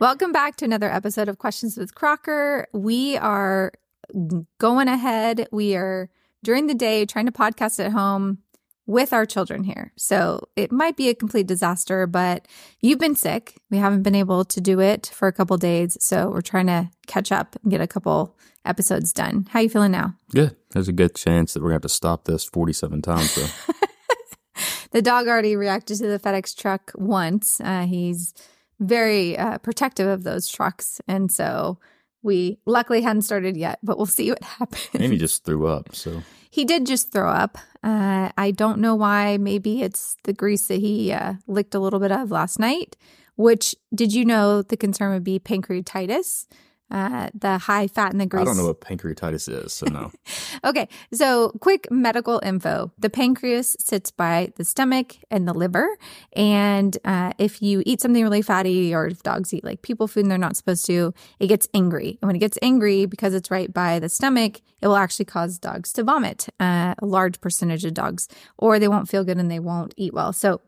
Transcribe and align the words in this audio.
Welcome 0.00 0.30
back 0.30 0.54
to 0.58 0.64
another 0.64 0.88
episode 0.88 1.28
of 1.28 1.38
Questions 1.38 1.76
with 1.76 1.92
Crocker. 1.92 2.68
We 2.72 3.16
are 3.16 3.72
going 4.58 4.86
ahead. 4.86 5.48
We 5.50 5.74
are 5.74 6.08
during 6.44 6.68
the 6.68 6.74
day 6.74 7.04
trying 7.04 7.26
to 7.26 7.32
podcast 7.32 7.84
at 7.84 7.90
home 7.90 8.38
with 8.86 9.12
our 9.12 9.26
children 9.26 9.64
here. 9.64 9.92
So 9.96 10.46
it 10.54 10.70
might 10.70 10.96
be 10.96 11.08
a 11.08 11.16
complete 11.16 11.48
disaster, 11.48 12.06
but 12.06 12.46
you've 12.80 13.00
been 13.00 13.16
sick. 13.16 13.56
We 13.72 13.78
haven't 13.78 14.04
been 14.04 14.14
able 14.14 14.44
to 14.44 14.60
do 14.60 14.78
it 14.78 15.10
for 15.12 15.26
a 15.26 15.32
couple 15.32 15.56
days. 15.56 15.96
So 16.00 16.30
we're 16.30 16.42
trying 16.42 16.68
to 16.68 16.90
catch 17.08 17.32
up 17.32 17.56
and 17.60 17.72
get 17.72 17.80
a 17.80 17.88
couple 17.88 18.36
episodes 18.64 19.12
done. 19.12 19.48
How 19.50 19.58
you 19.58 19.68
feeling 19.68 19.90
now? 19.90 20.14
Good. 20.30 20.54
There's 20.70 20.88
a 20.88 20.92
good 20.92 21.16
chance 21.16 21.54
that 21.54 21.60
we're 21.60 21.70
going 21.70 21.80
to 21.80 21.86
have 21.86 21.90
to 21.90 21.96
stop 21.96 22.24
this 22.24 22.44
47 22.44 23.02
times. 23.02 23.32
So. 23.32 23.46
the 24.92 25.02
dog 25.02 25.26
already 25.26 25.56
reacted 25.56 25.98
to 25.98 26.06
the 26.06 26.20
FedEx 26.20 26.56
truck 26.56 26.92
once. 26.94 27.60
Uh, 27.60 27.84
he's 27.84 28.32
very 28.80 29.36
uh, 29.36 29.58
protective 29.58 30.06
of 30.06 30.22
those 30.24 30.48
trucks. 30.48 31.00
And 31.08 31.30
so 31.30 31.78
we 32.22 32.58
luckily 32.66 33.02
hadn't 33.02 33.22
started 33.22 33.56
yet, 33.56 33.78
but 33.82 33.96
we'll 33.96 34.06
see 34.06 34.30
what 34.30 34.42
happens. 34.58 34.88
And 34.94 35.12
he 35.12 35.18
just 35.18 35.44
threw 35.44 35.66
up. 35.66 35.94
So 35.94 36.22
he 36.50 36.64
did 36.64 36.86
just 36.86 37.12
throw 37.12 37.28
up. 37.30 37.58
Uh, 37.82 38.30
I 38.36 38.50
don't 38.50 38.80
know 38.80 38.94
why. 38.94 39.36
Maybe 39.36 39.82
it's 39.82 40.16
the 40.24 40.32
grease 40.32 40.66
that 40.66 40.80
he 40.80 41.12
uh, 41.12 41.34
licked 41.46 41.74
a 41.74 41.78
little 41.78 42.00
bit 42.00 42.12
of 42.12 42.30
last 42.30 42.58
night. 42.58 42.96
Which 43.36 43.76
did 43.94 44.12
you 44.12 44.24
know 44.24 44.62
the 44.62 44.76
concern 44.76 45.12
would 45.12 45.22
be 45.22 45.38
pancreatitis? 45.38 46.48
Uh, 46.90 47.28
the 47.34 47.58
high 47.58 47.86
fat 47.86 48.12
in 48.12 48.18
the 48.18 48.26
grease. 48.26 48.42
I 48.42 48.44
don't 48.44 48.56
know 48.56 48.66
what 48.66 48.80
pancreatitis 48.80 49.64
is, 49.64 49.72
so 49.72 49.86
no. 49.86 50.10
okay, 50.64 50.88
so 51.12 51.50
quick 51.60 51.86
medical 51.90 52.40
info: 52.42 52.92
the 52.98 53.10
pancreas 53.10 53.76
sits 53.78 54.10
by 54.10 54.52
the 54.56 54.64
stomach 54.64 55.16
and 55.30 55.46
the 55.46 55.54
liver, 55.54 55.88
and 56.34 56.96
uh, 57.04 57.32
if 57.38 57.60
you 57.60 57.82
eat 57.84 58.00
something 58.00 58.22
really 58.22 58.42
fatty, 58.42 58.94
or 58.94 59.06
if 59.06 59.22
dogs 59.22 59.52
eat 59.52 59.64
like 59.64 59.82
people 59.82 60.08
food 60.08 60.24
and 60.24 60.30
they're 60.30 60.38
not 60.38 60.56
supposed 60.56 60.86
to, 60.86 61.12
it 61.38 61.48
gets 61.48 61.68
angry. 61.74 62.18
And 62.22 62.28
when 62.28 62.36
it 62.36 62.40
gets 62.40 62.58
angry, 62.62 63.06
because 63.06 63.34
it's 63.34 63.50
right 63.50 63.72
by 63.72 63.98
the 63.98 64.08
stomach, 64.08 64.60
it 64.80 64.86
will 64.86 64.96
actually 64.96 65.26
cause 65.26 65.58
dogs 65.58 65.92
to 65.94 66.02
vomit. 66.02 66.48
Uh, 66.58 66.94
a 66.98 67.06
large 67.06 67.40
percentage 67.40 67.84
of 67.84 67.94
dogs, 67.94 68.28
or 68.56 68.78
they 68.78 68.88
won't 68.88 69.08
feel 69.08 69.24
good 69.24 69.38
and 69.38 69.50
they 69.50 69.60
won't 69.60 69.94
eat 69.96 70.14
well. 70.14 70.32
So. 70.32 70.60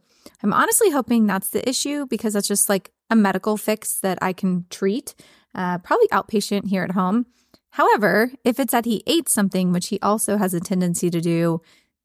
I'm 0.42 0.52
honestly 0.52 0.90
hoping 0.90 1.26
that's 1.26 1.50
the 1.50 1.66
issue 1.68 2.06
because 2.06 2.34
that's 2.34 2.48
just 2.48 2.68
like 2.68 2.92
a 3.10 3.16
medical 3.16 3.56
fix 3.56 4.00
that 4.00 4.18
I 4.22 4.32
can 4.32 4.66
treat 4.70 5.14
uh, 5.54 5.78
probably 5.78 6.08
outpatient 6.08 6.68
here 6.68 6.84
at 6.84 6.92
home. 6.92 7.26
However, 7.70 8.32
if 8.44 8.58
it's 8.58 8.72
that 8.72 8.84
he 8.84 9.02
ate 9.06 9.28
something, 9.28 9.72
which 9.72 9.88
he 9.88 9.98
also 10.00 10.36
has 10.36 10.54
a 10.54 10.60
tendency 10.60 11.10
to 11.10 11.20
do, 11.20 11.60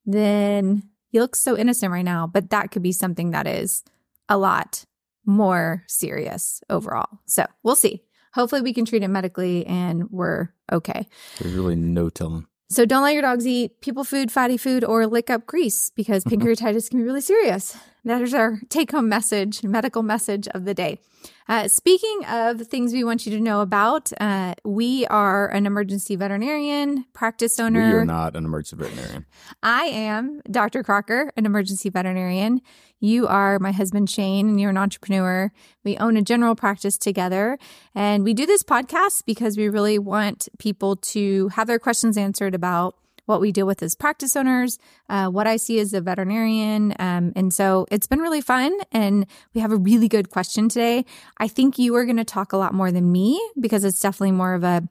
then 0.06 0.84
he 1.10 1.20
looks 1.20 1.40
so 1.40 1.58
innocent 1.58 1.92
right 1.92 2.06
now, 2.06 2.28
but 2.28 2.50
that 2.52 2.72
could 2.72 2.84
be 2.84 2.92
something 2.92 3.32
that 3.32 3.48
is 3.48 3.84
a 4.30 4.38
lot 4.38 4.86
more 5.26 5.84
serious 5.88 6.62
overall. 6.70 7.20
So 7.26 7.46
we'll 7.64 7.76
see. 7.76 8.04
Hopefully, 8.34 8.62
we 8.62 8.74
can 8.74 8.86
treat 8.86 9.02
it 9.02 9.08
medically 9.08 9.66
and 9.66 10.12
we're 10.12 10.50
okay. 10.72 11.08
There's 11.40 11.54
really 11.54 11.76
no 11.76 12.10
telling. 12.10 12.48
So 12.68 12.86
don't 12.86 13.04
let 13.04 13.14
your 13.14 13.22
dogs 13.22 13.46
eat 13.46 13.80
people 13.82 14.04
food, 14.04 14.32
fatty 14.32 14.58
food, 14.58 14.84
or 14.84 15.06
lick 15.06 15.30
up 15.30 15.46
grease 15.46 15.92
because 15.92 16.24
pancreatitis 16.24 16.90
can 16.90 17.00
be 17.00 17.06
really 17.06 17.22
serious. 17.22 17.78
That 18.04 18.22
is 18.22 18.34
our 18.34 18.60
take 18.70 18.92
home 18.92 19.08
message, 19.10 19.64
medical 19.64 20.04
message 20.04 20.48
of 20.50 20.66
the 20.66 20.74
day. 20.74 21.00
Uh, 21.48 21.68
speaking 21.68 22.26
of 22.26 22.62
things 22.62 22.92
we 22.92 23.04
want 23.04 23.26
you 23.26 23.32
to 23.32 23.40
know 23.40 23.62
about, 23.62 24.12
uh, 24.20 24.56
we 24.64 25.06
are 25.08 25.48
an 25.48 25.66
emergency 25.66 26.16
veterinarian 26.16 27.06
practice 27.14 27.60
owner. 27.60 27.90
You're 27.90 28.06
not 28.06 28.36
an 28.36 28.46
emergency 28.46 28.76
veterinarian. 28.84 29.26
I 29.62 29.86
am 29.86 30.42
Dr. 30.50 30.84
Crocker, 30.84 31.32
an 31.38 31.46
emergency 31.46 31.90
veterinarian. 31.90 32.62
You 33.06 33.28
are 33.28 33.60
my 33.60 33.72
husband, 33.72 34.10
Shane, 34.10 34.50
and 34.50 34.60
you're 34.60 34.72
an 34.72 34.78
entrepreneur. 34.78 35.52
We 35.84 35.96
own 35.98 36.18
a 36.18 36.24
general 36.24 36.56
practice 36.56 36.98
together. 36.98 37.60
And 37.94 38.24
we 38.24 38.34
do 38.34 38.48
this 38.48 38.64
podcast 38.64 39.26
because 39.28 39.58
we 39.58 39.70
really 39.70 40.00
want 40.00 40.50
people 40.58 40.96
to 40.98 41.50
have 41.50 41.68
their 41.68 41.78
questions 41.78 42.18
answered 42.18 42.56
about 42.56 42.96
what 43.28 43.42
we 43.42 43.52
deal 43.52 43.68
with 43.68 43.84
as 43.84 43.96
practice 43.96 44.36
owners, 44.36 44.80
uh, 45.08 45.28
what 45.28 45.46
I 45.46 45.58
see 45.58 45.80
as 45.80 45.94
a 45.94 46.02
veterinarian. 46.02 46.96
Um, 46.98 47.32
and 47.36 47.54
so 47.54 47.86
it's 47.92 48.08
been 48.08 48.20
really 48.20 48.42
fun. 48.42 48.76
And 48.92 49.28
we 49.54 49.62
have 49.62 49.72
a 49.72 49.78
really 49.78 50.08
good 50.08 50.32
question 50.32 50.68
today. 50.68 51.06
I 51.38 51.48
think 51.48 51.78
you 51.78 51.96
are 51.96 52.06
going 52.06 52.18
to 52.18 52.26
talk 52.26 52.54
a 52.54 52.58
lot 52.58 52.74
more 52.74 52.92
than 52.92 53.12
me 53.12 53.40
because 53.60 53.84
it's 53.84 54.00
definitely 54.00 54.32
more 54.32 54.56
of 54.56 54.64
a 54.64 54.88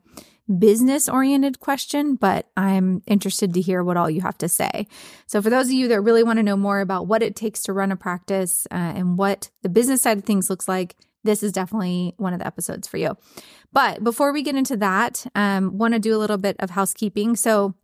business 0.58 1.08
oriented 1.08 1.60
question, 1.60 2.16
but 2.16 2.48
I'm 2.56 3.02
interested 3.06 3.54
to 3.54 3.60
hear 3.60 3.82
what 3.82 3.96
all 3.96 4.10
you 4.10 4.20
have 4.20 4.38
to 4.38 4.48
say. 4.48 4.86
So, 5.26 5.40
for 5.40 5.50
those 5.50 5.66
of 5.66 5.72
you 5.72 5.88
that 5.88 6.00
really 6.02 6.22
want 6.22 6.38
to 6.38 6.42
know 6.42 6.56
more 6.56 6.80
about 6.80 7.06
what 7.06 7.22
it 7.22 7.36
takes 7.36 7.62
to 7.62 7.72
run 7.72 7.92
a 7.92 7.96
practice 7.96 8.66
uh, 8.70 8.74
and 8.74 9.16
what 9.18 9.50
the 9.62 9.68
business 9.68 10.02
side 10.02 10.18
of 10.18 10.24
things 10.24 10.50
looks 10.50 10.68
like, 10.68 10.96
this 11.22 11.42
is 11.42 11.52
definitely 11.52 12.14
one 12.18 12.34
of 12.34 12.40
the 12.40 12.46
episodes 12.46 12.86
for 12.86 12.98
you. 12.98 13.16
But 13.72 14.04
before 14.04 14.32
we 14.32 14.42
get 14.42 14.56
into 14.56 14.76
that, 14.76 15.24
um, 15.34 15.78
want 15.78 15.94
to 15.94 16.00
do 16.00 16.14
a 16.14 16.18
little 16.18 16.38
bit 16.38 16.56
of 16.58 16.70
housekeeping. 16.70 17.36
So, 17.36 17.74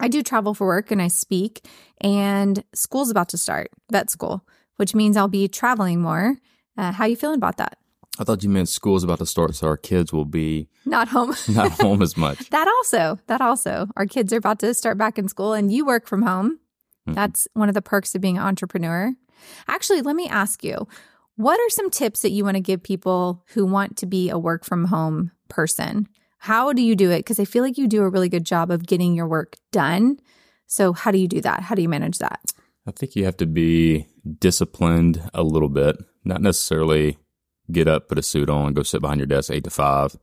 I 0.00 0.08
do 0.08 0.22
travel 0.22 0.54
for 0.54 0.66
work 0.66 0.90
and 0.90 1.00
I 1.00 1.08
speak, 1.08 1.64
and 2.00 2.64
school's 2.74 3.10
about 3.10 3.28
to 3.30 3.38
start, 3.38 3.70
vet 3.92 4.10
school, 4.10 4.44
which 4.76 4.94
means 4.94 5.16
I'll 5.16 5.28
be 5.28 5.46
traveling 5.46 6.00
more. 6.00 6.36
Uh, 6.76 6.90
how 6.90 7.04
are 7.04 7.08
you 7.08 7.16
feeling 7.16 7.36
about 7.36 7.58
that? 7.58 7.78
I 8.18 8.24
thought 8.24 8.44
you 8.44 8.48
meant 8.48 8.68
school's 8.68 9.02
about 9.02 9.18
to 9.18 9.26
start, 9.26 9.56
so 9.56 9.66
our 9.66 9.76
kids 9.76 10.12
will 10.12 10.24
be 10.24 10.68
not 10.84 11.08
home, 11.08 11.34
not 11.48 11.72
home 11.72 12.00
as 12.00 12.16
much. 12.16 12.48
that 12.50 12.68
also, 12.68 13.18
that 13.26 13.40
also, 13.40 13.88
our 13.96 14.06
kids 14.06 14.32
are 14.32 14.36
about 14.36 14.60
to 14.60 14.72
start 14.74 14.98
back 14.98 15.18
in 15.18 15.28
school, 15.28 15.52
and 15.52 15.72
you 15.72 15.84
work 15.84 16.06
from 16.06 16.22
home. 16.22 16.60
Mm-hmm. 17.08 17.14
That's 17.14 17.48
one 17.54 17.68
of 17.68 17.74
the 17.74 17.82
perks 17.82 18.14
of 18.14 18.20
being 18.20 18.38
an 18.38 18.44
entrepreneur. 18.44 19.12
Actually, 19.66 20.02
let 20.02 20.14
me 20.14 20.28
ask 20.28 20.62
you, 20.62 20.86
what 21.36 21.58
are 21.58 21.70
some 21.70 21.90
tips 21.90 22.22
that 22.22 22.30
you 22.30 22.44
want 22.44 22.56
to 22.56 22.60
give 22.60 22.82
people 22.82 23.42
who 23.48 23.66
want 23.66 23.96
to 23.98 24.06
be 24.06 24.30
a 24.30 24.38
work 24.38 24.64
from 24.64 24.86
home 24.86 25.32
person? 25.48 26.06
How 26.38 26.72
do 26.72 26.82
you 26.82 26.94
do 26.94 27.10
it? 27.10 27.18
Because 27.18 27.40
I 27.40 27.44
feel 27.44 27.64
like 27.64 27.78
you 27.78 27.88
do 27.88 28.02
a 28.02 28.08
really 28.08 28.28
good 28.28 28.44
job 28.44 28.70
of 28.70 28.86
getting 28.86 29.14
your 29.14 29.26
work 29.26 29.56
done. 29.72 30.20
So, 30.66 30.92
how 30.92 31.10
do 31.10 31.18
you 31.18 31.26
do 31.26 31.40
that? 31.40 31.62
How 31.62 31.74
do 31.74 31.82
you 31.82 31.88
manage 31.88 32.18
that? 32.18 32.40
I 32.86 32.92
think 32.92 33.16
you 33.16 33.24
have 33.24 33.36
to 33.38 33.46
be 33.46 34.06
disciplined 34.38 35.28
a 35.32 35.42
little 35.42 35.68
bit, 35.68 35.96
not 36.24 36.42
necessarily 36.42 37.18
get 37.70 37.88
up, 37.88 38.08
put 38.08 38.18
a 38.18 38.22
suit 38.22 38.50
on, 38.50 38.74
go 38.74 38.82
sit 38.82 39.00
behind 39.00 39.20
your 39.20 39.26
desk 39.26 39.50
eight 39.50 39.64
to 39.64 39.70
five, 39.70 40.16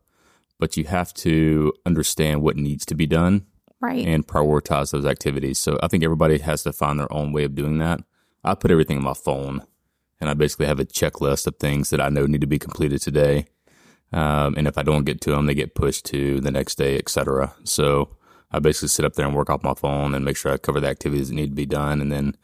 but 0.59 0.77
you 0.77 0.85
have 0.85 1.13
to 1.15 1.73
understand 1.85 2.41
what 2.41 2.55
needs 2.55 2.85
to 2.85 2.95
be 2.95 3.07
done. 3.07 3.45
Right. 3.79 4.05
And 4.05 4.27
prioritize 4.27 4.91
those 4.91 5.07
activities. 5.07 5.57
So 5.57 5.79
I 5.81 5.87
think 5.87 6.03
everybody 6.03 6.37
has 6.37 6.61
to 6.63 6.71
find 6.71 6.99
their 6.99 7.11
own 7.11 7.33
way 7.33 7.45
of 7.45 7.55
doing 7.55 7.79
that. 7.79 8.01
I 8.43 8.53
put 8.53 8.69
everything 8.69 8.97
on 8.97 9.03
my 9.03 9.15
phone 9.15 9.63
and 10.19 10.29
I 10.29 10.35
basically 10.35 10.67
have 10.67 10.79
a 10.79 10.85
checklist 10.85 11.47
of 11.47 11.55
things 11.57 11.89
that 11.89 11.99
I 11.99 12.09
know 12.09 12.27
need 12.27 12.41
to 12.41 12.47
be 12.47 12.59
completed 12.59 13.01
today. 13.01 13.45
Um, 14.13 14.53
and 14.55 14.67
if 14.67 14.77
I 14.77 14.83
don't 14.83 15.03
get 15.03 15.19
to 15.21 15.31
them, 15.31 15.47
they 15.47 15.55
get 15.55 15.73
pushed 15.73 16.05
to 16.07 16.39
the 16.41 16.51
next 16.51 16.75
day, 16.75 16.97
etc. 16.97 17.55
So 17.63 18.15
I 18.51 18.59
basically 18.59 18.89
sit 18.89 19.05
up 19.05 19.13
there 19.13 19.25
and 19.25 19.35
work 19.35 19.49
off 19.49 19.63
my 19.63 19.73
phone 19.73 20.13
and 20.13 20.23
make 20.23 20.37
sure 20.37 20.51
I 20.51 20.57
cover 20.57 20.79
the 20.79 20.87
activities 20.87 21.29
that 21.29 21.35
need 21.35 21.49
to 21.49 21.55
be 21.55 21.65
done. 21.65 22.01
And 22.01 22.11
then 22.11 22.35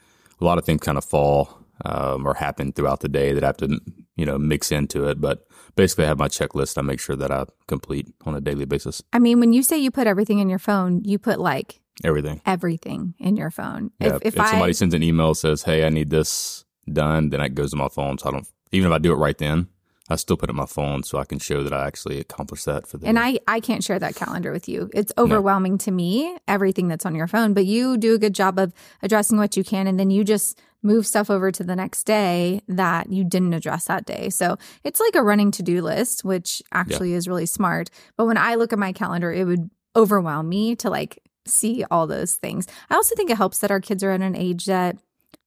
a 0.42 0.46
lot 0.46 0.58
of 0.58 0.66
things 0.66 0.82
kind 0.82 0.98
of 0.98 1.06
fall 1.06 1.67
um, 1.86 2.26
or 2.26 2.34
happen 2.34 2.72
throughout 2.72 3.02
the 3.02 3.10
day 3.10 3.34
that 3.34 3.44
I 3.44 3.48
have 3.48 3.58
to, 3.58 3.80
you 4.16 4.26
know, 4.26 4.38
mix 4.38 4.72
into 4.72 5.08
it. 5.08 5.22
But 5.22 5.46
basically, 5.76 6.06
I 6.06 6.08
have 6.08 6.20
my 6.20 6.28
checklist. 6.28 6.78
I 6.78 6.82
make 6.82 7.00
sure 7.00 7.16
that 7.16 7.32
I 7.32 7.46
complete 7.68 8.08
on 8.26 8.36
a 8.36 8.42
daily 8.42 8.66
basis. 8.66 9.02
I 9.14 9.20
mean, 9.20 9.40
when 9.40 9.54
you 9.54 9.64
say 9.64 9.78
you 9.78 9.92
put 9.92 10.08
everything 10.08 10.40
in 10.40 10.50
your 10.50 10.60
phone, 10.60 11.04
you 11.04 11.20
put 11.20 11.40
like 11.40 11.82
everything, 12.04 12.42
everything 12.46 13.14
in 13.20 13.36
your 13.38 13.52
phone. 13.52 13.92
Yeah, 14.00 14.16
if, 14.16 14.26
if, 14.26 14.38
if 14.38 14.48
somebody 14.48 14.74
sends 14.74 14.94
an 14.94 15.04
email 15.04 15.34
says, 15.34 15.64
"Hey, 15.64 15.86
I 15.86 15.90
need 15.90 16.10
this 16.10 16.66
done," 16.92 17.30
then 17.30 17.42
it 17.42 17.56
goes 17.56 17.72
to 17.72 17.78
my 17.78 17.90
phone. 17.90 18.18
So 18.18 18.30
I 18.30 18.32
don't 18.32 18.48
even 18.72 18.92
if 18.92 18.96
I 18.96 19.00
do 19.00 19.14
it 19.14 19.18
right 19.18 19.38
then. 19.38 19.68
I 20.10 20.16
still 20.16 20.38
put 20.38 20.50
it 20.50 20.52
on 20.52 20.56
my 20.56 20.66
phone 20.66 21.04
so 21.04 21.18
I 21.18 21.26
can 21.26 21.38
show 21.38 21.64
that 21.64 21.74
I 21.74 21.86
actually 21.86 22.20
accomplished 22.20 22.66
that 22.66 22.88
for 22.88 22.98
the 22.98 23.08
And 23.08 23.20
I 23.20 23.40
I 23.48 23.60
can't 23.60 23.84
share 23.84 24.00
that 24.00 24.16
calendar 24.16 24.52
with 24.52 24.70
you. 24.70 24.90
It's 24.94 25.12
overwhelming 25.18 25.74
no. 25.74 25.78
to 25.80 25.92
me 25.92 26.38
everything 26.48 26.88
that's 26.88 27.06
on 27.06 27.14
your 27.14 27.28
phone, 27.28 27.54
but 27.54 27.66
you 27.66 27.98
do 27.98 28.14
a 28.14 28.18
good 28.18 28.34
job 28.34 28.58
of 28.58 28.74
addressing 29.02 29.38
what 29.38 29.58
you 29.58 29.64
can 29.64 29.86
and 29.86 30.00
then 30.00 30.10
you 30.10 30.24
just 30.24 30.60
move 30.84 31.08
stuff 31.08 31.30
over 31.30 31.52
to 31.52 31.64
the 31.64 31.76
next 31.76 32.04
day 32.04 32.62
that 32.68 33.12
you 33.12 33.24
didn't 33.24 33.54
address 33.54 33.86
that 33.86 34.06
day. 34.06 34.30
So, 34.30 34.58
it's 34.84 35.00
like 35.00 35.16
a 35.16 35.24
running 35.24 35.52
to-do 35.52 35.82
list, 35.82 36.24
which 36.24 36.62
actually 36.72 37.12
yeah. 37.12 37.18
is 37.18 37.28
really 37.28 37.46
smart. 37.46 37.90
But 38.16 38.26
when 38.26 38.38
I 38.38 38.56
look 38.56 38.74
at 38.74 38.80
my 38.80 38.94
calendar, 38.94 39.32
it 39.32 39.46
would 39.46 39.70
overwhelm 39.96 40.50
me 40.50 40.76
to 40.78 40.90
like 40.90 41.22
see 41.46 41.84
all 41.90 42.08
those 42.08 42.36
things. 42.36 42.68
I 42.90 42.96
also 42.96 43.16
think 43.16 43.30
it 43.30 43.38
helps 43.38 43.60
that 43.60 43.72
our 43.72 43.80
kids 43.80 44.04
are 44.04 44.12
at 44.12 44.22
an 44.22 44.36
age 44.36 44.66
that 44.66 44.98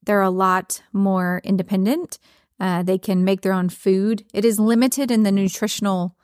they're 0.03 0.23
a 0.23 0.31
lot 0.31 0.83
more 0.93 1.41
independent 1.45 2.19
uh, 2.61 2.83
they 2.83 2.99
can 2.99 3.25
make 3.25 3.41
their 3.41 3.55
own 3.55 3.71
food. 3.71 4.25
It 4.35 4.45
is 4.45 4.61
limited 4.61 5.11
in 5.11 5.23
the 5.23 5.33
nutritional 5.33 6.17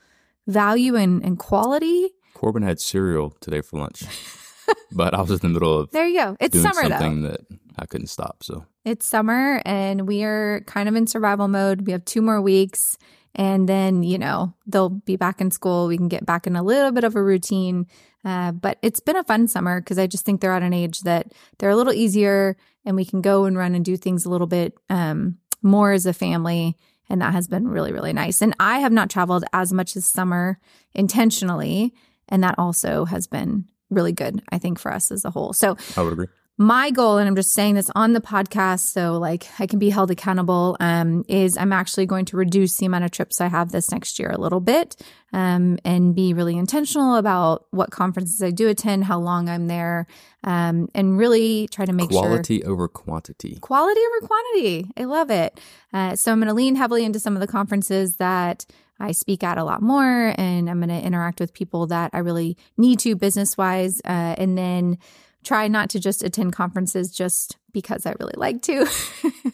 value 0.47 0.95
and, 0.95 1.25
and 1.25 1.39
quality. 1.39 2.11
Corbin 2.35 2.63
had 2.63 2.79
cereal 2.79 3.31
today 3.41 3.63
for 3.63 3.79
lunch, 3.79 4.05
but 4.93 5.15
I 5.15 5.23
was 5.23 5.31
in 5.31 5.39
the 5.39 5.49
middle 5.49 5.79
of 5.81 5.91
there. 5.93 6.07
You 6.07 6.19
go. 6.19 6.37
It's 6.39 6.61
summer 6.61 6.83
something 6.83 7.23
though. 7.23 7.31
that 7.31 7.41
I 7.79 7.87
couldn't 7.87 8.09
stop. 8.09 8.43
So 8.43 8.65
it's 8.85 9.07
summer, 9.07 9.63
and 9.65 10.07
we 10.07 10.23
are 10.25 10.61
kind 10.67 10.89
of 10.89 10.97
in 10.97 11.07
survival 11.07 11.49
mode. 11.49 11.87
We 11.87 11.93
have 11.93 12.05
two 12.05 12.23
more 12.23 12.41
weeks, 12.41 12.97
and 13.35 13.69
then 13.69 14.03
you 14.03 14.19
know 14.19 14.55
they'll 14.67 14.91
be 14.91 15.17
back 15.17 15.41
in 15.41 15.51
school. 15.51 15.87
We 15.87 15.97
can 15.97 16.09
get 16.09 16.27
back 16.27 16.47
in 16.47 16.57
a 16.57 16.63
little 16.63 16.93
bit 16.93 17.05
of 17.05 17.17
a 17.17 17.23
routine. 17.23 17.87
Uh, 18.25 18.51
but 18.51 18.79
it's 18.83 18.99
been 18.99 19.17
a 19.17 19.23
fun 19.23 19.47
summer 19.47 19.81
because 19.81 19.99
I 19.99 20.09
just 20.09 20.25
think 20.25 20.41
they're 20.41 20.53
at 20.53 20.63
an 20.63 20.73
age 20.73 21.03
that 21.03 21.33
they're 21.59 21.71
a 21.71 21.77
little 21.77 21.93
easier, 21.93 22.57
and 22.85 22.97
we 22.97 23.05
can 23.05 23.21
go 23.21 23.45
and 23.45 23.57
run 23.57 23.75
and 23.75 23.85
do 23.85 23.97
things 23.97 24.25
a 24.25 24.31
little 24.31 24.49
bit 24.49 24.75
um, 24.91 25.39
more 25.63 25.93
as 25.93 26.07
a 26.07 26.13
family 26.13 26.77
And 27.09 27.21
that 27.21 27.33
has 27.33 27.47
been 27.47 27.69
really, 27.69 27.93
really 27.93 28.13
nice. 28.13 28.43
And 28.43 28.55
I 28.59 28.79
have 28.79 28.93
not 28.93 29.11
traveled 29.11 29.45
as 29.53 29.73
much 29.73 29.95
this 29.95 30.07
summer 30.07 30.59
intentionally. 30.95 31.95
And 32.29 32.43
that 32.43 32.57
also 32.59 33.05
has 33.05 33.27
been 33.27 33.67
really 33.91 34.13
good, 34.13 34.43
I 34.51 34.59
think, 34.59 34.79
for 34.79 34.93
us 34.93 35.13
as 35.13 35.25
a 35.25 35.31
whole. 35.31 35.53
So 35.53 35.77
I 35.97 36.03
would 36.03 36.13
agree 36.13 36.27
my 36.59 36.91
goal 36.91 37.19
and 37.19 37.29
i'm 37.29 37.37
just 37.37 37.53
saying 37.53 37.75
this 37.75 37.91
on 37.95 38.15
the 38.15 38.21
podcast 38.21 38.81
so 38.81 39.19
like 39.19 39.47
i 39.59 39.67
can 39.67 39.79
be 39.79 39.91
held 39.91 40.11
accountable 40.11 40.77
um, 40.81 41.25
is 41.29 41.57
i'm 41.59 41.73
actually 41.73 42.07
going 42.07 42.25
to 42.25 42.37
reduce 42.37 42.77
the 42.77 42.87
amount 42.87 43.05
of 43.05 43.11
trips 43.11 43.41
i 43.41 43.47
have 43.47 43.73
this 43.73 43.91
next 43.91 44.19
year 44.19 44.31
a 44.31 44.41
little 44.41 44.61
bit 44.61 44.97
um, 45.33 45.79
and 45.85 46.15
be 46.15 46.33
really 46.33 46.57
intentional 46.57 47.17
about 47.17 47.67
what 47.73 47.91
conferences 47.91 48.43
i 48.43 48.51
do 48.51 48.69
attend 48.69 49.05
how 49.05 49.19
long 49.19 49.49
i'm 49.49 49.67
there 49.67 50.07
um, 50.45 50.89
and 50.95 51.19
really 51.19 51.69
try 51.69 51.85
to 51.85 51.93
make 51.93 52.09
quality 52.09 52.61
sure 52.61 52.71
over 52.71 52.89
quantity 52.89 53.59
quality 53.61 54.01
over 54.01 54.27
quantity 54.27 54.91
i 54.97 55.05
love 55.05 55.31
it 55.31 55.61
uh, 55.93 56.17
so 56.17 56.33
i'm 56.33 56.39
going 56.39 56.49
to 56.49 56.55
lean 56.55 56.75
heavily 56.75 57.05
into 57.05 57.21
some 57.21 57.35
of 57.35 57.41
the 57.41 57.47
conferences 57.47 58.17
that 58.17 58.65
I 58.99 59.13
speak 59.13 59.43
at 59.43 59.59
a 59.59 59.65
lot 59.65 59.83
more 59.83 60.33
and 60.39 60.71
I'm 60.71 60.79
going 60.81 60.89
to 60.89 61.07
interact 61.07 61.39
with 61.39 61.53
people 61.53 61.89
that 61.89 62.13
I 62.15 62.21
really 62.21 62.57
need 62.79 62.99
to 63.01 63.15
business 63.15 63.57
wise. 63.59 64.01
Uh, 64.05 64.35
and 64.39 64.57
then 64.57 64.97
try 65.47 65.69
not 65.69 65.89
to 65.91 66.01
just 66.01 66.25
attend 66.25 66.53
conferences 66.53 67.13
just 67.13 67.57
because 67.73 68.05
I 68.05 68.15
really 68.19 68.35
like 68.37 68.63
to. 68.63 68.87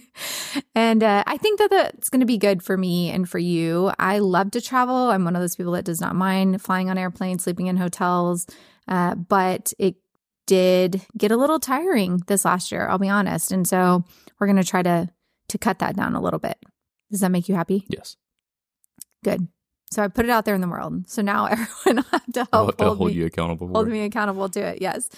and 0.74 1.02
uh, 1.02 1.22
I 1.26 1.36
think 1.36 1.58
that 1.58 1.68
that's 1.70 2.08
going 2.08 2.20
to 2.20 2.26
be 2.26 2.38
good 2.38 2.62
for 2.62 2.78
me 2.78 3.10
and 3.10 3.28
for 3.28 3.38
you. 3.38 3.92
I 3.98 4.18
love 4.20 4.52
to 4.52 4.62
travel. 4.62 5.10
I'm 5.10 5.24
one 5.24 5.36
of 5.36 5.42
those 5.42 5.54
people 5.54 5.72
that 5.72 5.84
does 5.84 6.00
not 6.00 6.16
mind 6.16 6.62
flying 6.62 6.88
on 6.88 6.96
airplanes, 6.96 7.44
sleeping 7.44 7.66
in 7.66 7.76
hotels, 7.76 8.46
uh, 8.88 9.16
but 9.16 9.74
it 9.78 9.96
did 10.46 11.02
get 11.16 11.30
a 11.30 11.36
little 11.36 11.60
tiring 11.60 12.22
this 12.26 12.46
last 12.46 12.72
year. 12.72 12.88
I'll 12.88 12.98
be 12.98 13.10
honest, 13.10 13.52
and 13.52 13.68
so 13.68 14.04
we're 14.40 14.46
going 14.46 14.56
to 14.56 14.64
try 14.64 14.82
to 14.82 15.10
to 15.48 15.58
cut 15.58 15.80
that 15.80 15.94
down 15.94 16.14
a 16.14 16.20
little 16.22 16.38
bit. 16.38 16.56
Does 17.10 17.20
that 17.20 17.30
make 17.30 17.48
you 17.50 17.54
happy? 17.54 17.84
Yes. 17.88 18.16
Good. 19.22 19.46
So 19.90 20.02
I 20.02 20.08
put 20.08 20.24
it 20.24 20.30
out 20.30 20.46
there 20.46 20.54
in 20.54 20.62
the 20.62 20.68
world. 20.68 21.10
So 21.10 21.20
now 21.20 21.44
everyone 21.84 21.96
will 21.96 22.10
have 22.10 22.32
to 22.32 22.40
help 22.40 22.48
I'll 22.54 22.66
have 22.66 22.76
to 22.78 22.84
hold, 22.84 22.98
hold 22.98 23.10
me, 23.10 23.16
you 23.16 23.26
accountable. 23.26 23.68
hold 23.68 23.88
it. 23.88 23.90
me 23.90 24.04
accountable 24.04 24.48
to 24.48 24.60
it. 24.60 24.80
Yes. 24.80 25.10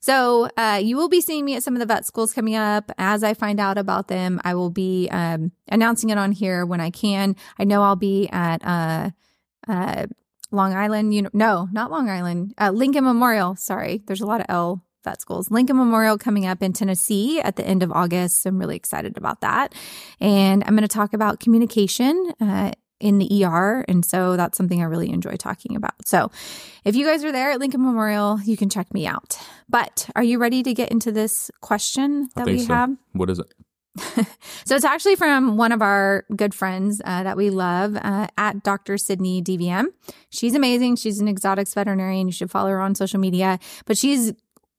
So 0.00 0.48
uh, 0.56 0.80
you 0.82 0.96
will 0.96 1.08
be 1.08 1.20
seeing 1.20 1.44
me 1.44 1.56
at 1.56 1.62
some 1.62 1.74
of 1.74 1.80
the 1.80 1.86
vet 1.86 2.06
schools 2.06 2.32
coming 2.32 2.56
up. 2.56 2.90
As 2.98 3.22
I 3.22 3.34
find 3.34 3.60
out 3.60 3.78
about 3.78 4.08
them, 4.08 4.40
I 4.44 4.54
will 4.54 4.70
be 4.70 5.08
um, 5.10 5.52
announcing 5.68 6.10
it 6.10 6.18
on 6.18 6.32
here 6.32 6.64
when 6.64 6.80
I 6.80 6.90
can. 6.90 7.36
I 7.58 7.64
know 7.64 7.82
I'll 7.82 7.96
be 7.96 8.28
at 8.30 8.64
uh, 8.64 9.10
uh, 9.66 10.06
Long 10.50 10.74
Island. 10.74 11.14
You 11.14 11.22
know, 11.22 11.30
no, 11.32 11.68
not 11.72 11.90
Long 11.90 12.08
Island. 12.08 12.54
Uh, 12.58 12.70
Lincoln 12.70 13.04
Memorial. 13.04 13.56
Sorry, 13.56 14.02
there's 14.06 14.20
a 14.20 14.26
lot 14.26 14.40
of 14.40 14.46
L 14.48 14.84
vet 15.04 15.20
schools. 15.20 15.50
Lincoln 15.50 15.76
Memorial 15.76 16.18
coming 16.18 16.46
up 16.46 16.62
in 16.62 16.72
Tennessee 16.72 17.40
at 17.40 17.56
the 17.56 17.66
end 17.66 17.82
of 17.82 17.92
August. 17.92 18.42
So 18.42 18.50
I'm 18.50 18.58
really 18.58 18.76
excited 18.76 19.16
about 19.16 19.40
that. 19.42 19.74
And 20.20 20.62
I'm 20.64 20.74
going 20.74 20.82
to 20.82 20.88
talk 20.88 21.12
about 21.14 21.40
communication. 21.40 22.32
In 23.00 23.18
the 23.18 23.44
ER. 23.44 23.84
And 23.86 24.04
so 24.04 24.36
that's 24.36 24.58
something 24.58 24.80
I 24.80 24.84
really 24.86 25.10
enjoy 25.10 25.36
talking 25.36 25.76
about. 25.76 25.94
So 26.06 26.30
if 26.84 26.96
you 26.96 27.06
guys 27.06 27.22
are 27.24 27.30
there 27.30 27.52
at 27.52 27.60
Lincoln 27.60 27.82
Memorial, 27.82 28.40
you 28.44 28.56
can 28.56 28.68
check 28.68 28.92
me 28.92 29.06
out. 29.06 29.38
But 29.68 30.10
are 30.16 30.22
you 30.22 30.38
ready 30.38 30.62
to 30.64 30.74
get 30.74 30.90
into 30.90 31.12
this 31.12 31.50
question 31.60 32.28
that 32.34 32.46
we 32.46 32.58
so. 32.58 32.74
have? 32.74 32.96
What 33.12 33.30
is 33.30 33.38
it? 33.38 33.54
So 34.64 34.76
it's 34.76 34.84
actually 34.84 35.16
from 35.16 35.56
one 35.56 35.72
of 35.72 35.80
our 35.80 36.26
good 36.36 36.52
friends 36.52 37.00
uh, 37.02 37.22
that 37.22 37.38
we 37.38 37.48
love 37.48 37.96
uh, 37.96 38.26
at 38.36 38.62
Dr. 38.62 38.98
Sydney 38.98 39.42
DVM. 39.42 39.86
She's 40.28 40.54
amazing. 40.54 40.96
She's 40.96 41.20
an 41.20 41.28
exotics 41.28 41.72
veterinarian. 41.72 42.26
You 42.26 42.32
should 42.32 42.50
follow 42.50 42.68
her 42.68 42.80
on 42.80 42.94
social 42.94 43.18
media, 43.18 43.58
but 43.86 43.96
she's 43.96 44.34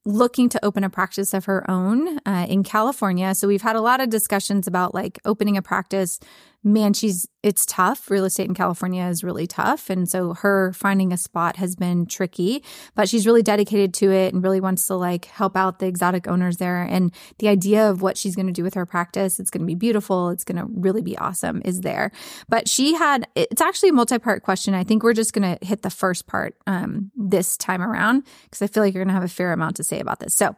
looking 0.05 0.47
to 0.49 0.63
open 0.63 0.83
a 0.83 0.89
practice 0.89 1.33
of 1.33 1.45
her 1.45 1.69
own 1.69 2.19
uh, 2.19 2.45
in 2.47 2.63
California. 2.63 3.33
So 3.33 3.47
we've 3.47 3.63
had 3.63 3.75
a 3.75 3.81
lot 3.81 3.99
of 3.99 4.09
discussions 4.09 4.67
about 4.67 4.93
like 4.93 5.19
opening 5.25 5.57
a 5.57 5.61
practice. 5.61 6.19
Man, 6.61 6.93
she's 6.93 7.25
it's 7.41 7.65
tough. 7.65 8.11
Real 8.11 8.25
estate 8.25 8.49
in 8.49 8.53
California 8.53 9.05
is 9.05 9.23
really 9.23 9.47
tough, 9.47 9.89
and 9.89 10.09
so 10.09 10.33
her 10.33 10.73
finding 10.73 11.13
a 11.13 11.17
spot 11.17 11.55
has 11.55 11.73
been 11.73 12.05
tricky. 12.05 12.61
But 12.95 13.07
she's 13.07 13.25
really 13.25 13.41
dedicated 13.41 13.93
to 13.95 14.11
it 14.11 14.33
and 14.33 14.43
really 14.43 14.59
wants 14.59 14.85
to 14.87 14.95
like 14.95 15.25
help 15.25 15.55
out 15.55 15.79
the 15.79 15.87
exotic 15.87 16.27
owners 16.27 16.57
there. 16.57 16.81
And 16.81 17.13
the 17.37 17.47
idea 17.47 17.89
of 17.89 18.01
what 18.01 18.17
she's 18.17 18.35
going 18.35 18.47
to 18.47 18.53
do 18.53 18.63
with 18.63 18.73
her 18.73 18.85
practice, 18.85 19.39
it's 19.39 19.49
going 19.49 19.61
to 19.61 19.67
be 19.67 19.75
beautiful. 19.75 20.29
It's 20.29 20.43
going 20.43 20.57
to 20.57 20.65
really 20.69 21.01
be 21.01 21.17
awesome. 21.17 21.61
Is 21.63 21.79
there? 21.79 22.11
But 22.49 22.67
she 22.67 22.93
had 22.95 23.25
it's 23.35 23.61
actually 23.61 23.89
a 23.89 23.93
multi-part 23.93 24.43
question. 24.43 24.73
I 24.73 24.83
think 24.83 25.01
we're 25.01 25.13
just 25.13 25.31
going 25.31 25.57
to 25.57 25.65
hit 25.65 25.81
the 25.81 25.89
first 25.89 26.27
part 26.27 26.55
um, 26.67 27.11
this 27.15 27.55
time 27.55 27.81
around 27.81 28.25
because 28.43 28.61
I 28.61 28.67
feel 28.67 28.83
like 28.83 28.93
you're 28.93 29.05
going 29.05 29.13
to 29.15 29.19
have 29.19 29.23
a 29.23 29.33
fair 29.33 29.53
amount 29.53 29.77
to 29.77 29.85
say 29.85 30.01
about 30.01 30.19
this. 30.19 30.35
So. 30.35 30.57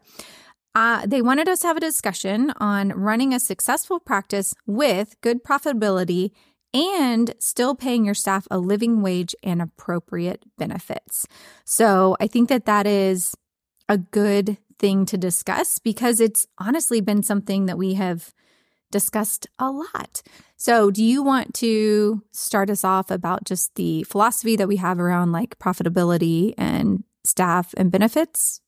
Uh, 0.73 1.06
they 1.06 1.21
wanted 1.21 1.50
us 1.50 1.59
to 1.59 1.68
have 1.68 1.77
a 1.77 1.81
discussion 1.81 2.53
on 2.57 2.89
running 2.89 3.33
a 3.33 3.39
successful 3.39 4.00
practice 4.00 4.53
with 4.65 5.19
good 5.21 5.44
profitability 5.44 6.31
and 6.73 7.33
still 7.39 7.75
paying 7.75 8.06
your 8.06 8.13
staff 8.13 8.47
a 8.50 8.57
living 8.57 9.01
wage 9.01 9.35
and 9.44 9.62
appropriate 9.62 10.45
benefits. 10.57 11.27
So 11.65 12.15
I 12.21 12.27
think 12.27 12.47
that 12.50 12.65
that 12.65 12.88
is 12.88 13.35
a 13.89 13.97
good 13.97 14.57
thing 14.79 15.06
to 15.06 15.18
discuss 15.18 15.79
because 15.79 16.21
it's 16.21 16.47
honestly 16.57 17.01
been 17.01 17.24
something 17.24 17.65
that 17.65 17.77
we 17.77 17.95
have 17.95 18.33
discussed 18.91 19.47
a 19.59 19.69
lot. 19.69 20.21
So, 20.57 20.91
do 20.91 21.03
you 21.03 21.24
want 21.24 21.53
to 21.56 22.24
start 22.31 22.69
us 22.69 22.83
off 22.83 23.09
about 23.09 23.45
just 23.45 23.75
the 23.75 24.03
philosophy 24.03 24.56
that 24.57 24.67
we 24.67 24.75
have 24.77 25.00
around 25.00 25.31
like 25.31 25.57
profitability 25.59 26.53
and 26.57 27.03
staff 27.24 27.74
and 27.77 27.91
benefits? 27.91 28.62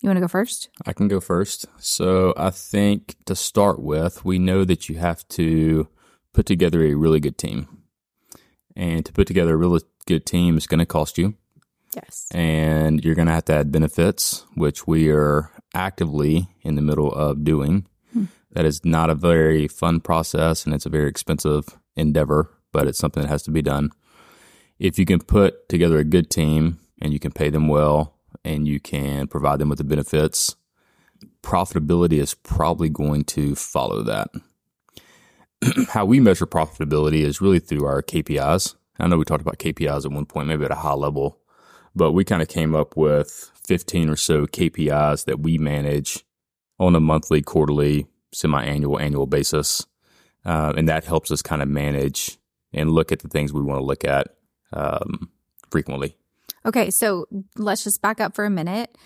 You 0.00 0.08
want 0.08 0.18
to 0.18 0.20
go 0.22 0.28
first? 0.28 0.68
I 0.84 0.92
can 0.92 1.08
go 1.08 1.20
first. 1.20 1.66
So 1.78 2.34
I 2.36 2.50
think 2.50 3.16
to 3.24 3.34
start 3.34 3.80
with, 3.80 4.24
we 4.24 4.38
know 4.38 4.64
that 4.64 4.88
you 4.88 4.98
have 4.98 5.26
to 5.28 5.88
put 6.32 6.46
together 6.46 6.82
a 6.84 6.94
really 6.94 7.20
good 7.20 7.38
team. 7.38 7.68
And 8.76 9.06
to 9.06 9.12
put 9.12 9.26
together 9.26 9.54
a 9.54 9.56
really 9.56 9.80
good 10.06 10.26
team 10.26 10.58
is 10.58 10.66
going 10.66 10.80
to 10.80 10.86
cost 10.86 11.16
you. 11.16 11.34
Yes. 11.94 12.26
And 12.32 13.04
you're 13.04 13.14
going 13.14 13.28
to 13.28 13.32
have 13.32 13.44
to 13.46 13.54
add 13.54 13.72
benefits, 13.72 14.44
which 14.54 14.86
we 14.86 15.10
are 15.10 15.50
actively 15.74 16.48
in 16.62 16.74
the 16.74 16.82
middle 16.82 17.12
of 17.12 17.44
doing. 17.44 17.86
Hmm. 18.12 18.24
That 18.52 18.64
is 18.64 18.84
not 18.84 19.10
a 19.10 19.14
very 19.14 19.68
fun 19.68 20.00
process 20.00 20.64
and 20.64 20.74
it's 20.74 20.86
a 20.86 20.90
very 20.90 21.08
expensive 21.08 21.66
endeavor, 21.96 22.50
but 22.72 22.86
it's 22.86 22.98
something 22.98 23.22
that 23.22 23.28
has 23.28 23.42
to 23.44 23.50
be 23.50 23.62
done. 23.62 23.90
If 24.78 24.98
you 24.98 25.06
can 25.06 25.20
put 25.20 25.68
together 25.68 25.98
a 25.98 26.04
good 26.04 26.30
team 26.30 26.80
and 27.00 27.12
you 27.12 27.20
can 27.20 27.32
pay 27.32 27.48
them 27.48 27.68
well 27.68 28.13
and 28.44 28.68
you 28.68 28.80
can 28.80 29.26
provide 29.26 29.58
them 29.58 29.68
with 29.68 29.78
the 29.78 29.84
benefits, 29.84 30.56
profitability 31.42 32.20
is 32.20 32.34
probably 32.34 32.88
going 32.88 33.24
to 33.24 33.54
follow 33.54 34.02
that. 34.02 34.28
How 35.88 36.04
we 36.04 36.20
measure 36.20 36.46
profitability 36.46 37.22
is 37.22 37.40
really 37.40 37.58
through 37.58 37.84
our 37.86 38.02
KPIs. 38.02 38.74
I 38.98 39.06
know 39.06 39.16
we 39.16 39.24
talked 39.24 39.42
about 39.42 39.58
KPIs 39.58 40.04
at 40.04 40.12
one 40.12 40.26
point, 40.26 40.48
maybe 40.48 40.64
at 40.64 40.70
a 40.70 40.76
high 40.76 40.94
level, 40.94 41.40
but 41.94 42.12
we 42.12 42.24
kind 42.24 42.42
of 42.42 42.48
came 42.48 42.74
up 42.74 42.96
with 42.96 43.50
15 43.66 44.08
or 44.08 44.16
so 44.16 44.46
KPIs 44.46 45.24
that 45.24 45.40
we 45.40 45.58
manage 45.58 46.24
on 46.78 46.94
a 46.94 47.00
monthly, 47.00 47.42
quarterly, 47.42 48.06
semi 48.32 48.62
annual, 48.62 48.98
annual 48.98 49.26
basis. 49.26 49.86
Uh, 50.44 50.74
and 50.76 50.88
that 50.88 51.04
helps 51.04 51.30
us 51.30 51.40
kind 51.40 51.62
of 51.62 51.68
manage 51.68 52.38
and 52.72 52.90
look 52.90 53.12
at 53.12 53.20
the 53.20 53.28
things 53.28 53.52
we 53.52 53.62
want 53.62 53.80
to 53.80 53.84
look 53.84 54.04
at 54.04 54.28
um, 54.72 55.30
frequently. 55.70 56.16
Okay, 56.66 56.90
so 56.90 57.26
let's 57.56 57.84
just 57.84 58.00
back 58.02 58.20
up 58.20 58.34
for 58.34 58.44
a 58.44 58.50
minute. 58.50 58.96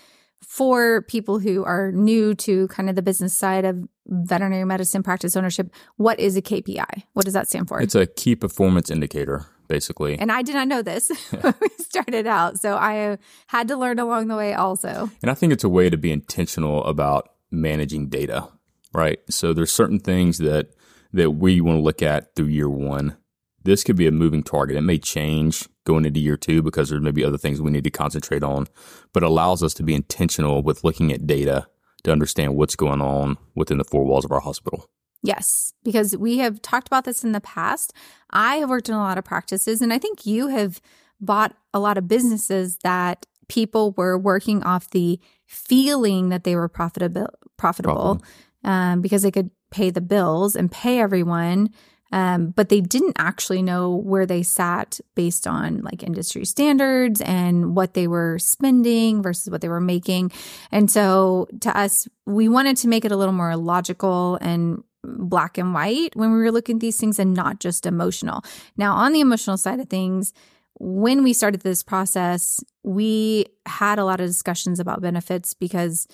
For 0.41 1.01
people 1.03 1.39
who 1.39 1.65
are 1.65 1.91
new 1.91 2.33
to 2.35 2.69
kind 2.69 2.89
of 2.89 2.95
the 2.95 3.01
business 3.01 3.37
side 3.37 3.65
of 3.65 3.85
veterinary 4.07 4.63
medicine 4.63 5.03
practice 5.03 5.35
ownership, 5.35 5.69
what 5.97 6.17
is 6.19 6.37
a 6.37 6.41
KPI? 6.41 7.03
What 7.11 7.25
does 7.25 7.33
that 7.33 7.49
stand 7.49 7.67
for? 7.67 7.81
It's 7.81 7.93
a 7.95 8.07
key 8.07 8.35
performance 8.35 8.89
indicator, 8.89 9.45
basically. 9.67 10.17
and 10.17 10.31
I 10.31 10.41
did 10.41 10.55
not 10.55 10.69
know 10.69 10.81
this 10.81 11.09
when 11.41 11.53
we 11.59 11.67
started 11.79 12.25
out. 12.25 12.57
So 12.57 12.75
I 12.75 13.09
uh, 13.09 13.17
had 13.47 13.67
to 13.67 13.75
learn 13.75 13.99
along 13.99 14.29
the 14.29 14.37
way 14.37 14.53
also. 14.53 15.11
And 15.21 15.29
I 15.29 15.33
think 15.33 15.51
it's 15.51 15.65
a 15.65 15.69
way 15.69 15.89
to 15.89 15.97
be 15.97 16.11
intentional 16.11 16.85
about 16.85 17.29
managing 17.51 18.07
data, 18.07 18.47
right? 18.93 19.19
So 19.29 19.53
there's 19.53 19.73
certain 19.73 19.99
things 19.99 20.37
that 20.37 20.69
that 21.11 21.31
we 21.31 21.59
want 21.59 21.77
to 21.77 21.81
look 21.81 22.01
at 22.01 22.35
through 22.35 22.47
year 22.47 22.69
one. 22.69 23.17
This 23.63 23.83
could 23.83 23.95
be 23.95 24.07
a 24.07 24.11
moving 24.11 24.43
target. 24.43 24.77
It 24.77 24.81
may 24.81 24.97
change 24.97 25.67
going 25.85 26.05
into 26.05 26.19
year 26.19 26.37
two 26.37 26.61
because 26.61 26.89
there 26.89 26.99
may 26.99 27.11
be 27.11 27.23
other 27.23 27.37
things 27.37 27.61
we 27.61 27.71
need 27.71 27.83
to 27.83 27.91
concentrate 27.91 28.43
on, 28.43 28.67
but 29.13 29.23
allows 29.23 29.63
us 29.63 29.73
to 29.75 29.83
be 29.83 29.93
intentional 29.93 30.61
with 30.61 30.83
looking 30.83 31.11
at 31.11 31.27
data 31.27 31.67
to 32.03 32.11
understand 32.11 32.55
what's 32.55 32.75
going 32.75 33.01
on 33.01 33.37
within 33.55 33.77
the 33.77 33.83
four 33.83 34.05
walls 34.05 34.25
of 34.25 34.31
our 34.31 34.39
hospital. 34.39 34.89
Yes, 35.21 35.73
because 35.83 36.15
we 36.15 36.37
have 36.37 36.61
talked 36.61 36.87
about 36.87 37.03
this 37.03 37.23
in 37.23 37.33
the 37.33 37.41
past. 37.41 37.93
I 38.29 38.57
have 38.57 38.69
worked 38.69 38.87
in 38.87 38.95
a 38.95 38.99
lot 38.99 39.17
of 39.17 39.25
practices, 39.25 39.81
and 39.81 39.91
I 39.91 39.97
think 39.97 40.25
you 40.25 40.47
have 40.47 40.79
bought 41.19 41.55
a 41.73 41.79
lot 41.79 41.97
of 41.97 42.07
businesses 42.07 42.77
that 42.83 43.25
people 43.49 43.93
were 43.97 44.17
working 44.17 44.63
off 44.63 44.89
the 44.91 45.19
feeling 45.45 46.29
that 46.29 46.45
they 46.45 46.55
were 46.55 46.69
profitable, 46.69 47.27
profitable, 47.57 48.21
um, 48.63 49.01
because 49.01 49.23
they 49.23 49.31
could 49.31 49.51
pay 49.71 49.89
the 49.89 50.01
bills 50.01 50.55
and 50.55 50.71
pay 50.71 50.99
everyone. 50.99 51.69
Um, 52.11 52.47
but 52.51 52.69
they 52.69 52.81
didn't 52.81 53.15
actually 53.17 53.61
know 53.61 53.95
where 53.95 54.25
they 54.25 54.41
sat 54.43 54.99
based 55.15 55.45
on 55.45 55.81
like 55.81 56.03
industry 56.03 56.45
standards 56.45 57.21
and 57.21 57.75
what 57.75 57.93
they 57.93 58.07
were 58.07 58.39
spending 58.39 59.21
versus 59.21 59.49
what 59.49 59.61
they 59.61 59.69
were 59.69 59.81
making. 59.81 60.31
And 60.71 60.89
so 60.89 61.47
to 61.61 61.77
us, 61.77 62.07
we 62.25 62.49
wanted 62.49 62.77
to 62.77 62.87
make 62.87 63.05
it 63.05 63.11
a 63.11 63.17
little 63.17 63.33
more 63.33 63.55
logical 63.55 64.37
and 64.41 64.83
black 65.03 65.57
and 65.57 65.73
white 65.73 66.15
when 66.15 66.31
we 66.31 66.39
were 66.39 66.51
looking 66.51 66.77
at 66.77 66.81
these 66.81 66.97
things 66.97 67.19
and 67.19 67.33
not 67.33 67.59
just 67.59 67.85
emotional. 67.85 68.43
Now, 68.75 68.95
on 68.95 69.13
the 69.13 69.21
emotional 69.21 69.57
side 69.57 69.79
of 69.79 69.87
things, 69.87 70.33
when 70.79 71.23
we 71.23 71.33
started 71.33 71.61
this 71.61 71.83
process, 71.83 72.63
we 72.83 73.45
had 73.65 73.99
a 73.99 74.05
lot 74.05 74.21
of 74.21 74.27
discussions 74.27 74.79
about 74.79 75.01
benefits 75.01 75.53
because 75.53 76.07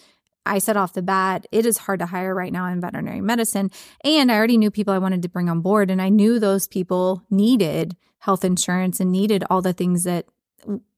I 0.45 0.59
said 0.59 0.77
off 0.77 0.93
the 0.93 1.01
bat, 1.01 1.47
it 1.51 1.65
is 1.65 1.79
hard 1.79 1.99
to 1.99 2.05
hire 2.05 2.35
right 2.35 2.53
now 2.53 2.67
in 2.67 2.81
veterinary 2.81 3.21
medicine. 3.21 3.71
And 4.03 4.31
I 4.31 4.35
already 4.35 4.57
knew 4.57 4.71
people 4.71 4.93
I 4.93 4.99
wanted 4.99 5.21
to 5.23 5.29
bring 5.29 5.49
on 5.49 5.61
board, 5.61 5.89
and 5.89 6.01
I 6.01 6.09
knew 6.09 6.39
those 6.39 6.67
people 6.67 7.23
needed 7.29 7.95
health 8.19 8.45
insurance 8.45 8.99
and 8.99 9.11
needed 9.11 9.43
all 9.49 9.61
the 9.61 9.73
things 9.73 10.03
that 10.03 10.25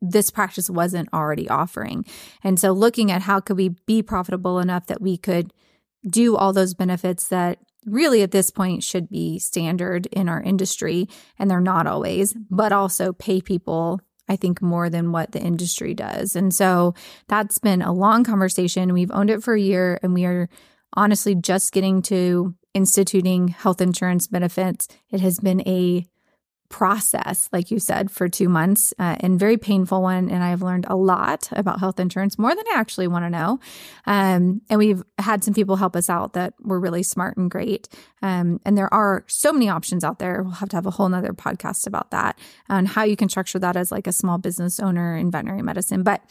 this 0.01 0.31
practice 0.31 0.69
wasn't 0.69 1.09
already 1.13 1.49
offering. 1.49 2.05
And 2.43 2.59
so 2.59 2.71
looking 2.71 3.11
at 3.11 3.23
how 3.23 3.39
could 3.39 3.57
we 3.57 3.69
be 3.85 4.01
profitable 4.01 4.59
enough 4.59 4.87
that 4.87 5.01
we 5.01 5.17
could 5.17 5.53
do 6.09 6.37
all 6.37 6.53
those 6.53 6.73
benefits 6.73 7.27
that 7.27 7.59
really 7.85 8.21
at 8.21 8.31
this 8.31 8.49
point 8.49 8.83
should 8.83 9.09
be 9.09 9.39
standard 9.39 10.05
in 10.07 10.29
our 10.29 10.41
industry 10.41 11.07
and 11.39 11.49
they're 11.49 11.59
not 11.59 11.87
always, 11.87 12.33
but 12.49 12.71
also 12.71 13.13
pay 13.13 13.41
people 13.41 13.99
I 14.29 14.35
think 14.35 14.61
more 14.61 14.89
than 14.89 15.11
what 15.11 15.31
the 15.31 15.41
industry 15.41 15.93
does. 15.93 16.35
And 16.35 16.53
so 16.53 16.93
that's 17.27 17.59
been 17.59 17.81
a 17.81 17.93
long 17.93 18.23
conversation. 18.23 18.93
We've 18.93 19.11
owned 19.11 19.29
it 19.29 19.43
for 19.43 19.53
a 19.53 19.61
year 19.61 19.99
and 20.03 20.13
we 20.13 20.25
are 20.25 20.49
honestly 20.93 21.35
just 21.35 21.71
getting 21.71 22.01
to 22.03 22.55
instituting 22.73 23.47
health 23.49 23.81
insurance 23.81 24.27
benefits. 24.27 24.87
It 25.11 25.21
has 25.21 25.39
been 25.39 25.61
a 25.67 26.05
process, 26.69 27.49
like 27.53 27.71
you 27.71 27.79
said, 27.79 28.11
for 28.11 28.27
two 28.27 28.49
months 28.49 28.93
uh, 28.99 29.15
and 29.21 29.39
very 29.39 29.57
painful 29.57 30.01
one. 30.01 30.29
And 30.29 30.43
I've 30.43 30.61
learned 30.61 30.85
a 30.89 30.95
lot 30.95 31.47
about 31.51 31.79
health 31.79 31.99
insurance, 31.99 32.37
more 32.37 32.53
than 32.53 32.65
I 32.73 32.79
actually 32.79 33.07
want 33.07 33.25
to 33.25 33.29
know. 33.29 33.59
Um, 34.05 34.61
and 34.69 34.77
we've 34.77 35.03
had 35.17 35.43
some 35.43 35.53
people 35.53 35.77
help 35.77 35.95
us 35.95 36.09
out 36.09 36.33
that 36.33 36.53
were 36.61 36.79
really 36.79 37.03
smart 37.03 37.37
and 37.37 37.49
great. 37.49 37.87
Um, 38.21 38.59
and 38.65 38.77
there 38.77 38.93
are 38.93 39.23
so 39.27 39.53
many 39.53 39.69
options 39.69 40.03
out 40.03 40.19
there. 40.19 40.43
We'll 40.43 40.53
have 40.53 40.69
to 40.69 40.75
have 40.75 40.85
a 40.85 40.91
whole 40.91 41.09
nother 41.09 41.33
podcast 41.33 41.87
about 41.87 42.11
that 42.11 42.37
and 42.67 42.87
how 42.87 43.03
you 43.03 43.15
can 43.15 43.29
structure 43.29 43.59
that 43.59 43.77
as 43.77 43.91
like 43.91 44.07
a 44.07 44.11
small 44.11 44.37
business 44.37 44.79
owner 44.79 45.15
in 45.15 45.31
veterinary 45.31 45.61
medicine. 45.61 46.03
But 46.03 46.21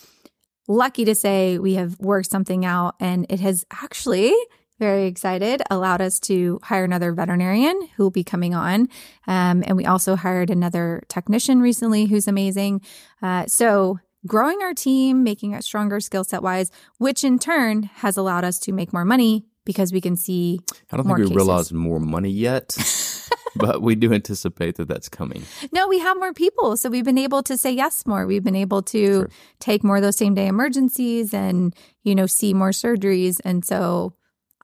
lucky 0.68 1.04
to 1.04 1.14
say 1.14 1.58
we 1.58 1.74
have 1.74 1.98
worked 2.00 2.30
something 2.30 2.64
out 2.64 2.96
and 3.00 3.26
it 3.30 3.40
has 3.40 3.64
actually 3.70 4.34
very 4.78 5.06
excited, 5.06 5.62
allowed 5.70 6.00
us 6.00 6.20
to 6.20 6.60
hire 6.62 6.84
another 6.84 7.12
veterinarian 7.12 7.88
who 7.96 8.04
will 8.04 8.10
be 8.10 8.24
coming 8.24 8.54
on. 8.54 8.88
Um, 9.26 9.62
and 9.66 9.76
we 9.76 9.86
also 9.86 10.16
hired 10.16 10.50
another 10.50 11.02
technician 11.08 11.60
recently 11.60 12.06
who's 12.06 12.28
amazing. 12.28 12.82
Uh, 13.22 13.46
so 13.46 13.98
growing 14.26 14.60
our 14.62 14.74
team, 14.74 15.22
making 15.22 15.52
it 15.52 15.64
stronger 15.64 16.00
skill 16.00 16.24
set 16.24 16.42
wise, 16.42 16.70
which 16.98 17.24
in 17.24 17.38
turn 17.38 17.84
has 17.94 18.16
allowed 18.16 18.44
us 18.44 18.58
to 18.60 18.72
make 18.72 18.92
more 18.92 19.04
money 19.04 19.46
because 19.64 19.92
we 19.92 20.00
can 20.00 20.16
see. 20.16 20.60
I 20.92 20.96
don't 20.96 21.06
think 21.06 21.18
we 21.18 21.24
cases. 21.24 21.36
realize 21.36 21.72
more 21.72 22.00
money 22.00 22.30
yet. 22.30 22.76
but 23.56 23.80
we 23.82 23.94
do 23.94 24.12
anticipate 24.12 24.76
that 24.76 24.88
that's 24.88 25.08
coming. 25.08 25.42
No, 25.72 25.88
we 25.88 25.98
have 25.98 26.18
more 26.18 26.32
people. 26.32 26.76
So 26.76 26.90
we've 26.90 27.04
been 27.04 27.18
able 27.18 27.42
to 27.44 27.56
say 27.56 27.72
yes 27.72 28.06
more. 28.06 28.26
We've 28.26 28.44
been 28.44 28.56
able 28.56 28.82
to 28.82 29.06
sure. 29.06 29.30
take 29.60 29.82
more 29.82 29.96
of 29.96 30.02
those 30.02 30.16
same 30.16 30.34
day 30.34 30.46
emergencies 30.46 31.32
and, 31.32 31.74
you 32.02 32.14
know, 32.14 32.26
see 32.26 32.52
more 32.54 32.70
surgeries. 32.70 33.40
And 33.44 33.64
so 33.64 34.12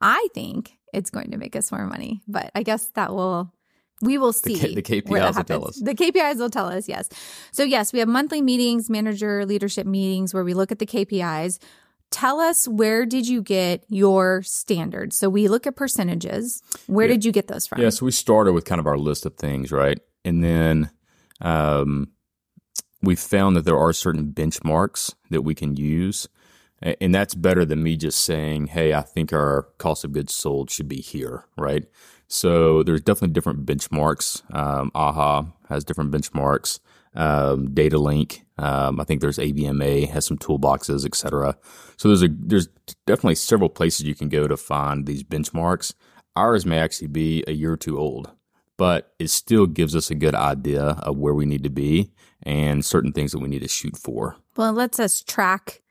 I 0.03 0.29
think 0.35 0.77
it's 0.93 1.11
going 1.11 1.31
to 1.31 1.39
make 1.39 1.57
us 1.57 1.73
more 1.73 1.87
money, 1.87 2.23
but 2.29 2.51
I 2.55 2.63
guess 2.63 2.89
that 2.95 3.15
will 3.15 3.53
we 4.03 4.19
will 4.19 4.33
see. 4.33 4.57
The, 4.57 4.83
K- 4.83 5.01
the 5.01 5.03
KPIs 5.03 5.37
will 5.37 5.45
tell 5.45 5.69
us. 5.69 5.77
The 5.77 5.95
KPIs 5.95 6.39
will 6.39 6.51
tell 6.51 6.67
us, 6.67 6.89
yes. 6.89 7.09
So, 7.53 7.63
yes, 7.63 7.93
we 7.93 8.01
have 8.01 8.09
monthly 8.09 8.43
meetings, 8.43 8.91
manager 8.91 9.47
leadership 9.47 9.87
meetings 9.87 10.35
where 10.35 10.45
we 10.45 10.55
look 10.55 10.73
at 10.73 10.81
the 10.81 10.87
KPIs. 10.87 11.61
Tell 12.11 12.41
us 12.41 12.69
where 12.69 13.07
did 13.07 13.27
you 13.27 13.41
get 13.41 13.85
your 13.89 14.43
standards? 14.43 15.17
So, 15.17 15.31
we 15.31 15.47
look 15.47 15.69
at 15.69 15.77
percentages. 15.77 16.63
Where 16.89 17.07
yeah. 17.07 17.13
did 17.13 17.25
you 17.25 17.31
get 17.33 17.47
those 17.47 17.67
from? 17.67 17.81
Yeah, 17.81 17.91
so 17.91 18.05
we 18.05 18.13
started 18.13 18.53
with 18.53 18.65
kind 18.65 18.81
of 18.81 18.89
our 18.89 18.99
list 18.99 19.25
of 19.25 19.37
things, 19.37 19.71
right? 19.71 20.01
And 20.25 20.43
then 20.43 20.91
um, 21.41 22.09
we 23.03 23.15
found 23.15 23.57
that 23.57 23.65
there 23.65 23.79
are 23.79 23.93
certain 23.93 24.33
benchmarks 24.33 25.15
that 25.31 25.43
we 25.43 25.55
can 25.55 25.77
use. 25.77 26.29
And 26.83 27.15
that's 27.15 27.35
better 27.35 27.65
than 27.65 27.83
me 27.83 27.97
just 27.97 28.25
saying, 28.25 28.69
hey, 28.69 28.93
I 28.93 29.03
think 29.03 29.33
our 29.33 29.69
cost 29.79 30.05
of 30.05 30.13
goods 30.13 30.35
sold 30.35 30.71
should 30.71 30.89
be 30.89 31.01
here, 31.01 31.45
right? 31.57 31.85
So 32.27 32.83
there's 32.83 33.03
definitely 33.03 33.35
different 33.35 33.67
benchmarks. 33.67 34.43
Um, 34.55 34.91
AAHA 34.95 35.53
has 35.69 35.85
different 35.85 36.11
benchmarks. 36.11 36.81
Um, 37.15 37.69
DataLink, 37.69 38.41
um, 38.57 38.99
I 38.99 39.05
think 39.05 39.21
there's 39.21 39.39
AVMA 39.39 40.09
has 40.09 40.25
some 40.25 40.39
toolboxes, 40.39 41.05
etc. 41.05 41.59
So 41.99 42.09
there's 42.09 42.23
a 42.23 42.29
there's 42.31 42.69
definitely 43.07 43.35
several 43.35 43.69
places 43.69 44.07
you 44.07 44.15
can 44.15 44.31
go 44.31 44.49
to 44.49 44.57
find 44.57 45.05
these 45.05 45.23
benchmarks. 45.23 45.93
Ours 46.37 46.65
may 46.65 46.79
actually 46.79 47.09
be 47.09 47.45
a 47.47 47.53
year 47.53 47.73
or 47.73 47.77
two 47.77 47.99
old, 47.99 48.31
but 48.79 49.13
it 49.19 49.29
still 49.29 49.67
gives 49.67 49.95
us 49.95 50.11
a 50.11 50.15
good 50.15 50.35
idea 50.35 50.83
of 50.83 51.19
where 51.19 51.35
we 51.35 51.45
need 51.45 51.63
to 51.65 51.71
be 51.71 52.13
and 52.43 52.83
certain 52.83 53.13
things 53.13 53.33
that 53.33 53.41
we 53.41 53.49
need 53.49 53.63
to 53.63 53.69
shoot 53.69 53.97
for. 53.97 54.37
Well, 54.57 54.71
it 54.71 54.77
lets 54.77 54.99
us 54.99 55.23
track 55.23 55.83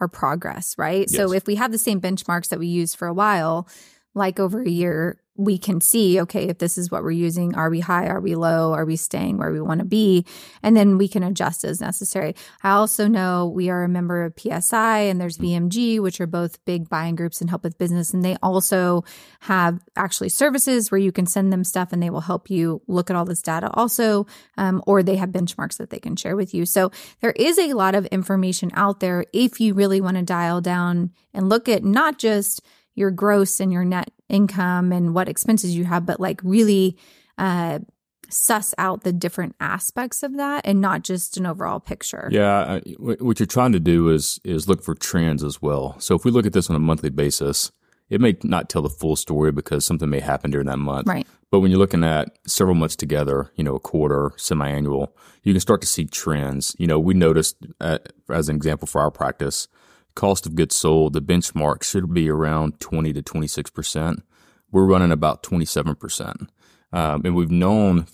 our 0.00 0.08
progress, 0.08 0.74
right? 0.78 1.06
Yes. 1.08 1.14
So 1.14 1.32
if 1.32 1.46
we 1.46 1.56
have 1.56 1.72
the 1.72 1.78
same 1.78 2.00
benchmarks 2.00 2.48
that 2.48 2.58
we 2.58 2.66
use 2.66 2.94
for 2.94 3.06
a 3.06 3.14
while, 3.14 3.68
like 4.14 4.40
over 4.40 4.62
a 4.62 4.68
year, 4.68 5.20
we 5.40 5.56
can 5.56 5.80
see, 5.80 6.20
okay, 6.20 6.48
if 6.48 6.58
this 6.58 6.76
is 6.76 6.90
what 6.90 7.02
we're 7.02 7.10
using, 7.12 7.54
are 7.54 7.70
we 7.70 7.80
high? 7.80 8.06
Are 8.08 8.20
we 8.20 8.34
low? 8.34 8.74
Are 8.74 8.84
we 8.84 8.96
staying 8.96 9.38
where 9.38 9.50
we 9.50 9.60
want 9.60 9.78
to 9.78 9.86
be? 9.86 10.26
And 10.62 10.76
then 10.76 10.98
we 10.98 11.08
can 11.08 11.22
adjust 11.22 11.64
as 11.64 11.80
necessary. 11.80 12.34
I 12.62 12.72
also 12.72 13.08
know 13.08 13.46
we 13.46 13.70
are 13.70 13.82
a 13.82 13.88
member 13.88 14.22
of 14.22 14.34
PSI 14.38 14.98
and 14.98 15.18
there's 15.18 15.38
VMG, 15.38 15.98
which 15.98 16.20
are 16.20 16.26
both 16.26 16.62
big 16.66 16.90
buying 16.90 17.14
groups 17.14 17.40
and 17.40 17.48
help 17.48 17.64
with 17.64 17.78
business. 17.78 18.12
And 18.12 18.22
they 18.22 18.36
also 18.42 19.02
have 19.40 19.80
actually 19.96 20.28
services 20.28 20.90
where 20.90 21.00
you 21.00 21.10
can 21.10 21.26
send 21.26 21.52
them 21.52 21.64
stuff 21.64 21.90
and 21.92 22.02
they 22.02 22.10
will 22.10 22.20
help 22.20 22.50
you 22.50 22.82
look 22.86 23.08
at 23.08 23.16
all 23.16 23.24
this 23.24 23.40
data 23.40 23.70
also. 23.72 24.26
Um, 24.58 24.82
or 24.86 25.02
they 25.02 25.16
have 25.16 25.30
benchmarks 25.30 25.78
that 25.78 25.88
they 25.88 26.00
can 26.00 26.16
share 26.16 26.36
with 26.36 26.52
you. 26.52 26.66
So 26.66 26.90
there 27.20 27.32
is 27.32 27.58
a 27.58 27.72
lot 27.72 27.94
of 27.94 28.04
information 28.06 28.70
out 28.74 29.00
there 29.00 29.24
if 29.32 29.58
you 29.58 29.72
really 29.72 30.02
want 30.02 30.18
to 30.18 30.22
dial 30.22 30.60
down 30.60 31.12
and 31.32 31.48
look 31.48 31.66
at 31.66 31.82
not 31.82 32.18
just 32.18 32.60
your 33.00 33.10
gross 33.10 33.58
and 33.58 33.72
your 33.72 33.84
net 33.84 34.12
income 34.28 34.92
and 34.92 35.14
what 35.14 35.28
expenses 35.28 35.74
you 35.74 35.84
have, 35.84 36.06
but 36.06 36.20
like 36.20 36.40
really 36.44 36.96
uh, 37.38 37.80
suss 38.28 38.74
out 38.78 39.02
the 39.02 39.12
different 39.12 39.56
aspects 39.58 40.22
of 40.22 40.36
that 40.36 40.64
and 40.64 40.80
not 40.80 41.02
just 41.02 41.36
an 41.36 41.46
overall 41.46 41.80
picture. 41.80 42.28
Yeah, 42.30 42.78
what 42.98 43.40
you're 43.40 43.46
trying 43.46 43.72
to 43.72 43.80
do 43.80 44.10
is 44.10 44.38
is 44.44 44.68
look 44.68 44.84
for 44.84 44.94
trends 44.94 45.42
as 45.42 45.60
well. 45.60 45.98
So 45.98 46.14
if 46.14 46.24
we 46.24 46.30
look 46.30 46.46
at 46.46 46.52
this 46.52 46.70
on 46.70 46.76
a 46.76 46.80
monthly 46.80 47.10
basis, 47.10 47.72
it 48.08 48.20
may 48.20 48.36
not 48.42 48.68
tell 48.68 48.82
the 48.82 48.90
full 48.90 49.16
story 49.16 49.52
because 49.52 49.86
something 49.86 50.10
may 50.10 50.20
happen 50.20 50.50
during 50.50 50.66
that 50.66 50.78
month. 50.78 51.08
Right. 51.08 51.26
But 51.50 51.60
when 51.60 51.70
you're 51.70 51.80
looking 51.80 52.04
at 52.04 52.38
several 52.46 52.76
months 52.76 52.96
together, 52.96 53.50
you 53.56 53.64
know, 53.64 53.74
a 53.74 53.80
quarter, 53.80 54.32
semi-annual, 54.36 55.16
you 55.42 55.52
can 55.52 55.60
start 55.60 55.80
to 55.80 55.86
see 55.86 56.04
trends. 56.04 56.76
You 56.78 56.86
know, 56.86 56.98
we 56.98 57.14
noticed, 57.14 57.56
uh, 57.80 57.98
as 58.28 58.48
an 58.48 58.56
example 58.56 58.86
for 58.86 59.00
our 59.00 59.10
practice, 59.10 59.66
cost 60.14 60.46
of 60.46 60.54
goods 60.54 60.76
sold, 60.76 61.12
the 61.12 61.22
benchmark 61.22 61.82
should 61.82 62.12
be 62.12 62.28
around 62.28 62.80
20 62.80 63.12
to 63.12 63.22
26%. 63.22 64.22
We're 64.70 64.84
running 64.84 65.12
about 65.12 65.42
27%. 65.42 66.48
Um, 66.92 67.22
and 67.24 67.34
we've 67.34 67.50
known 67.50 68.06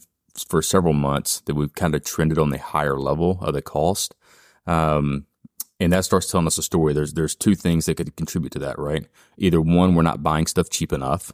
for 0.49 0.63
several 0.63 0.93
months 0.93 1.41
that 1.43 1.55
we've 1.55 1.75
kind 1.75 1.95
of 1.95 2.05
trended 2.05 2.39
on 2.39 2.51
the 2.51 2.59
higher 2.59 2.99
level 2.99 3.39
of 3.41 3.55
the 3.55 3.63
cost. 3.63 4.15
Um, 4.67 5.27
and 5.79 5.93
that 5.93 6.05
starts 6.05 6.31
telling 6.31 6.47
us 6.47 6.59
a 6.59 6.63
story. 6.63 6.93
There's, 6.93 7.15
there's 7.15 7.35
two 7.35 7.55
things 7.55 7.87
that 7.87 7.97
could 7.97 8.17
contribute 8.17 8.53
to 8.53 8.59
that, 8.61 8.79
right? 8.79 9.07
Either 9.37 9.61
one, 9.61 9.95
we're 9.95 10.03
not 10.03 10.23
buying 10.23 10.47
stuff 10.47 10.71
cheap 10.71 10.93
enough, 10.93 11.33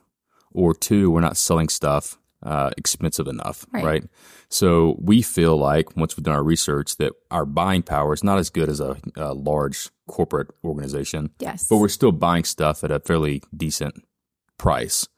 or 0.53 0.75
two, 0.75 1.11
we're 1.11 1.21
not 1.21 1.37
selling 1.37 1.69
stuff 1.69 2.19
uh, 2.43 2.71
expensive 2.77 3.29
enough, 3.29 3.67
right. 3.73 3.85
right. 3.85 4.05
So 4.49 4.97
we 5.01 5.23
feel 5.23 5.57
like 5.57 5.97
once 5.97 6.17
we've 6.17 6.25
done 6.25 6.35
our 6.35 6.43
research 6.43 6.97
that 6.97 7.13
our 7.31 7.47
buying 7.47 7.83
power 7.83 8.13
is 8.13 8.25
not 8.25 8.39
as 8.39 8.51
good 8.51 8.69
as 8.69 8.81
a, 8.81 8.97
a, 9.17 9.33
large 9.33 9.89
corporate 10.09 10.49
organization. 10.65 11.31
Yes. 11.39 11.67
But 11.69 11.79
we're 11.79 11.89
still 11.89 12.13
buying 12.13 12.45
stuff 12.45 12.83
at 12.85 12.91
a 12.91 13.01
fairly 13.01 13.43
decent 13.57 14.05
price. 14.59 15.09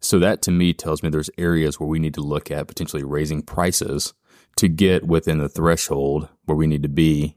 So 0.00 0.18
that 0.18 0.42
to 0.42 0.50
me 0.50 0.74
tells 0.74 1.02
me 1.02 1.08
there's 1.08 1.30
areas 1.38 1.80
where 1.80 1.88
we 1.88 1.98
need 1.98 2.14
to 2.14 2.20
look 2.20 2.50
at 2.50 2.68
potentially 2.68 3.02
raising 3.02 3.42
prices 3.42 4.12
to 4.56 4.68
get 4.68 5.06
within 5.06 5.38
the 5.38 5.48
threshold 5.48 6.28
where 6.44 6.56
we 6.56 6.66
need 6.66 6.82
to 6.82 6.88
be 6.88 7.36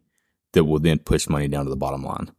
that 0.53 0.65
will 0.65 0.79
then 0.79 0.99
push 0.99 1.29
money 1.29 1.47
down 1.47 1.65
to 1.65 1.69
the 1.69 1.77
bottom 1.77 2.03
line. 2.03 2.31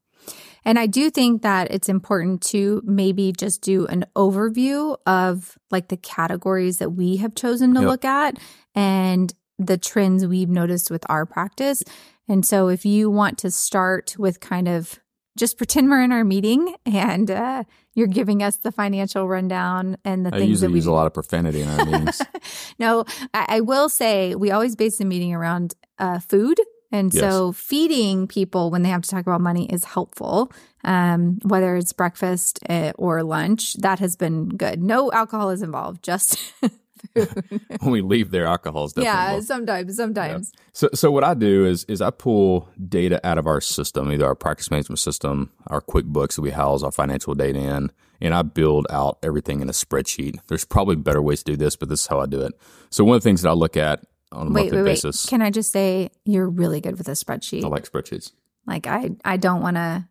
And 0.65 0.79
I 0.79 0.87
do 0.87 1.11
think 1.11 1.43
that 1.43 1.71
it's 1.71 1.89
important 1.89 2.43
to 2.49 2.83
maybe 2.85 3.33
just 3.33 3.63
do 3.63 3.87
an 3.87 4.05
overview 4.17 4.97
of 5.07 5.59
like 5.71 5.89
the 5.89 5.97
categories 5.97 6.79
that 6.79 6.91
we 6.91 7.17
have 7.17 7.35
chosen 7.35 7.75
to 7.75 7.81
yep. 7.81 7.89
look 7.89 8.05
at 8.05 8.39
and 8.75 9.33
the 9.59 9.79
trends 9.79 10.27
we've 10.27 10.49
noticed 10.49 10.91
with 10.91 11.05
our 11.09 11.27
practice. 11.27 11.83
And 12.29 12.45
so 12.47 12.69
if 12.69 12.85
you 12.85 13.11
want 13.11 13.39
to 13.39 13.51
start 13.51 14.17
with 14.19 14.41
kind 14.41 14.69
of 14.69 15.01
just 15.37 15.57
pretend 15.57 15.89
we're 15.89 16.03
in 16.03 16.13
our 16.13 16.25
meeting 16.25 16.75
and 16.85 17.31
uh, 17.31 17.65
you're 17.95 18.09
giving 18.09 18.43
us 18.43 18.57
the 18.57 18.73
financial 18.73 19.27
rundown 19.29 19.97
and 20.05 20.27
the 20.27 20.35
I 20.35 20.39
things 20.39 20.49
usually 20.51 20.67
that 20.67 20.73
we 20.73 20.79
use 20.79 20.87
a 20.87 20.93
lot 20.93 21.07
of 21.07 21.15
profanity 21.15 21.63
in 21.63 21.69
our 21.69 21.87
meetings. 21.87 22.21
no, 22.79 23.05
I, 23.33 23.47
I, 23.49 23.61
will 23.61 23.89
say 23.89 24.35
we 24.35 24.51
always 24.51 24.75
base 24.75 24.99
the 24.99 25.05
meeting 25.05 25.33
around 25.33 25.75
uh, 25.99 26.19
food 26.19 26.61
And 26.91 27.13
Yes. 27.13 27.21
so 27.21 27.53
feeding 27.53 28.27
people 28.27 28.71
when 28.71 28.83
they 28.83 28.89
have 28.89 29.03
to 29.03 29.09
talk 29.11 29.21
about 29.27 29.41
money 29.41 29.67
is 29.71 29.85
helpful. 29.85 30.51
Um, 30.85 31.39
whether 31.43 31.77
it's 31.77 31.93
breakfast 31.93 32.61
uh, 32.69 32.93
or 32.97 33.23
lunch, 33.23 33.75
that 33.75 33.99
has 33.99 34.17
been 34.17 34.49
good. 34.49 34.83
No 34.83 35.11
alcohol 35.13 35.51
is 35.51 35.61
involved, 35.63 36.03
just 36.03 36.39
when 37.13 37.91
we 37.93 38.01
leave 38.01 38.31
there, 38.31 38.47
alcohol 38.47 38.85
is 38.85 38.93
definitely 38.93 39.07
yeah, 39.19 39.27
involved. 39.27 39.47
sometimes, 39.47 39.97
sometimes. 39.97 40.53
So, 40.73 40.89
so 40.95 41.11
what 41.11 41.25
I 41.25 41.35
do 41.35 41.67
is 41.67 41.85
is 41.85 42.01
I 42.01 42.11
pull 42.11 42.69
data 42.89 43.21
out 43.27 43.39
of 43.39 43.47
our 43.47 43.61
system, 43.61 44.11
either 44.13 44.27
our 44.27 44.35
practice 44.35 44.71
management 44.71 44.99
system, 45.01 45.51
our 45.67 45.81
QuickBooks 45.81 46.37
that 46.37 46.43
we 46.43 46.51
house 46.51 46.83
our 46.83 46.93
financial 46.93 47.35
data 47.35 47.59
in, 47.59 47.91
and 48.21 48.35
I 48.35 48.43
build 48.43 48.87
out 48.91 49.19
everything 49.23 49.61
in 49.61 49.69
a 49.69 49.73
spreadsheet. 49.73 50.39
There's 50.49 50.65
probably 50.65 50.97
better 50.97 51.21
ways 51.23 51.43
to 51.45 51.53
do 51.53 51.57
this, 51.57 51.77
but 51.77 51.89
this 51.89 52.03
is 52.03 52.07
how 52.07 52.21
I 52.21 52.27
do 52.27 52.41
it. 52.43 52.53
So 52.91 53.05
one 53.05 53.17
of 53.17 53.23
the 53.23 53.29
things 53.29 53.43
that 53.43 53.51
I 53.51 53.53
look 53.55 53.77
at 53.77 54.05
on 54.33 54.49
a 54.49 54.51
Wait, 54.51 54.65
monthly 54.65 54.79
wait, 54.79 54.83
wait. 54.85 54.91
basis, 55.03 55.27
Can 55.27 55.43
I 55.43 55.51
just 55.51 55.73
say 55.73 56.11
you're 56.25 56.49
really 56.49 56.81
good 56.81 56.99
with 56.99 57.09
a 57.09 57.13
spreadsheet? 57.13 57.65
I 57.65 57.69
like 57.69 57.91
spreadsheets. 57.91 58.33
Like 58.67 58.87
I, 58.87 59.11
I 59.25 59.37
don't 59.37 59.63
want 59.63 59.77
to 59.77 60.07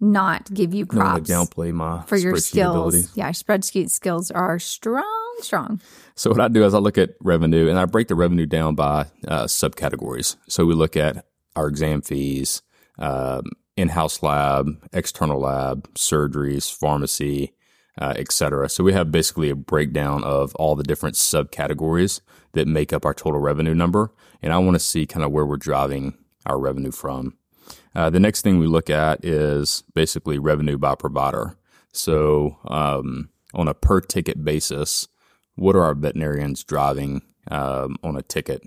not 0.00 0.52
give 0.52 0.72
you 0.72 0.86
props 0.86 1.28
to 1.28 1.32
downplay 1.34 1.72
my 1.72 2.02
for 2.04 2.16
your 2.16 2.36
skills. 2.38 2.74
abilities. 2.94 3.12
Yeah, 3.14 3.30
spreadsheet 3.30 3.90
skills 3.90 4.30
are 4.30 4.58
strong, 4.58 5.36
strong. 5.40 5.80
So 6.14 6.30
what 6.30 6.40
I 6.40 6.48
do 6.48 6.64
is 6.64 6.72
I 6.72 6.78
look 6.78 6.96
at 6.96 7.10
revenue 7.20 7.68
and 7.68 7.78
I 7.78 7.84
break 7.84 8.08
the 8.08 8.14
revenue 8.14 8.46
down 8.46 8.74
by 8.74 9.06
uh, 9.28 9.44
subcategories. 9.44 10.36
So 10.48 10.64
we 10.64 10.74
look 10.74 10.96
at 10.96 11.26
our 11.54 11.68
exam 11.68 12.00
fees, 12.00 12.62
um, 12.98 13.42
in-house 13.76 14.22
lab, 14.22 14.68
external 14.92 15.40
lab, 15.40 15.92
surgeries, 15.94 16.72
pharmacy, 16.74 17.52
uh, 18.00 18.14
et 18.16 18.32
cetera. 18.32 18.68
So 18.68 18.82
we 18.82 18.92
have 18.92 19.12
basically 19.12 19.50
a 19.50 19.54
breakdown 19.54 20.24
of 20.24 20.54
all 20.56 20.74
the 20.74 20.82
different 20.82 21.16
subcategories 21.16 22.20
that 22.52 22.66
make 22.66 22.92
up 22.92 23.04
our 23.04 23.14
total 23.14 23.40
revenue 23.40 23.74
number. 23.74 24.10
And 24.42 24.52
I 24.52 24.58
want 24.58 24.74
to 24.74 24.80
see 24.80 25.06
kind 25.06 25.24
of 25.24 25.30
where 25.30 25.46
we're 25.46 25.56
driving 25.56 26.14
our 26.46 26.58
revenue 26.58 26.90
from. 26.90 27.36
Uh, 27.94 28.10
the 28.10 28.20
next 28.20 28.42
thing 28.42 28.58
we 28.58 28.66
look 28.66 28.88
at 28.88 29.24
is 29.24 29.84
basically 29.94 30.38
revenue 30.38 30.78
by 30.78 30.94
provider. 30.94 31.56
So 31.92 32.58
um, 32.64 33.28
on 33.52 33.68
a 33.68 33.74
per 33.74 34.00
ticket 34.00 34.44
basis, 34.44 35.08
what 35.56 35.76
are 35.76 35.82
our 35.82 35.94
veterinarians 35.94 36.64
driving 36.64 37.22
um, 37.50 37.96
on 38.02 38.16
a 38.16 38.22
ticket? 38.22 38.62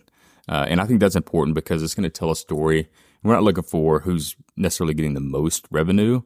Uh, 0.47 0.65
and 0.67 0.81
I 0.81 0.85
think 0.85 0.99
that's 0.99 1.15
important 1.15 1.55
because 1.55 1.81
it's 1.81 1.95
going 1.95 2.03
to 2.03 2.09
tell 2.09 2.31
a 2.31 2.35
story. 2.35 2.89
We're 3.23 3.33
not 3.33 3.43
looking 3.43 3.63
for 3.63 4.01
who's 4.01 4.35
necessarily 4.57 4.93
getting 4.93 5.13
the 5.13 5.21
most 5.21 5.65
revenue, 5.71 6.21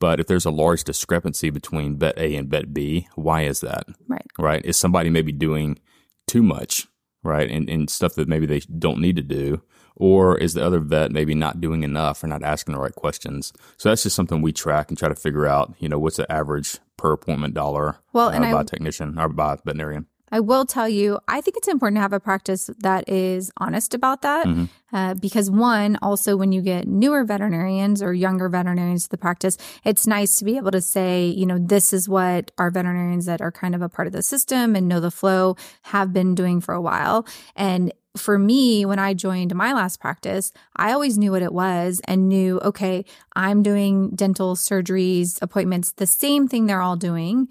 but 0.00 0.18
if 0.18 0.26
there's 0.26 0.44
a 0.46 0.50
large 0.50 0.82
discrepancy 0.84 1.50
between 1.50 1.96
vet 1.98 2.18
A 2.18 2.34
and 2.34 2.48
vet 2.50 2.74
B, 2.74 3.06
why 3.14 3.42
is 3.42 3.60
that? 3.60 3.84
Right. 4.08 4.26
Right? 4.38 4.64
Is 4.64 4.76
somebody 4.76 5.10
maybe 5.10 5.30
doing 5.32 5.78
too 6.26 6.42
much, 6.42 6.88
right? 7.22 7.48
And, 7.48 7.68
and 7.70 7.88
stuff 7.88 8.14
that 8.16 8.28
maybe 8.28 8.46
they 8.46 8.60
don't 8.60 9.00
need 9.00 9.16
to 9.16 9.22
do? 9.22 9.62
Or 9.96 10.38
is 10.38 10.54
the 10.54 10.64
other 10.64 10.78
vet 10.78 11.12
maybe 11.12 11.34
not 11.34 11.60
doing 11.60 11.82
enough 11.82 12.24
or 12.24 12.26
not 12.26 12.42
asking 12.42 12.72
the 12.74 12.80
right 12.80 12.94
questions? 12.94 13.52
So 13.76 13.88
that's 13.90 14.02
just 14.04 14.16
something 14.16 14.40
we 14.40 14.52
track 14.52 14.88
and 14.88 14.96
try 14.98 15.10
to 15.10 15.14
figure 15.14 15.46
out, 15.46 15.74
you 15.78 15.88
know, 15.90 15.98
what's 15.98 16.16
the 16.16 16.30
average 16.32 16.78
per 16.96 17.12
appointment 17.12 17.52
dollar 17.54 17.98
Well, 18.14 18.28
uh, 18.28 18.32
and 18.32 18.44
I- 18.46 18.52
by 18.52 18.62
technician 18.64 19.18
or 19.18 19.28
by 19.28 19.56
veterinarian. 19.64 20.06
I 20.32 20.40
will 20.40 20.64
tell 20.64 20.88
you, 20.88 21.18
I 21.28 21.40
think 21.40 21.56
it's 21.56 21.68
important 21.68 21.96
to 21.96 22.02
have 22.02 22.12
a 22.12 22.20
practice 22.20 22.70
that 22.78 23.08
is 23.08 23.50
honest 23.56 23.94
about 23.94 24.22
that. 24.22 24.46
Mm-hmm. 24.46 24.64
Uh, 24.92 25.14
because, 25.14 25.50
one, 25.50 25.96
also 26.02 26.36
when 26.36 26.50
you 26.50 26.60
get 26.60 26.88
newer 26.88 27.22
veterinarians 27.22 28.02
or 28.02 28.12
younger 28.12 28.48
veterinarians 28.48 29.04
to 29.04 29.10
the 29.10 29.18
practice, 29.18 29.56
it's 29.84 30.04
nice 30.04 30.34
to 30.36 30.44
be 30.44 30.56
able 30.56 30.72
to 30.72 30.80
say, 30.80 31.26
you 31.26 31.46
know, 31.46 31.58
this 31.58 31.92
is 31.92 32.08
what 32.08 32.50
our 32.58 32.72
veterinarians 32.72 33.26
that 33.26 33.40
are 33.40 33.52
kind 33.52 33.76
of 33.76 33.82
a 33.82 33.88
part 33.88 34.08
of 34.08 34.12
the 34.12 34.22
system 34.22 34.74
and 34.74 34.88
know 34.88 34.98
the 34.98 35.10
flow 35.10 35.56
have 35.82 36.12
been 36.12 36.34
doing 36.34 36.60
for 36.60 36.74
a 36.74 36.80
while. 36.80 37.24
And 37.54 37.92
for 38.16 38.36
me, 38.36 38.84
when 38.84 38.98
I 38.98 39.14
joined 39.14 39.54
my 39.54 39.72
last 39.72 40.00
practice, 40.00 40.52
I 40.74 40.92
always 40.92 41.16
knew 41.16 41.30
what 41.30 41.42
it 41.42 41.52
was 41.52 42.00
and 42.06 42.28
knew, 42.28 42.58
okay, 42.60 43.04
I'm 43.36 43.62
doing 43.62 44.10
dental 44.10 44.56
surgeries, 44.56 45.40
appointments, 45.40 45.92
the 45.92 46.06
same 46.08 46.48
thing 46.48 46.66
they're 46.66 46.82
all 46.82 46.96
doing. 46.96 47.48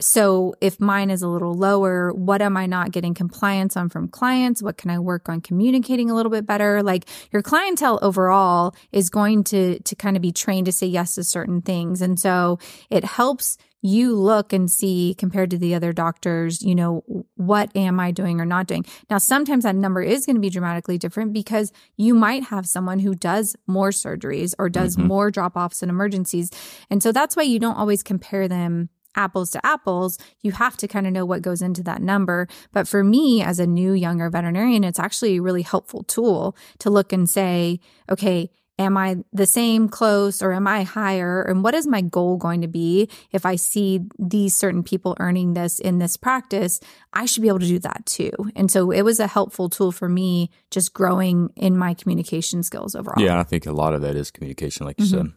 So 0.00 0.54
if 0.60 0.78
mine 0.78 1.10
is 1.10 1.22
a 1.22 1.28
little 1.28 1.54
lower, 1.54 2.12
what 2.12 2.42
am 2.42 2.56
I 2.56 2.66
not 2.66 2.90
getting 2.90 3.14
compliance 3.14 3.76
on 3.76 3.88
from 3.88 4.08
clients? 4.08 4.62
What 4.62 4.76
can 4.76 4.90
I 4.90 4.98
work 4.98 5.28
on 5.28 5.40
communicating 5.40 6.10
a 6.10 6.14
little 6.14 6.30
bit 6.30 6.46
better? 6.46 6.82
Like 6.82 7.08
your 7.32 7.42
clientele 7.42 7.98
overall 8.02 8.74
is 8.92 9.08
going 9.08 9.44
to 9.44 9.78
to 9.80 9.94
kind 9.96 10.16
of 10.16 10.22
be 10.22 10.32
trained 10.32 10.66
to 10.66 10.72
say 10.72 10.86
yes 10.86 11.14
to 11.14 11.24
certain 11.24 11.62
things. 11.62 12.02
And 12.02 12.20
so 12.20 12.58
it 12.90 13.04
helps 13.04 13.56
you 13.82 14.14
look 14.14 14.52
and 14.52 14.70
see 14.70 15.14
compared 15.16 15.50
to 15.50 15.58
the 15.58 15.74
other 15.74 15.92
doctors, 15.92 16.62
you 16.62 16.74
know, 16.74 17.04
what 17.36 17.74
am 17.76 18.00
I 18.00 18.10
doing 18.10 18.40
or 18.40 18.44
not 18.44 18.66
doing? 18.66 18.84
Now, 19.08 19.18
sometimes 19.18 19.64
that 19.64 19.76
number 19.76 20.02
is 20.02 20.26
going 20.26 20.36
to 20.36 20.40
be 20.40 20.50
dramatically 20.50 20.98
different 20.98 21.32
because 21.32 21.72
you 21.96 22.14
might 22.14 22.44
have 22.44 22.66
someone 22.66 22.98
who 22.98 23.14
does 23.14 23.54
more 23.66 23.90
surgeries 23.90 24.54
or 24.58 24.68
does 24.68 24.96
mm-hmm. 24.96 25.06
more 25.06 25.30
drop 25.30 25.56
offs 25.56 25.82
and 25.82 25.90
emergencies. 25.90 26.50
And 26.90 27.02
so 27.02 27.12
that's 27.12 27.36
why 27.36 27.44
you 27.44 27.58
don't 27.58 27.76
always 27.76 28.02
compare 28.02 28.48
them 28.48 28.88
apples 29.16 29.50
to 29.50 29.66
apples, 29.66 30.18
you 30.40 30.52
have 30.52 30.76
to 30.78 30.88
kind 30.88 31.06
of 31.06 31.12
know 31.12 31.24
what 31.24 31.42
goes 31.42 31.62
into 31.62 31.82
that 31.84 32.02
number. 32.02 32.48
But 32.72 32.86
for 32.86 33.02
me, 33.02 33.42
as 33.42 33.58
a 33.58 33.66
new, 33.66 33.92
younger 33.92 34.30
veterinarian, 34.30 34.84
it's 34.84 35.00
actually 35.00 35.36
a 35.36 35.42
really 35.42 35.62
helpful 35.62 36.04
tool 36.04 36.56
to 36.78 36.90
look 36.90 37.12
and 37.12 37.28
say, 37.28 37.80
okay, 38.10 38.50
am 38.78 38.96
I 38.96 39.16
the 39.32 39.46
same, 39.46 39.88
close, 39.88 40.42
or 40.42 40.52
am 40.52 40.66
I 40.66 40.82
higher? 40.82 41.42
And 41.42 41.64
what 41.64 41.74
is 41.74 41.86
my 41.86 42.00
goal 42.00 42.36
going 42.36 42.60
to 42.60 42.68
be 42.68 43.08
if 43.32 43.46
I 43.46 43.56
see 43.56 44.00
these 44.18 44.54
certain 44.54 44.82
people 44.82 45.16
earning 45.18 45.54
this 45.54 45.78
in 45.78 45.98
this 45.98 46.16
practice? 46.16 46.80
I 47.12 47.26
should 47.26 47.42
be 47.42 47.48
able 47.48 47.60
to 47.60 47.66
do 47.66 47.78
that 47.80 48.04
too. 48.06 48.32
And 48.54 48.70
so 48.70 48.90
it 48.90 49.02
was 49.02 49.20
a 49.20 49.26
helpful 49.26 49.68
tool 49.68 49.92
for 49.92 50.08
me 50.08 50.50
just 50.70 50.92
growing 50.92 51.50
in 51.56 51.76
my 51.76 51.94
communication 51.94 52.62
skills 52.62 52.94
overall. 52.94 53.22
Yeah, 53.22 53.40
I 53.40 53.44
think 53.44 53.66
a 53.66 53.72
lot 53.72 53.94
of 53.94 54.02
that 54.02 54.16
is 54.16 54.30
communication, 54.30 54.86
like 54.86 54.98
you 54.98 55.06
mm-hmm. 55.06 55.16
said. 55.28 55.32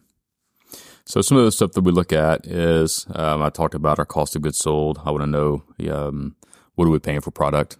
So 1.10 1.22
some 1.22 1.38
of 1.38 1.44
the 1.44 1.50
stuff 1.50 1.72
that 1.72 1.80
we 1.80 1.90
look 1.90 2.12
at 2.12 2.46
is 2.46 3.04
um, 3.16 3.42
I 3.42 3.50
talked 3.50 3.74
about 3.74 3.98
our 3.98 4.06
cost 4.06 4.36
of 4.36 4.42
goods 4.42 4.58
sold. 4.58 5.00
I 5.04 5.10
want 5.10 5.24
to 5.24 5.26
know 5.26 5.64
um, 5.92 6.36
what 6.76 6.84
are 6.84 6.90
we 6.90 7.00
paying 7.00 7.20
for 7.20 7.32
product. 7.32 7.78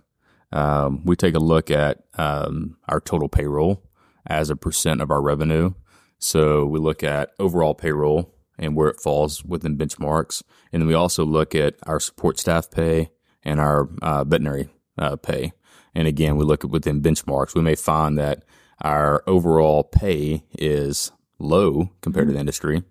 Um, 0.51 1.05
we 1.05 1.15
take 1.15 1.37
a 1.37 1.39
look 1.39 1.71
at 1.71 2.03
um, 2.15 2.77
our 2.89 2.99
total 2.99 3.29
payroll 3.29 3.85
as 4.27 4.51
a 4.51 4.57
percent 4.57 5.01
of 5.01 5.13
our 5.13 5.23
revenue. 5.23 5.75
So 6.19 6.67
we 6.67 6.81
look 6.81 7.05
at 7.05 7.31
overall 7.39 7.73
payroll 7.73 8.35
and 8.59 8.75
where 8.75 8.89
it 8.89 9.01
falls 9.01 9.45
within 9.45 9.79
benchmarks, 9.79 10.43
and 10.73 10.83
then 10.83 10.89
we 10.89 10.95
also 10.95 11.25
look 11.25 11.55
at 11.55 11.77
our 11.85 12.01
support 12.01 12.37
staff 12.37 12.69
pay 12.69 13.11
and 13.45 13.61
our 13.61 13.89
uh, 14.03 14.25
veterinary 14.25 14.71
uh, 14.99 15.15
pay. 15.15 15.53
And 15.95 16.09
again, 16.09 16.37
we 16.37 16.45
look 16.45 16.65
at 16.65 16.71
within 16.73 17.01
benchmarks. 17.01 17.55
We 17.55 17.63
may 17.63 17.77
find 17.77 18.19
that 18.19 18.43
our 18.83 19.23
overall 19.29 19.85
pay 19.85 20.43
is 20.59 21.13
low 21.39 21.91
compared 22.03 22.27
to 22.27 22.35
the 22.35 22.41
industry. 22.41 22.83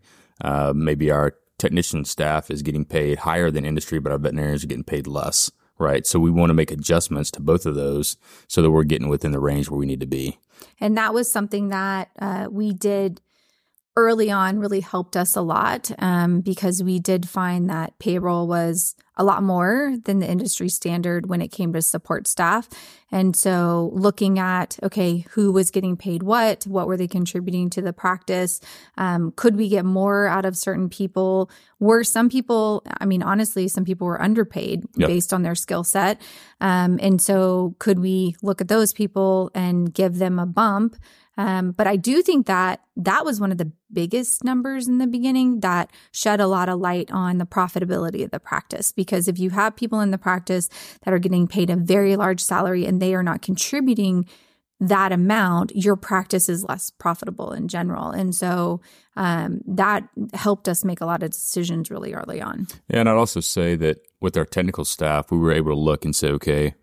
Uh, 0.41 0.73
maybe 0.75 1.11
our 1.11 1.35
technician 1.57 2.05
staff 2.05 2.49
is 2.49 2.61
getting 2.61 2.85
paid 2.85 3.19
higher 3.19 3.51
than 3.51 3.65
industry, 3.65 3.99
but 3.99 4.11
our 4.11 4.17
veterinarians 4.17 4.63
are 4.63 4.67
getting 4.67 4.83
paid 4.83 5.07
less, 5.07 5.51
right? 5.77 6.07
So 6.07 6.19
we 6.19 6.31
want 6.31 6.49
to 6.49 6.53
make 6.53 6.71
adjustments 6.71 7.29
to 7.31 7.41
both 7.41 7.65
of 7.65 7.75
those 7.75 8.17
so 8.47 8.61
that 8.61 8.71
we're 8.71 8.83
getting 8.83 9.09
within 9.09 9.31
the 9.31 9.39
range 9.39 9.69
where 9.69 9.77
we 9.77 9.85
need 9.85 9.99
to 9.99 10.07
be. 10.07 10.39
And 10.79 10.97
that 10.97 11.13
was 11.13 11.31
something 11.31 11.69
that 11.69 12.09
uh, 12.19 12.47
we 12.49 12.73
did 12.73 13.21
early 13.95 14.31
on, 14.31 14.59
really 14.59 14.79
helped 14.79 15.17
us 15.17 15.35
a 15.35 15.41
lot 15.41 15.91
um, 15.99 16.39
because 16.39 16.81
we 16.81 16.99
did 16.99 17.27
find 17.27 17.69
that 17.69 17.99
payroll 17.99 18.47
was 18.47 18.95
a 19.19 19.23
lot 19.23 19.43
more 19.43 19.95
than 20.05 20.19
the 20.19 20.27
industry 20.27 20.69
standard 20.69 21.29
when 21.29 21.41
it 21.41 21.49
came 21.49 21.73
to 21.73 21.81
support 21.81 22.25
staff. 22.25 22.69
And 23.11 23.35
so 23.35 23.91
looking 23.93 24.39
at, 24.39 24.79
okay, 24.81 25.25
who 25.31 25.51
was 25.51 25.71
getting 25.71 25.97
paid 25.97 26.23
what? 26.23 26.63
What 26.65 26.87
were 26.87 26.95
they 26.95 27.07
contributing 27.07 27.69
to 27.71 27.81
the 27.81 27.91
practice? 27.91 28.61
Um, 28.97 29.33
could 29.35 29.57
we 29.57 29.67
get 29.67 29.83
more 29.83 30.27
out 30.27 30.45
of 30.45 30.55
certain 30.55 30.89
people? 30.89 31.51
Were 31.79 32.03
some 32.03 32.29
people, 32.29 32.83
I 32.99 33.05
mean, 33.05 33.21
honestly, 33.21 33.67
some 33.67 33.83
people 33.83 34.07
were 34.07 34.21
underpaid 34.21 34.85
Yep. 34.95 35.07
based 35.07 35.33
on 35.33 35.43
their 35.43 35.55
skill 35.55 35.83
set. 35.83 36.21
Um, 36.61 36.97
and 37.01 37.21
so 37.21 37.75
could 37.79 37.99
we 37.99 38.35
look 38.41 38.61
at 38.61 38.67
those 38.69 38.93
people 38.93 39.51
and 39.53 39.93
give 39.93 40.17
them 40.17 40.39
a 40.39 40.45
bump? 40.45 40.95
Um, 41.39 41.71
but 41.71 41.87
I 41.87 41.95
do 41.95 42.21
think 42.21 42.47
that 42.47 42.81
that 42.97 43.23
was 43.23 43.39
one 43.39 43.53
of 43.53 43.57
the 43.57 43.71
biggest 43.93 44.43
numbers 44.43 44.89
in 44.89 44.97
the 44.97 45.07
beginning 45.07 45.61
that 45.61 45.89
shed 46.11 46.41
a 46.41 46.47
lot 46.47 46.67
of 46.67 46.81
light 46.81 47.09
on 47.11 47.37
the 47.37 47.45
profitability 47.45 48.25
of 48.25 48.31
the 48.31 48.41
practice. 48.41 48.91
Because 48.91 49.29
if 49.29 49.39
you 49.39 49.49
have 49.51 49.77
people 49.77 50.01
in 50.01 50.11
the 50.11 50.17
practice 50.17 50.67
that 51.05 51.13
are 51.13 51.17
getting 51.17 51.47
paid 51.47 51.69
a 51.69 51.77
very 51.77 52.17
large 52.17 52.41
salary 52.41 52.85
and 52.85 53.01
they 53.01 53.15
are 53.15 53.23
not 53.23 53.41
contributing 53.41 54.27
that 54.81 55.13
amount, 55.13 55.73
your 55.73 55.95
practice 55.95 56.49
is 56.49 56.65
less 56.65 56.89
profitable 56.89 57.53
in 57.53 57.69
general. 57.69 58.09
And 58.11 58.35
so 58.35 58.81
um, 59.15 59.61
that 59.65 60.09
helped 60.33 60.67
us 60.67 60.83
make 60.83 60.99
a 60.99 61.05
lot 61.05 61.23
of 61.23 61.31
decisions 61.31 61.89
really 61.89 62.13
early 62.13 62.41
on. 62.41 62.67
Yeah, 62.89 62.99
and 62.99 63.07
I'd 63.07 63.15
also 63.15 63.39
say 63.39 63.77
that 63.77 63.99
with 64.19 64.35
our 64.35 64.45
technical 64.45 64.83
staff, 64.83 65.31
we 65.31 65.37
were 65.37 65.53
able 65.53 65.71
to 65.71 65.79
look 65.79 66.03
and 66.03 66.13
say, 66.13 66.31
okay, 66.31 66.75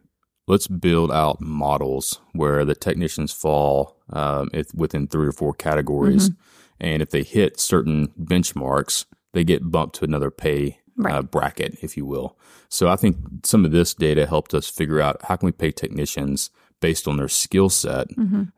let's 0.46 0.68
build 0.68 1.10
out 1.10 1.40
models 1.40 2.20
where 2.32 2.64
the 2.64 2.74
technicians 2.74 3.32
fall 3.32 3.96
um, 4.10 4.48
if, 4.52 4.72
within 4.74 5.06
three 5.06 5.26
or 5.26 5.32
four 5.32 5.52
categories. 5.52 6.30
And 6.80 7.02
if 7.02 7.10
they 7.10 7.22
hit 7.22 7.58
certain 7.58 8.08
benchmarks, 8.20 9.06
they 9.32 9.44
get 9.44 9.70
bumped 9.70 9.96
to 9.96 10.04
another 10.04 10.30
pay 10.30 10.78
uh, 11.04 11.22
bracket, 11.22 11.78
if 11.82 11.96
you 11.96 12.06
will. 12.06 12.38
So 12.68 12.88
I 12.88 12.96
think 12.96 13.16
some 13.44 13.64
of 13.64 13.70
this 13.70 13.94
data 13.94 14.26
helped 14.26 14.54
us 14.54 14.68
figure 14.68 15.00
out 15.00 15.20
how 15.24 15.36
can 15.36 15.46
we 15.46 15.52
pay 15.52 15.70
technicians 15.70 16.50
based 16.80 17.08
on 17.08 17.16
their 17.16 17.28
skill 17.28 17.68
set 17.70 18.08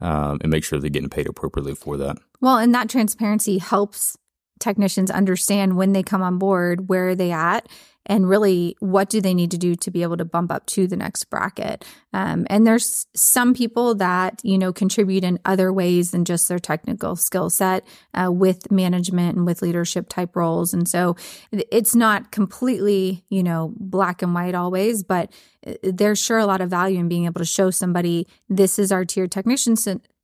um, 0.00 0.38
and 0.40 0.50
make 0.50 0.64
sure 0.64 0.78
they're 0.78 0.90
getting 0.90 1.08
paid 1.10 1.28
appropriately 1.28 1.74
for 1.74 1.96
that. 1.96 2.16
Well, 2.40 2.58
and 2.58 2.74
that 2.74 2.88
transparency 2.88 3.58
helps 3.58 4.16
technicians 4.58 5.10
understand 5.10 5.76
when 5.76 5.92
they 5.92 6.02
come 6.02 6.22
on 6.22 6.38
board 6.38 6.88
where 6.88 7.08
are 7.08 7.14
they 7.14 7.32
at 7.32 7.66
and 8.08 8.28
really 8.28 8.74
what 8.80 9.10
do 9.10 9.20
they 9.20 9.34
need 9.34 9.50
to 9.50 9.58
do 9.58 9.74
to 9.76 9.90
be 9.90 10.02
able 10.02 10.16
to 10.16 10.24
bump 10.24 10.50
up 10.50 10.64
to 10.66 10.86
the 10.86 10.96
next 10.96 11.24
bracket? 11.24 11.84
Um, 12.12 12.46
and 12.48 12.66
there's 12.66 13.06
some 13.14 13.52
people 13.54 13.94
that 13.96 14.40
you 14.42 14.58
know 14.58 14.72
contribute 14.72 15.24
in 15.24 15.38
other 15.44 15.72
ways 15.72 16.10
than 16.10 16.24
just 16.24 16.48
their 16.48 16.58
technical 16.58 17.16
skill 17.16 17.50
set 17.50 17.86
uh, 18.14 18.32
with 18.32 18.70
management 18.72 19.36
and 19.36 19.46
with 19.46 19.62
leadership 19.62 20.08
type 20.08 20.34
roles. 20.34 20.72
And 20.72 20.88
so 20.88 21.16
it's 21.52 21.94
not 21.94 22.32
completely 22.32 23.24
you 23.28 23.42
know 23.42 23.74
black 23.76 24.22
and 24.22 24.34
white 24.34 24.54
always 24.54 25.02
but 25.02 25.32
uh, 25.66 25.74
there's 25.82 26.18
sure 26.18 26.38
a 26.38 26.46
lot 26.46 26.60
of 26.60 26.70
value 26.70 26.98
in 26.98 27.08
being 27.08 27.26
able 27.26 27.40
to 27.40 27.44
show 27.44 27.70
somebody 27.70 28.26
this 28.48 28.78
is 28.78 28.90
our 28.90 29.04
tier 29.04 29.26
technician 29.26 29.76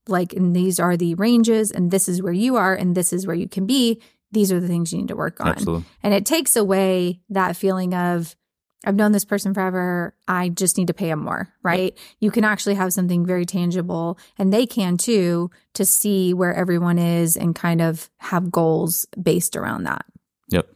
like 0.08 0.32
and 0.32 0.54
these 0.54 0.78
are 0.78 0.96
the 0.96 1.14
ranges 1.16 1.70
and 1.70 1.90
this 1.90 2.08
is 2.08 2.22
where 2.22 2.32
you 2.32 2.56
are 2.56 2.74
and 2.74 2.94
this 2.94 3.12
is 3.12 3.26
where 3.26 3.36
you 3.36 3.48
can 3.48 3.66
be 3.66 4.00
these 4.34 4.52
are 4.52 4.60
the 4.60 4.68
things 4.68 4.92
you 4.92 4.98
need 4.98 5.08
to 5.08 5.16
work 5.16 5.40
on. 5.40 5.48
Absolutely. 5.48 5.84
And 6.02 6.12
it 6.12 6.26
takes 6.26 6.56
away 6.56 7.20
that 7.30 7.56
feeling 7.56 7.94
of, 7.94 8.36
I've 8.84 8.96
known 8.96 9.12
this 9.12 9.24
person 9.24 9.54
forever. 9.54 10.14
I 10.28 10.50
just 10.50 10.76
need 10.76 10.88
to 10.88 10.94
pay 10.94 11.06
them 11.06 11.20
more, 11.24 11.48
right? 11.62 11.96
You 12.20 12.30
can 12.30 12.44
actually 12.44 12.74
have 12.74 12.92
something 12.92 13.24
very 13.24 13.46
tangible, 13.46 14.18
and 14.36 14.52
they 14.52 14.66
can 14.66 14.98
too, 14.98 15.50
to 15.72 15.86
see 15.86 16.34
where 16.34 16.54
everyone 16.54 16.98
is 16.98 17.34
and 17.34 17.54
kind 17.54 17.80
of 17.80 18.10
have 18.18 18.52
goals 18.52 19.06
based 19.22 19.56
around 19.56 19.84
that. 19.84 20.04
Yep. 20.50 20.68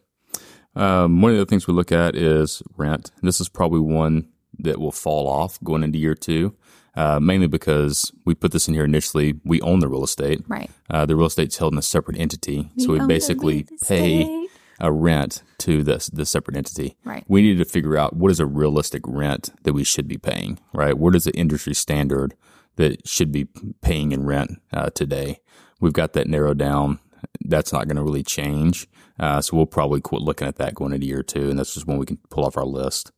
Um, 0.74 1.20
one 1.20 1.32
of 1.32 1.38
the 1.38 1.44
things 1.44 1.66
we 1.66 1.74
look 1.74 1.92
at 1.92 2.16
is 2.16 2.62
rent. 2.78 3.10
This 3.20 3.42
is 3.42 3.50
probably 3.50 3.80
one 3.80 4.28
that 4.58 4.80
will 4.80 4.92
fall 4.92 5.28
off 5.28 5.62
going 5.62 5.82
into 5.82 5.98
year 5.98 6.14
two 6.14 6.56
uh, 6.98 7.20
mainly 7.20 7.46
because 7.46 8.10
we 8.24 8.34
put 8.34 8.50
this 8.50 8.66
in 8.66 8.74
here 8.74 8.84
initially. 8.84 9.34
We 9.44 9.60
own 9.60 9.78
the 9.78 9.88
real 9.88 10.02
estate. 10.02 10.42
Right. 10.48 10.68
Uh, 10.90 11.06
the 11.06 11.14
real 11.14 11.28
estate's 11.28 11.56
held 11.56 11.72
in 11.72 11.78
a 11.78 11.82
separate 11.82 12.18
entity. 12.18 12.70
We 12.76 12.82
so 12.82 12.92
we 12.92 13.06
basically 13.06 13.66
pay 13.86 14.48
a 14.80 14.90
rent 14.90 15.44
to 15.58 15.84
this 15.84 16.08
the 16.08 16.26
separate 16.26 16.56
entity. 16.56 16.96
Right. 17.04 17.24
We 17.28 17.42
needed 17.42 17.58
to 17.58 17.70
figure 17.70 17.96
out 17.96 18.16
what 18.16 18.32
is 18.32 18.40
a 18.40 18.46
realistic 18.46 19.02
rent 19.06 19.50
that 19.62 19.74
we 19.74 19.84
should 19.84 20.08
be 20.08 20.18
paying, 20.18 20.58
right? 20.74 20.98
What 20.98 21.14
is 21.14 21.22
the 21.22 21.32
industry 21.36 21.72
standard 21.72 22.34
that 22.74 23.06
should 23.06 23.30
be 23.30 23.46
paying 23.80 24.10
in 24.10 24.26
rent 24.26 24.60
uh, 24.72 24.90
today? 24.90 25.38
We've 25.80 25.92
got 25.92 26.14
that 26.14 26.26
narrowed 26.26 26.58
down. 26.58 26.98
That's 27.44 27.72
not 27.72 27.86
going 27.86 27.96
to 27.96 28.02
really 28.02 28.24
change. 28.24 28.88
Uh, 29.20 29.40
so 29.40 29.56
we'll 29.56 29.66
probably 29.66 30.00
quit 30.00 30.22
looking 30.22 30.48
at 30.48 30.56
that 30.56 30.74
going 30.74 30.92
into 30.92 31.06
year 31.06 31.22
two, 31.22 31.48
and 31.48 31.58
that's 31.60 31.74
just 31.74 31.86
when 31.86 31.98
we 31.98 32.06
can 32.06 32.18
pull 32.28 32.44
off 32.44 32.56
our 32.56 32.64
list. 32.64 33.12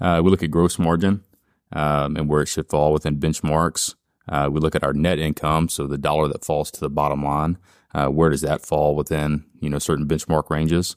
Uh, 0.00 0.20
we 0.22 0.30
look 0.30 0.42
at 0.44 0.50
gross 0.50 0.78
margin 0.78 1.24
um, 1.76 2.16
and 2.16 2.28
where 2.28 2.42
it 2.42 2.48
should 2.48 2.68
fall 2.68 2.92
within 2.92 3.20
benchmarks. 3.20 3.94
Uh, 4.28 4.48
we 4.50 4.58
look 4.58 4.74
at 4.74 4.82
our 4.82 4.94
net 4.94 5.18
income, 5.18 5.68
so 5.68 5.86
the 5.86 5.98
dollar 5.98 6.26
that 6.26 6.44
falls 6.44 6.70
to 6.72 6.80
the 6.80 6.90
bottom 6.90 7.22
line. 7.22 7.58
Uh, 7.94 8.08
where 8.08 8.30
does 8.30 8.40
that 8.40 8.64
fall 8.64 8.96
within 8.96 9.44
you 9.60 9.68
know 9.68 9.78
certain 9.78 10.08
benchmark 10.08 10.50
ranges? 10.50 10.96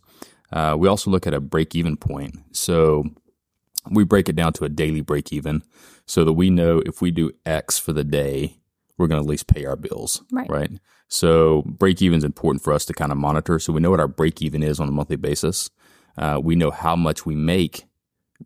Uh, 0.51 0.75
we 0.79 0.87
also 0.87 1.11
look 1.11 1.27
at 1.27 1.33
a 1.33 1.39
break 1.39 1.75
even 1.75 1.95
point. 1.95 2.39
So 2.53 3.03
we 3.91 4.03
break 4.03 4.29
it 4.29 4.35
down 4.35 4.53
to 4.53 4.65
a 4.65 4.69
daily 4.69 5.01
break 5.01 5.31
even, 5.31 5.63
so 6.05 6.23
that 6.23 6.33
we 6.33 6.49
know 6.49 6.81
if 6.85 7.01
we 7.01 7.11
do 7.11 7.31
X 7.45 7.77
for 7.77 7.93
the 7.93 8.03
day, 8.03 8.57
we're 8.97 9.07
going 9.07 9.21
to 9.21 9.25
at 9.25 9.29
least 9.29 9.47
pay 9.47 9.65
our 9.65 9.75
bills. 9.75 10.23
Right. 10.31 10.49
Right. 10.49 10.71
So 11.09 11.63
break 11.65 12.01
even 12.01 12.19
is 12.19 12.23
important 12.23 12.63
for 12.63 12.71
us 12.71 12.85
to 12.85 12.93
kind 12.93 13.11
of 13.11 13.17
monitor. 13.17 13.59
So 13.59 13.73
we 13.73 13.81
know 13.81 13.91
what 13.91 13.99
our 13.99 14.07
break 14.07 14.41
even 14.41 14.63
is 14.63 14.79
on 14.79 14.87
a 14.87 14.91
monthly 14.91 15.15
basis. 15.17 15.69
Uh, 16.17 16.39
we 16.41 16.55
know 16.55 16.71
how 16.71 16.95
much 16.95 17.25
we 17.25 17.35
make 17.35 17.85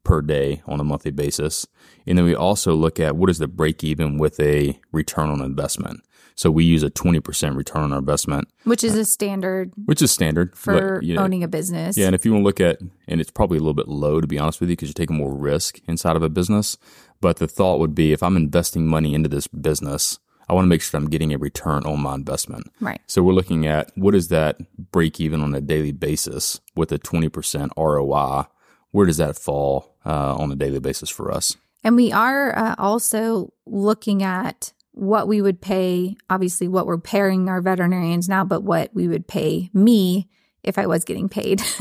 per 0.04 0.22
day 0.22 0.62
on 0.66 0.80
a 0.80 0.84
monthly 0.84 1.12
basis. 1.12 1.68
And 2.06 2.18
then 2.18 2.26
we 2.26 2.36
also 2.36 2.74
look 2.74 3.00
at 3.00 3.16
what 3.16 3.30
is 3.30 3.38
the 3.38 3.48
break 3.48 3.84
even 3.84 4.18
with 4.18 4.40
a 4.40 4.80
return 4.92 5.30
on 5.30 5.42
investment. 5.42 6.02
So 6.36 6.50
we 6.50 6.64
use 6.64 6.84
a 6.84 6.90
20% 6.90 7.56
return 7.56 7.84
on 7.84 7.94
our 7.94 8.00
investment, 8.00 8.48
which 8.64 8.84
is 8.84 8.96
a 8.96 9.06
standard, 9.06 9.72
which 9.86 10.02
is 10.02 10.12
standard 10.12 10.56
for 10.58 10.96
but, 10.96 11.04
you 11.04 11.14
know, 11.14 11.22
owning 11.22 11.44
a 11.44 11.48
business. 11.48 11.96
Yeah. 11.96 12.08
And 12.08 12.16
if 12.16 12.26
you 12.26 12.32
want 12.32 12.42
to 12.42 12.46
look 12.46 12.60
at, 12.60 12.80
and 13.08 13.22
it's 13.22 13.30
probably 13.30 13.58
a 13.58 13.62
little 13.62 13.76
bit 13.76 13.88
low 13.88 14.20
to 14.20 14.28
be 14.28 14.40
honest 14.40 14.60
with 14.60 14.70
you, 14.70 14.76
because 14.76 14.90
you're 14.90 14.94
taking 14.94 15.18
more 15.18 15.34
risk 15.34 15.80
inside 15.88 16.16
of 16.16 16.24
a 16.24 16.30
business. 16.30 16.78
But 17.22 17.38
the 17.38 17.48
thought 17.48 17.80
would 17.80 17.94
be 17.94 18.14
if 18.14 18.24
I'm 18.24 18.36
investing 18.36 18.88
money 18.88 19.14
into 19.14 19.30
this 19.30 19.48
business, 19.48 20.20
I 20.50 20.54
want 20.54 20.66
to 20.66 20.70
make 20.70 20.82
sure 20.82 21.00
I'm 21.00 21.10
getting 21.10 21.34
a 21.34 21.38
return 21.38 21.86
on 21.86 22.02
my 22.02 22.16
investment. 22.16 22.72
Right. 22.82 23.00
So 23.08 23.24
we're 23.24 23.34
looking 23.34 23.66
at 23.66 23.92
what 23.96 24.16
is 24.16 24.28
that 24.30 24.58
break 24.92 25.22
even 25.22 25.42
on 25.42 25.54
a 25.54 25.62
daily 25.62 25.92
basis 25.92 26.60
with 26.76 26.92
a 26.92 27.00
20% 27.00 27.70
ROI 27.78 28.48
where 28.94 29.08
does 29.08 29.18
that 29.18 29.36
fall 29.36 29.98
uh, 30.06 30.36
on 30.36 30.52
a 30.52 30.56
daily 30.56 30.80
basis 30.80 31.10
for 31.10 31.32
us? 31.32 31.58
And 31.84 31.98
we 31.98 32.12
are 32.14 32.58
uh, 32.58 32.76
also 32.78 33.52
looking 33.66 34.24
at 34.24 34.72
what 34.92 35.28
we 35.28 35.42
would 35.42 35.60
pay, 35.60 36.16
obviously, 36.30 36.68
what 36.68 36.86
we're 36.86 37.00
paying 37.00 37.50
our 37.50 37.60
veterinarians 37.60 38.30
now, 38.30 38.46
but 38.46 38.62
what 38.62 38.92
we 38.94 39.08
would 39.08 39.28
pay 39.28 39.70
me 39.74 40.30
if 40.64 40.78
I 40.78 40.86
was 40.86 41.04
getting 41.04 41.28
paid. 41.28 41.62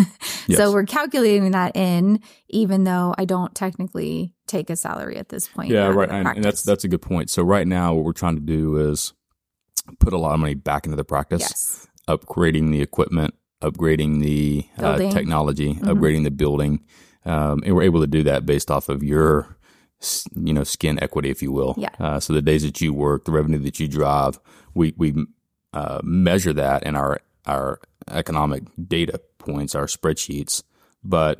yes. 0.48 0.56
So 0.56 0.72
we're 0.72 0.86
calculating 0.86 1.52
that 1.52 1.76
in, 1.76 2.20
even 2.48 2.84
though 2.84 3.14
I 3.16 3.26
don't 3.26 3.54
technically 3.54 4.34
take 4.46 4.70
a 4.70 4.76
salary 4.76 5.18
at 5.18 5.28
this 5.28 5.46
point. 5.46 5.70
Yeah, 5.70 5.88
right. 5.88 6.10
And, 6.10 6.26
and, 6.26 6.42
that's 6.42 6.62
that's 6.62 6.82
a 6.82 6.88
good 6.88 7.02
point. 7.02 7.30
So 7.30 7.42
right 7.42 7.66
now, 7.66 7.94
what 7.94 8.04
we're 8.04 8.12
trying 8.12 8.36
to 8.36 8.40
do 8.40 8.90
is 8.90 9.12
put 10.00 10.14
a 10.14 10.18
lot 10.18 10.32
of 10.32 10.40
money 10.40 10.54
back 10.54 10.86
into 10.86 10.96
the 10.96 11.04
practice, 11.04 11.42
yes. 11.42 11.88
upgrading 12.08 12.72
the 12.72 12.80
equipment, 12.80 13.34
upgrading 13.62 14.20
the 14.20 14.66
uh, 14.78 14.98
technology, 15.10 15.74
mm-hmm. 15.74 15.88
upgrading 15.88 16.24
the 16.24 16.30
building, 16.30 16.84
um, 17.24 17.62
and 17.64 17.74
we're 17.74 17.82
able 17.82 18.00
to 18.00 18.06
do 18.06 18.22
that 18.24 18.44
based 18.46 18.70
off 18.70 18.88
of 18.88 19.02
your 19.02 19.56
you 20.34 20.52
know 20.52 20.64
skin 20.64 21.02
equity, 21.02 21.30
if 21.30 21.42
you 21.42 21.52
will. 21.52 21.74
Yeah. 21.78 21.90
Uh, 21.98 22.20
so 22.20 22.32
the 22.32 22.42
days 22.42 22.62
that 22.62 22.80
you 22.80 22.92
work, 22.92 23.24
the 23.24 23.32
revenue 23.32 23.58
that 23.58 23.80
you 23.80 23.88
drive, 23.88 24.38
we 24.74 24.94
we 24.96 25.14
uh, 25.72 26.00
measure 26.02 26.52
that 26.52 26.82
in 26.82 26.96
our 26.96 27.20
our 27.46 27.80
economic 28.10 28.64
data 28.88 29.20
points, 29.38 29.74
our 29.74 29.86
spreadsheets, 29.86 30.62
but 31.02 31.38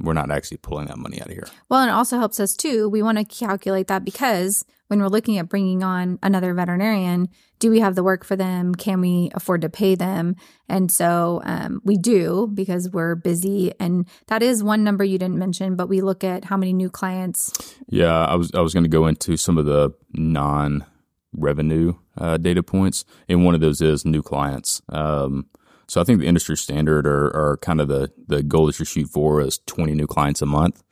we're 0.00 0.12
not 0.12 0.30
actually 0.30 0.56
pulling 0.58 0.86
that 0.86 0.98
money 0.98 1.20
out 1.20 1.28
of 1.28 1.32
here. 1.32 1.46
Well, 1.68 1.80
and 1.80 1.90
it 1.90 1.94
also 1.94 2.18
helps 2.18 2.40
us 2.40 2.54
too. 2.54 2.88
We 2.88 3.02
want 3.02 3.18
to 3.18 3.24
calculate 3.24 3.86
that 3.86 4.04
because 4.04 4.64
when 4.88 5.00
we're 5.00 5.08
looking 5.08 5.38
at 5.38 5.48
bringing 5.48 5.82
on 5.82 6.18
another 6.22 6.52
veterinarian, 6.54 7.28
do 7.62 7.70
we 7.70 7.78
have 7.78 7.94
the 7.94 8.02
work 8.02 8.24
for 8.24 8.34
them? 8.34 8.74
Can 8.74 9.00
we 9.00 9.30
afford 9.34 9.60
to 9.60 9.68
pay 9.68 9.94
them? 9.94 10.34
And 10.68 10.90
so 10.90 11.40
um, 11.44 11.80
we 11.84 11.96
do 11.96 12.50
because 12.52 12.90
we're 12.90 13.14
busy. 13.14 13.72
And 13.78 14.08
that 14.26 14.42
is 14.42 14.64
one 14.64 14.82
number 14.82 15.04
you 15.04 15.16
didn't 15.16 15.38
mention, 15.38 15.76
but 15.76 15.88
we 15.88 16.00
look 16.00 16.24
at 16.24 16.46
how 16.46 16.56
many 16.56 16.72
new 16.72 16.90
clients. 16.90 17.52
Yeah, 17.86 18.26
I 18.26 18.34
was 18.34 18.50
I 18.52 18.60
was 18.60 18.74
going 18.74 18.82
to 18.82 18.90
go 18.90 19.06
into 19.06 19.36
some 19.36 19.58
of 19.58 19.64
the 19.64 19.94
non 20.12 20.84
revenue 21.32 21.94
uh, 22.18 22.36
data 22.36 22.64
points, 22.64 23.04
and 23.28 23.44
one 23.44 23.54
of 23.54 23.60
those 23.60 23.80
is 23.80 24.04
new 24.04 24.22
clients. 24.22 24.82
Um, 24.88 25.46
so 25.86 26.00
I 26.00 26.04
think 26.04 26.18
the 26.18 26.26
industry 26.26 26.56
standard 26.56 27.06
or, 27.06 27.28
or 27.28 27.58
kind 27.58 27.80
of 27.80 27.86
the 27.86 28.10
the 28.26 28.42
goal 28.42 28.66
that 28.66 28.78
you 28.80 28.84
shoot 28.84 29.06
for 29.08 29.40
is 29.40 29.60
20 29.66 29.94
new 29.94 30.08
clients 30.08 30.42
a 30.42 30.46
month. 30.46 30.82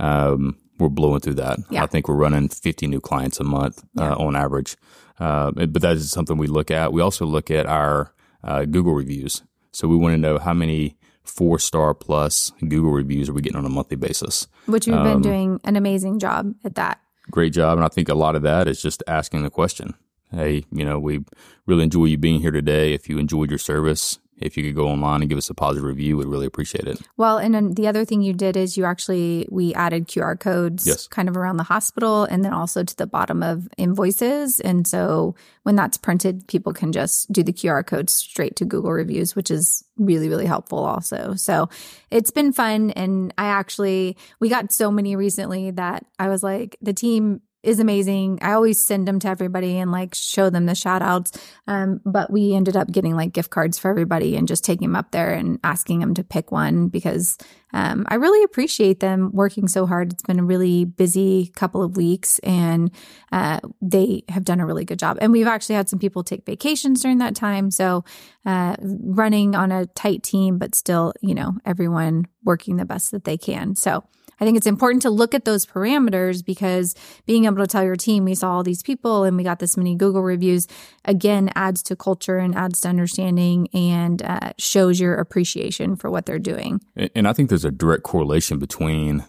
Um, 0.00 0.56
we're 0.80 0.88
blowing 0.88 1.20
through 1.20 1.34
that. 1.34 1.60
Yeah. 1.70 1.84
I 1.84 1.86
think 1.86 2.08
we're 2.08 2.16
running 2.16 2.48
50 2.48 2.88
new 2.88 3.00
clients 3.00 3.38
a 3.38 3.44
month 3.44 3.84
uh, 3.96 4.16
on 4.16 4.34
average. 4.34 4.76
Uh, 5.18 5.50
but 5.50 5.80
that 5.82 5.96
is 5.96 6.10
something 6.10 6.36
we 6.36 6.46
look 6.46 6.70
at. 6.70 6.92
We 6.92 7.00
also 7.00 7.24
look 7.24 7.50
at 7.50 7.66
our 7.66 8.12
uh, 8.44 8.64
Google 8.64 8.94
reviews. 8.94 9.42
So 9.72 9.88
we 9.88 9.96
want 9.96 10.12
to 10.14 10.18
know 10.18 10.38
how 10.38 10.54
many 10.54 10.96
four 11.24 11.58
star 11.58 11.94
plus 11.94 12.52
Google 12.60 12.92
reviews 12.92 13.28
are 13.28 13.32
we 13.32 13.42
getting 13.42 13.58
on 13.58 13.66
a 13.66 13.70
monthly 13.70 13.96
basis. 13.96 14.46
Which 14.66 14.86
you've 14.86 14.96
um, 14.96 15.04
been 15.04 15.22
doing 15.22 15.60
an 15.64 15.76
amazing 15.76 16.18
job 16.18 16.54
at 16.64 16.76
that. 16.76 17.00
Great 17.30 17.52
job. 17.52 17.78
And 17.78 17.84
I 17.84 17.88
think 17.88 18.08
a 18.08 18.14
lot 18.14 18.36
of 18.36 18.42
that 18.42 18.68
is 18.68 18.80
just 18.80 19.02
asking 19.06 19.42
the 19.42 19.50
question. 19.50 19.94
Hey, 20.30 20.64
you 20.72 20.84
know, 20.84 20.98
we 20.98 21.24
really 21.66 21.84
enjoy 21.84 22.06
you 22.06 22.18
being 22.18 22.40
here 22.40 22.50
today. 22.50 22.92
If 22.94 23.08
you 23.08 23.18
enjoyed 23.18 23.50
your 23.50 23.58
service, 23.58 24.18
if 24.38 24.56
you 24.56 24.64
could 24.64 24.74
go 24.74 24.88
online 24.88 25.22
and 25.22 25.28
give 25.28 25.38
us 25.38 25.48
a 25.48 25.54
positive 25.54 25.84
review, 25.84 26.16
we'd 26.16 26.26
really 26.26 26.46
appreciate 26.46 26.86
it. 26.86 27.00
Well, 27.16 27.38
and 27.38 27.54
then 27.54 27.74
the 27.74 27.88
other 27.88 28.04
thing 28.04 28.22
you 28.22 28.32
did 28.32 28.56
is 28.56 28.76
you 28.76 28.84
actually 28.84 29.48
we 29.50 29.72
added 29.74 30.08
QR 30.08 30.38
codes 30.38 30.86
yes. 30.86 31.06
kind 31.08 31.28
of 31.28 31.36
around 31.36 31.56
the 31.56 31.62
hospital 31.62 32.24
and 32.24 32.44
then 32.44 32.52
also 32.52 32.84
to 32.84 32.96
the 32.96 33.06
bottom 33.06 33.42
of 33.42 33.68
invoices. 33.78 34.60
And 34.60 34.86
so 34.86 35.34
when 35.62 35.76
that's 35.76 35.96
printed, 35.96 36.46
people 36.48 36.72
can 36.72 36.92
just 36.92 37.32
do 37.32 37.42
the 37.42 37.52
QR 37.52 37.86
code 37.86 38.10
straight 38.10 38.56
to 38.56 38.64
Google 38.64 38.92
reviews, 38.92 39.34
which 39.34 39.50
is 39.50 39.84
really, 39.96 40.28
really 40.28 40.46
helpful 40.46 40.84
also. 40.84 41.34
So 41.36 41.68
it's 42.10 42.30
been 42.30 42.52
fun. 42.52 42.90
And 42.90 43.32
I 43.38 43.46
actually 43.46 44.16
we 44.38 44.48
got 44.48 44.72
so 44.72 44.90
many 44.90 45.16
recently 45.16 45.70
that 45.72 46.04
I 46.18 46.28
was 46.28 46.42
like, 46.42 46.76
the 46.82 46.92
team 46.92 47.40
is 47.66 47.80
amazing. 47.80 48.38
I 48.42 48.52
always 48.52 48.80
send 48.80 49.08
them 49.08 49.18
to 49.20 49.28
everybody 49.28 49.78
and 49.78 49.90
like 49.90 50.14
show 50.14 50.50
them 50.50 50.66
the 50.66 50.74
shout 50.74 51.02
outs. 51.02 51.32
Um, 51.66 52.00
but 52.04 52.30
we 52.30 52.54
ended 52.54 52.76
up 52.76 52.90
getting 52.90 53.16
like 53.16 53.32
gift 53.32 53.50
cards 53.50 53.78
for 53.78 53.90
everybody 53.90 54.36
and 54.36 54.46
just 54.46 54.64
taking 54.64 54.88
them 54.88 54.96
up 54.96 55.10
there 55.10 55.32
and 55.32 55.58
asking 55.64 56.00
them 56.00 56.14
to 56.14 56.24
pick 56.24 56.52
one 56.52 56.88
because 56.88 57.36
um, 57.72 58.06
I 58.08 58.14
really 58.14 58.42
appreciate 58.44 59.00
them 59.00 59.30
working 59.32 59.68
so 59.68 59.86
hard. 59.86 60.12
It's 60.12 60.22
been 60.22 60.38
a 60.38 60.44
really 60.44 60.84
busy 60.84 61.52
couple 61.56 61.82
of 61.82 61.96
weeks, 61.96 62.38
and 62.38 62.90
uh, 63.32 63.60
they 63.82 64.22
have 64.28 64.44
done 64.44 64.60
a 64.60 64.66
really 64.66 64.84
good 64.84 64.98
job. 64.98 65.18
And 65.20 65.32
we've 65.32 65.46
actually 65.46 65.74
had 65.74 65.88
some 65.88 65.98
people 65.98 66.22
take 66.22 66.46
vacations 66.46 67.02
during 67.02 67.18
that 67.18 67.34
time, 67.34 67.70
so 67.70 68.04
uh, 68.46 68.76
running 68.80 69.54
on 69.54 69.72
a 69.72 69.86
tight 69.86 70.22
team, 70.22 70.56
but 70.56 70.74
still, 70.74 71.12
you 71.20 71.34
know, 71.34 71.54
everyone 71.66 72.26
working 72.46 72.76
the 72.76 72.86
best 72.86 73.10
that 73.10 73.24
they 73.24 73.36
can. 73.36 73.74
So 73.74 74.04
I 74.40 74.44
think 74.44 74.56
it's 74.56 74.66
important 74.66 75.02
to 75.02 75.10
look 75.10 75.34
at 75.34 75.44
those 75.44 75.64
parameters 75.64 76.44
because 76.44 76.94
being 77.24 77.46
able 77.46 77.58
to 77.58 77.66
tell 77.66 77.84
your 77.84 77.96
team 77.96 78.24
we 78.24 78.34
saw 78.34 78.52
all 78.52 78.62
these 78.62 78.82
people 78.82 79.24
and 79.24 79.36
we 79.36 79.42
got 79.42 79.58
this 79.58 79.76
many 79.76 79.94
Google 79.94 80.22
reviews 80.22 80.66
again 81.04 81.50
adds 81.54 81.82
to 81.84 81.96
culture 81.96 82.38
and 82.38 82.54
adds 82.54 82.80
to 82.82 82.88
understanding 82.88 83.68
and 83.72 84.22
uh, 84.22 84.52
shows 84.58 85.00
your 85.00 85.14
appreciation 85.14 85.96
for 85.96 86.10
what 86.10 86.26
they're 86.26 86.38
doing. 86.38 86.80
And 87.14 87.26
I 87.26 87.32
think 87.32 87.48
there's 87.48 87.64
a 87.64 87.70
direct 87.70 88.02
correlation 88.02 88.58
between 88.58 89.24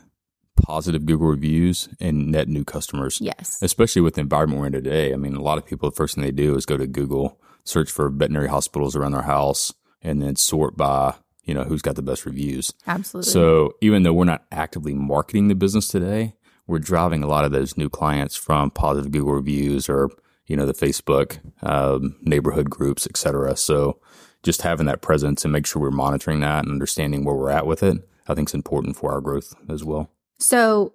positive 0.58 1.06
Google 1.06 1.28
reviews 1.28 1.88
and 2.00 2.32
net 2.32 2.50
new 2.50 2.66
customers. 2.66 3.20
Yes. 3.22 3.60
Especially 3.62 4.02
with 4.02 4.16
the 4.16 4.22
environment 4.22 4.60
we're 4.60 4.68
in 4.68 4.74
today. 4.74 5.14
I 5.14 5.16
mean, 5.16 5.36
a 5.36 5.42
lot 5.42 5.58
of 5.58 5.66
people, 5.66 5.90
the 5.90 5.96
first 5.96 6.16
thing 6.16 6.24
they 6.24 6.32
do 6.32 6.56
is 6.56 6.66
go 6.66 6.78
to 6.78 6.88
Google, 6.88 7.40
search 7.64 7.92
for 7.92 8.10
veterinary 8.10 8.50
hospitals 8.50 8.96
around 8.96 9.14
their 9.14 9.22
house, 9.22 9.74
and 10.02 10.22
then 10.22 10.36
sort 10.36 10.76
by 10.76 11.16
you 11.48 11.54
know, 11.54 11.64
who's 11.64 11.82
got 11.82 11.96
the 11.96 12.04
best 12.04 12.26
reviews. 12.26 12.74
Absolutely. 12.86 13.32
So 13.32 13.74
even 13.82 14.04
though 14.04 14.14
we're 14.14 14.26
not 14.26 14.46
actively 14.52 14.94
marketing 14.94 15.48
the 15.48 15.56
business 15.56 15.88
today, 15.88 16.36
we're 16.68 16.80
driving 16.80 17.24
a 17.24 17.28
lot 17.28 17.46
of 17.46 17.52
those 17.52 17.78
new 17.78 17.90
clients 17.90 18.36
from 18.36 18.70
positive 18.70 19.12
Google 19.12 19.34
reviews 19.34 19.88
or, 19.88 20.10
you 20.46 20.58
know, 20.58 20.66
the 20.66 20.74
Facebook 20.74 21.40
um, 21.64 22.18
neighborhood 22.22 22.70
groups, 22.70 23.08
et 23.08 23.16
cetera. 23.16 23.56
So 23.56 24.00
just 24.44 24.62
having 24.62 24.86
that 24.86 25.02
presence 25.02 25.46
and 25.46 25.52
make 25.52 25.66
sure 25.66 25.82
we're 25.82 25.92
monitoring 25.92 26.42
that 26.42 26.66
and 26.66 26.72
understanding 26.72 27.24
where 27.24 27.36
we're 27.36 27.50
at 27.50 27.66
with 27.66 27.82
it, 27.82 27.98
I 28.28 28.36
think 28.36 28.50
is 28.50 28.54
important 28.54 28.98
for 28.98 29.14
our 29.14 29.22
growth 29.22 29.56
as 29.70 29.84
well. 29.84 30.12
So 30.40 30.94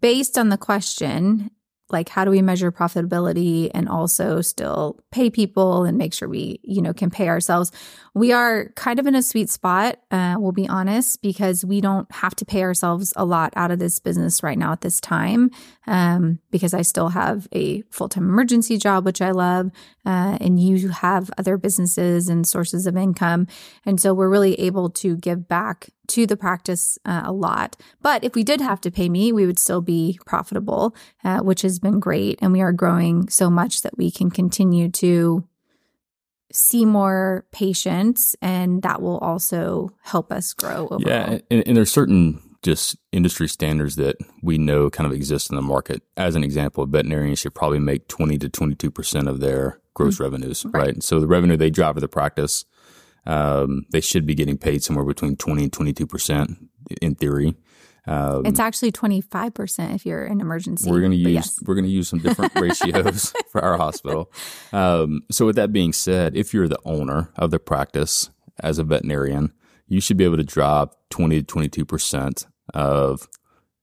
based 0.00 0.36
on 0.36 0.48
the 0.48 0.58
question, 0.58 1.50
like 1.92 2.08
how 2.08 2.24
do 2.24 2.30
we 2.30 2.42
measure 2.42 2.72
profitability 2.72 3.70
and 3.74 3.88
also 3.88 4.40
still 4.40 4.98
pay 5.10 5.30
people 5.30 5.84
and 5.84 5.98
make 5.98 6.14
sure 6.14 6.28
we 6.28 6.60
you 6.62 6.82
know 6.82 6.92
can 6.92 7.10
pay 7.10 7.28
ourselves? 7.28 7.70
We 8.14 8.32
are 8.32 8.70
kind 8.74 8.98
of 8.98 9.06
in 9.06 9.14
a 9.14 9.22
sweet 9.22 9.50
spot 9.50 9.98
uh, 10.10 10.36
we'll 10.38 10.52
be 10.52 10.68
honest 10.68 11.22
because 11.22 11.64
we 11.64 11.80
don't 11.80 12.10
have 12.12 12.34
to 12.36 12.44
pay 12.44 12.62
ourselves 12.62 13.12
a 13.16 13.24
lot 13.24 13.52
out 13.56 13.70
of 13.70 13.78
this 13.78 13.98
business 13.98 14.42
right 14.42 14.58
now 14.58 14.72
at 14.72 14.80
this 14.80 15.00
time 15.00 15.50
um, 15.86 16.38
because 16.50 16.74
i 16.74 16.82
still 16.82 17.08
have 17.08 17.48
a 17.52 17.82
full-time 17.90 18.24
emergency 18.24 18.76
job 18.76 19.04
which 19.04 19.22
i 19.22 19.30
love 19.30 19.70
uh, 20.04 20.36
and 20.40 20.58
you 20.58 20.88
have 20.88 21.30
other 21.38 21.56
businesses 21.56 22.28
and 22.28 22.46
sources 22.46 22.86
of 22.86 22.96
income. 22.96 23.46
And 23.86 24.00
so 24.00 24.14
we're 24.14 24.28
really 24.28 24.58
able 24.60 24.90
to 24.90 25.16
give 25.16 25.48
back 25.48 25.90
to 26.08 26.26
the 26.26 26.36
practice 26.36 26.98
uh, 27.04 27.22
a 27.24 27.32
lot. 27.32 27.76
But 28.00 28.24
if 28.24 28.34
we 28.34 28.42
did 28.42 28.60
have 28.60 28.80
to 28.82 28.90
pay 28.90 29.08
me, 29.08 29.32
we 29.32 29.46
would 29.46 29.58
still 29.58 29.80
be 29.80 30.18
profitable, 30.26 30.94
uh, 31.24 31.40
which 31.40 31.62
has 31.62 31.78
been 31.78 32.00
great. 32.00 32.38
And 32.42 32.52
we 32.52 32.60
are 32.60 32.72
growing 32.72 33.28
so 33.28 33.50
much 33.50 33.82
that 33.82 33.96
we 33.96 34.10
can 34.10 34.30
continue 34.30 34.90
to 34.90 35.46
see 36.52 36.84
more 36.84 37.46
patients, 37.50 38.36
and 38.42 38.82
that 38.82 39.00
will 39.00 39.18
also 39.18 39.90
help 40.02 40.30
us 40.30 40.52
grow 40.52 40.88
overall. 40.90 41.02
Yeah. 41.06 41.38
And, 41.50 41.66
and 41.66 41.76
there's 41.76 41.90
certain 41.90 42.42
just 42.62 42.96
industry 43.10 43.48
standards 43.48 43.96
that 43.96 44.16
we 44.42 44.56
know 44.56 44.88
kind 44.88 45.06
of 45.06 45.12
exist 45.12 45.50
in 45.50 45.56
the 45.56 45.62
market. 45.62 46.02
As 46.16 46.36
an 46.36 46.44
example, 46.44 46.86
veterinarians 46.86 47.40
should 47.40 47.54
probably 47.54 47.80
make 47.80 48.06
20 48.08 48.38
to 48.38 48.48
22% 48.48 49.28
of 49.28 49.40
their 49.40 49.80
gross 49.94 50.14
mm-hmm. 50.14 50.24
revenues, 50.24 50.64
right. 50.66 50.86
right? 50.86 51.02
So 51.02 51.18
the 51.18 51.26
revenue 51.26 51.56
they 51.56 51.70
drive 51.70 51.96
of 51.96 52.02
the 52.02 52.08
practice 52.08 52.64
um, 53.26 53.86
they 53.90 54.00
should 54.00 54.26
be 54.26 54.34
getting 54.34 54.58
paid 54.58 54.82
somewhere 54.82 55.04
between 55.04 55.36
20 55.36 55.64
and 55.64 55.72
22% 55.72 56.56
in 57.00 57.14
theory. 57.14 57.54
Um, 58.04 58.44
it's 58.44 58.58
actually 58.58 58.90
25% 58.90 59.94
if 59.94 60.04
you're 60.04 60.24
in 60.24 60.40
emergency. 60.40 60.90
We're 60.90 61.00
going 61.00 61.12
to 61.12 61.16
use 61.16 61.32
yes. 61.32 61.58
we're 61.64 61.74
going 61.74 61.84
to 61.84 61.90
use 61.90 62.08
some 62.08 62.18
different 62.18 62.52
ratios 62.60 63.32
for 63.50 63.62
our 63.62 63.76
hospital. 63.76 64.32
Um, 64.72 65.22
so 65.30 65.46
with 65.46 65.56
that 65.56 65.72
being 65.72 65.92
said, 65.92 66.36
if 66.36 66.52
you're 66.52 66.66
the 66.66 66.80
owner 66.84 67.30
of 67.36 67.52
the 67.52 67.60
practice 67.60 68.30
as 68.58 68.78
a 68.78 68.84
veterinarian, 68.84 69.52
you 69.86 70.00
should 70.00 70.16
be 70.16 70.24
able 70.24 70.36
to 70.36 70.44
drop 70.44 70.96
20 71.10 71.42
to 71.42 71.54
22% 71.54 72.46
of 72.74 73.28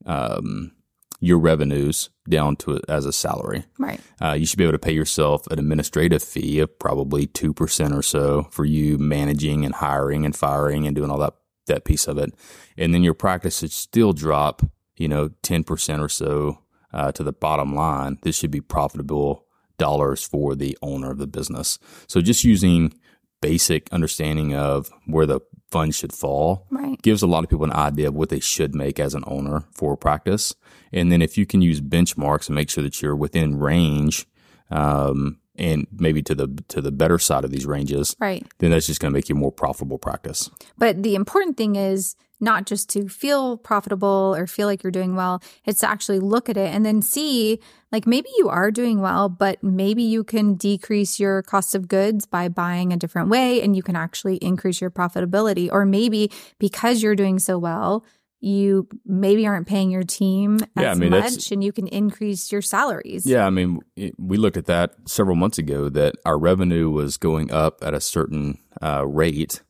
um, 0.06 0.74
your 1.20 1.38
revenues 1.38 2.10
down 2.28 2.56
to 2.56 2.72
it 2.74 2.86
as 2.88 3.06
a 3.06 3.14
salary. 3.14 3.66
Right. 3.78 4.00
Uh, 4.22 4.34
you 4.34 4.46
should 4.46 4.58
be 4.58 4.64
able 4.64 4.74
to 4.74 4.80
pay 4.80 4.94
yourself 4.94 5.48
an 5.48 5.60
administrative 5.60 6.24
fee 6.24 6.60
of 6.60 6.80
probably 6.80 7.28
2% 7.28 7.98
or 7.98 8.02
so 8.02 8.44
for 8.52 8.66
you 8.66 8.98
managing 8.98 9.66
and 9.66 9.76
hiring 9.76 10.26
and 10.26 10.36
firing 10.36 10.88
and 10.88 10.96
doing 10.96 11.10
all 11.10 11.20
that, 11.20 11.34
that 11.68 11.86
piece 11.86 12.08
of 12.08 12.18
it. 12.18 12.34
And 12.78 12.94
then 12.94 13.04
your 13.04 13.14
practice 13.14 13.60
should 13.60 13.72
still 13.72 14.14
drop, 14.14 14.62
you 14.96 15.08
know, 15.08 15.30
10% 15.44 16.00
or 16.00 16.10
so 16.10 16.60
uh, 16.94 17.12
to 17.12 17.24
the 17.24 17.34
bottom 17.34 17.76
line. 17.76 18.18
This 18.22 18.38
should 18.38 18.52
be 18.52 18.62
profitable 18.62 19.46
dollars 19.78 20.24
for 20.24 20.56
the 20.56 20.78
owner 20.82 21.12
of 21.12 21.18
the 21.18 21.28
business. 21.28 21.80
So 22.08 22.22
just 22.22 22.44
using 22.44 22.94
basic 23.42 23.92
understanding 23.92 24.54
of 24.54 24.92
where 25.06 25.26
the 25.26 25.40
funds 25.72 25.96
should 25.96 26.14
fall 26.14 26.68
right. 26.72 27.02
gives 27.02 27.22
a 27.22 27.28
lot 27.28 27.44
of 27.44 27.50
people 27.50 27.66
an 27.66 27.72
idea 27.72 28.08
of 28.08 28.16
what 28.16 28.30
they 28.30 28.40
should 28.40 28.76
make 28.76 29.00
as 29.00 29.14
an 29.14 29.24
owner 29.28 29.66
for 29.72 29.96
practice. 29.96 30.54
And 30.92 31.12
then 31.12 31.22
if 31.22 31.38
you 31.38 31.46
can 31.46 31.62
use 31.62 31.82
benchmarks 31.82 32.48
and 32.48 32.56
make 32.56 32.70
sure 32.70 32.84
that 32.84 33.02
you're 33.02 33.16
within 33.16 33.60
range, 33.60 34.26
um, 34.72 35.40
and 35.56 35.88
maybe 35.92 36.24
to 36.24 36.34
the 36.34 36.48
to 36.70 36.82
the 36.82 36.92
better 36.92 37.20
side 37.20 37.44
of 37.44 37.52
these 37.52 37.66
ranges, 37.66 38.16
right? 38.20 38.46
Then 38.60 38.72
that's 38.72 38.88
just 38.88 39.02
going 39.02 39.12
to 39.12 39.18
make 39.18 39.30
you 39.30 39.36
more 39.36 39.52
profitable 39.52 39.98
practice. 39.98 40.50
But 40.78 41.04
the 41.04 41.16
important 41.16 41.58
thing 41.58 41.76
is 41.76 42.16
not 42.40 42.66
just 42.66 42.90
to 42.90 43.10
feel 43.10 43.58
profitable 43.58 44.34
or 44.38 44.48
feel 44.48 44.68
like 44.68 44.82
you're 44.84 44.92
doing 44.92 45.16
well, 45.16 45.42
it's 45.66 45.82
to 45.82 45.90
actually 45.90 46.20
look 46.20 46.50
at 46.50 46.58
it 46.58 46.74
and 46.74 46.86
then 46.86 47.02
see 47.02 47.60
like 47.92 48.08
maybe 48.08 48.30
you 48.38 48.48
are 48.48 48.72
doing 48.72 49.02
well, 49.02 49.28
but 49.28 49.62
maybe 49.62 50.04
you 50.04 50.24
can 50.24 50.56
decrease 50.56 51.20
your 51.20 51.42
cost 51.42 51.76
of 51.76 51.88
goods 51.88 52.26
by 52.26 52.48
buying 52.48 52.94
a 52.94 52.98
different 52.98 53.30
way 53.30 53.62
and 53.62 53.76
you 53.76 53.84
can 53.84 53.96
actually 53.96 54.38
increase 54.38 54.80
your 54.80 54.92
profitability. 54.92 55.70
Or 55.72 55.86
maybe 55.86 56.32
because 56.60 57.04
you're 57.04 57.16
doing 57.16 57.40
so 57.40 57.58
well, 57.58 58.06
you 58.42 58.88
maybe 59.06 59.46
aren't 59.46 59.68
paying 59.68 59.92
your 59.92 60.04
team 60.04 60.56
as 60.56 60.84
yeah, 60.84 60.92
I 60.92 60.96
mean, 60.96 61.10
much 61.10 61.52
and 61.52 61.64
you 61.64 61.72
can 61.72 61.88
increase 61.88 62.52
your 62.52 62.62
salaries. 62.62 63.26
Yeah, 63.26 63.46
I 63.46 63.50
mean, 63.50 63.80
we 64.18 64.38
looked 64.38 64.58
at 64.58 64.66
that 64.66 64.96
several 65.06 65.36
months 65.36 65.58
ago 65.58 65.90
that 65.90 66.16
our 66.26 66.38
revenue 66.38 66.90
was 66.90 67.18
going 67.18 67.52
up 67.52 67.84
at 67.84 67.94
a 67.94 68.02
certain 68.02 68.58
uh, 68.82 69.06
rate. 69.06 69.62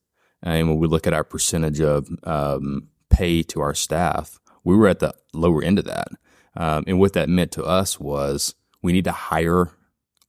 And 0.43 0.69
when 0.69 0.77
we 0.77 0.87
look 0.87 1.07
at 1.07 1.13
our 1.13 1.23
percentage 1.23 1.81
of 1.81 2.09
um, 2.23 2.89
pay 3.09 3.43
to 3.43 3.59
our 3.61 3.73
staff, 3.73 4.39
we 4.63 4.75
were 4.75 4.87
at 4.87 4.99
the 4.99 5.13
lower 5.33 5.63
end 5.63 5.79
of 5.79 5.85
that. 5.85 6.09
Um, 6.55 6.83
and 6.87 6.99
what 6.99 7.13
that 7.13 7.29
meant 7.29 7.51
to 7.53 7.63
us 7.63 7.99
was 7.99 8.55
we 8.81 8.93
need 8.93 9.05
to 9.05 9.11
hire 9.11 9.71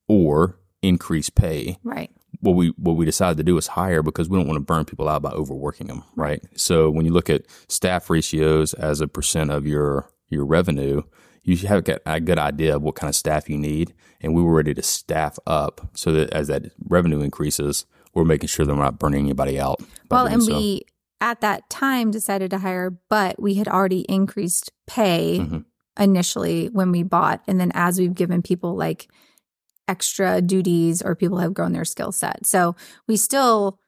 or 0.09 0.59
increase 0.83 1.31
pay. 1.31 1.79
Right 1.85 2.11
what 2.41 2.57
we 2.57 2.69
what 2.77 2.97
we 2.97 3.05
decided 3.05 3.37
to 3.37 3.45
do 3.45 3.57
is 3.57 3.69
hire 3.69 4.03
because 4.03 4.29
we 4.29 4.39
don't 4.39 4.47
want 4.47 4.57
to 4.57 4.65
burn 4.65 4.85
people 4.85 5.09
out 5.09 5.23
by 5.23 5.31
overworking 5.31 5.87
them, 5.87 6.05
right? 6.17 6.43
So 6.55 6.91
when 6.91 7.05
you 7.05 7.13
look 7.13 7.31
at 7.31 7.43
staff 7.69 8.11
ratios 8.11 8.75
as 8.75 9.01
a 9.01 9.09
percent 9.09 9.51
of 9.51 9.67
your 9.67 10.11
your 10.29 10.45
revenue, 10.45 11.03
you 11.43 11.57
have 11.69 11.87
a 12.07 12.21
good 12.21 12.39
idea 12.39 12.77
of 12.77 12.83
what 12.83 12.95
kind 12.95 13.09
of 13.09 13.15
staff 13.15 13.49
you 13.49 13.59
need, 13.59 13.95
and 14.21 14.35
we 14.35 14.43
were 14.43 14.55
ready 14.55 14.75
to 14.75 14.83
staff 14.83 15.39
up 15.47 15.91
so 15.95 16.13
that 16.13 16.31
as 16.31 16.49
that 16.49 16.73
revenue 16.87 17.21
increases, 17.21 17.87
we're 18.15 18.25
making 18.25 18.49
sure 18.49 18.67
that 18.67 18.75
we're 18.75 18.83
not 18.83 18.99
burning 18.99 19.25
anybody 19.25 19.59
out. 19.59 19.81
Well, 20.11 20.27
and 20.27 20.43
so. 20.43 20.57
we 20.57 20.83
at 21.21 21.41
that 21.43 21.69
time 21.69 22.11
decided 22.11 22.51
to 22.51 22.59
hire, 22.59 22.91
but 23.09 23.41
we 23.41 23.55
had 23.55 23.69
already 23.69 24.01
increased 24.03 24.73
pay 24.87 25.41
mm-hmm. 25.41 25.59
initially 26.03 26.69
when 26.69 26.91
we 26.91 27.03
bought, 27.03 27.43
and 27.47 27.61
then 27.61 27.71
as 27.75 27.99
we've 27.99 28.15
given 28.15 28.43
people 28.43 28.77
like 28.77 29.09
extra 29.91 30.41
duties 30.41 31.03
or 31.03 31.17
people 31.17 31.39
have 31.39 31.53
grown 31.53 31.73
their 31.73 31.85
skill 31.85 32.13
set. 32.13 32.47
So 32.47 32.77
we 33.09 33.17
still, 33.17 33.81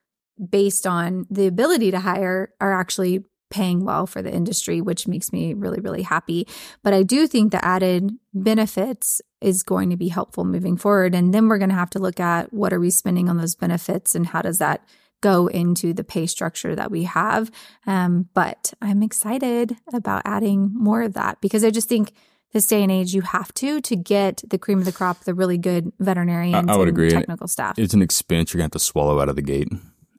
based 0.51 0.85
on 0.87 1.27
the 1.31 1.47
ability 1.47 1.93
to 1.93 2.01
hire, 2.01 2.53
are 2.61 2.73
actually 2.73 3.25
paying 3.51 3.85
well 3.85 4.07
for 4.07 4.21
the 4.21 4.33
industry, 4.33 4.81
which 4.81 5.07
makes 5.07 5.33
me 5.33 5.55
really, 5.55 5.79
really 5.79 6.03
happy. 6.03 6.49
But 6.83 6.95
I 6.95 7.03
do 7.05 7.27
think 7.27 7.53
the 7.53 7.65
added 7.65 8.11
benefits 8.35 9.21
is 9.41 9.62
going 9.62 9.91
to 9.91 9.97
be 9.97 10.09
helpful 10.09 10.45
moving 10.45 10.77
forward. 10.77 11.15
And 11.15 11.33
then 11.33 11.49
we're 11.49 11.59
going 11.59 11.71
to 11.71 11.77
have 11.77 11.91
to 11.91 11.99
look 11.99 12.19
at 12.19 12.53
what 12.53 12.73
are 12.73 12.81
we 12.81 12.91
spending 12.91 13.29
on 13.29 13.37
those 13.37 13.55
benefits 13.55 14.15
and 14.15 14.27
how 14.27 14.43
does 14.43 14.59
that 14.59 14.85
go 15.21 15.47
into 15.47 15.93
the 15.93 16.03
pay 16.03 16.27
structure 16.27 16.75
that 16.75 16.91
we 16.91 17.05
have. 17.05 17.51
Um, 17.87 18.29
but 18.35 18.73
I'm 18.83 19.03
excited 19.03 19.77
about 19.93 20.23
adding 20.25 20.73
more 20.75 21.03
of 21.03 21.12
that 21.12 21.41
because 21.41 21.62
I 21.62 21.71
just 21.71 21.88
think 21.88 22.12
this 22.53 22.67
day 22.67 22.83
and 22.83 22.93
age 22.93 23.15
you 23.15 23.23
have 23.23 23.53
to 23.55 23.81
to 23.81 23.97
get 23.97 24.43
the 24.49 24.59
cream 24.59 24.79
of 24.79 24.85
the 24.85 24.93
crop, 24.93 25.21
the 25.21 25.35
really 25.35 25.59
good 25.59 25.93
veterinarians. 25.99 26.69
I, 26.69 26.75
I 26.75 26.77
would 26.77 26.88
agree. 26.88 27.11
Technical 27.11 27.49
staff. 27.49 27.79
It's 27.79 27.95
an 27.95 28.03
expense 28.03 28.53
you're 28.53 28.59
going 28.59 28.71
to 28.71 28.77
have 28.77 28.81
to 28.83 28.87
swallow 28.87 29.21
out 29.21 29.29
of 29.29 29.37
the 29.37 29.43
gate. 29.43 29.69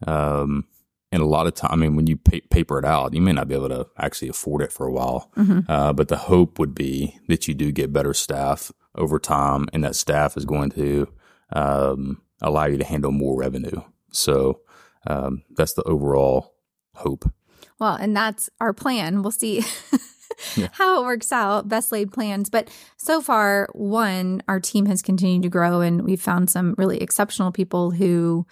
Um, 0.05 0.65
and 1.11 1.21
a 1.21 1.27
lot 1.27 1.45
of 1.45 1.53
time, 1.53 1.69
I 1.71 1.75
mean, 1.75 1.95
when 1.95 2.07
you 2.07 2.17
pay, 2.17 2.41
paper 2.41 2.79
it 2.79 2.85
out, 2.85 3.13
you 3.13 3.21
may 3.21 3.33
not 3.33 3.47
be 3.47 3.53
able 3.53 3.69
to 3.69 3.87
actually 3.99 4.29
afford 4.29 4.63
it 4.63 4.71
for 4.71 4.87
a 4.87 4.91
while. 4.91 5.29
Mm-hmm. 5.37 5.71
Uh, 5.71 5.93
but 5.93 6.07
the 6.07 6.17
hope 6.17 6.57
would 6.57 6.73
be 6.73 7.19
that 7.27 7.47
you 7.47 7.53
do 7.53 7.71
get 7.71 7.93
better 7.93 8.15
staff 8.15 8.71
over 8.95 9.19
time, 9.19 9.67
and 9.73 9.83
that 9.83 9.95
staff 9.95 10.35
is 10.35 10.45
going 10.45 10.71
to 10.71 11.07
um, 11.51 12.21
allow 12.41 12.65
you 12.65 12.77
to 12.77 12.83
handle 12.83 13.11
more 13.11 13.37
revenue. 13.37 13.81
So 14.09 14.61
um, 15.05 15.43
that's 15.55 15.73
the 15.73 15.83
overall 15.83 16.55
hope. 16.95 17.31
Well, 17.79 17.93
and 17.95 18.15
that's 18.15 18.49
our 18.59 18.73
plan. 18.73 19.21
We'll 19.21 19.31
see 19.31 19.63
yeah. 20.55 20.67
how 20.73 21.01
it 21.01 21.05
works 21.05 21.31
out, 21.31 21.67
best 21.67 21.91
laid 21.91 22.11
plans. 22.11 22.49
But 22.49 22.69
so 22.97 23.21
far, 23.21 23.69
one, 23.73 24.41
our 24.47 24.59
team 24.59 24.85
has 24.87 25.01
continued 25.01 25.43
to 25.43 25.49
grow 25.49 25.81
and 25.81 26.03
we've 26.03 26.21
found 26.21 26.49
some 26.49 26.75
really 26.77 26.99
exceptional 26.99 27.51
people 27.51 27.91
who 27.91 28.45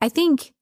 I 0.00 0.08
think 0.08 0.52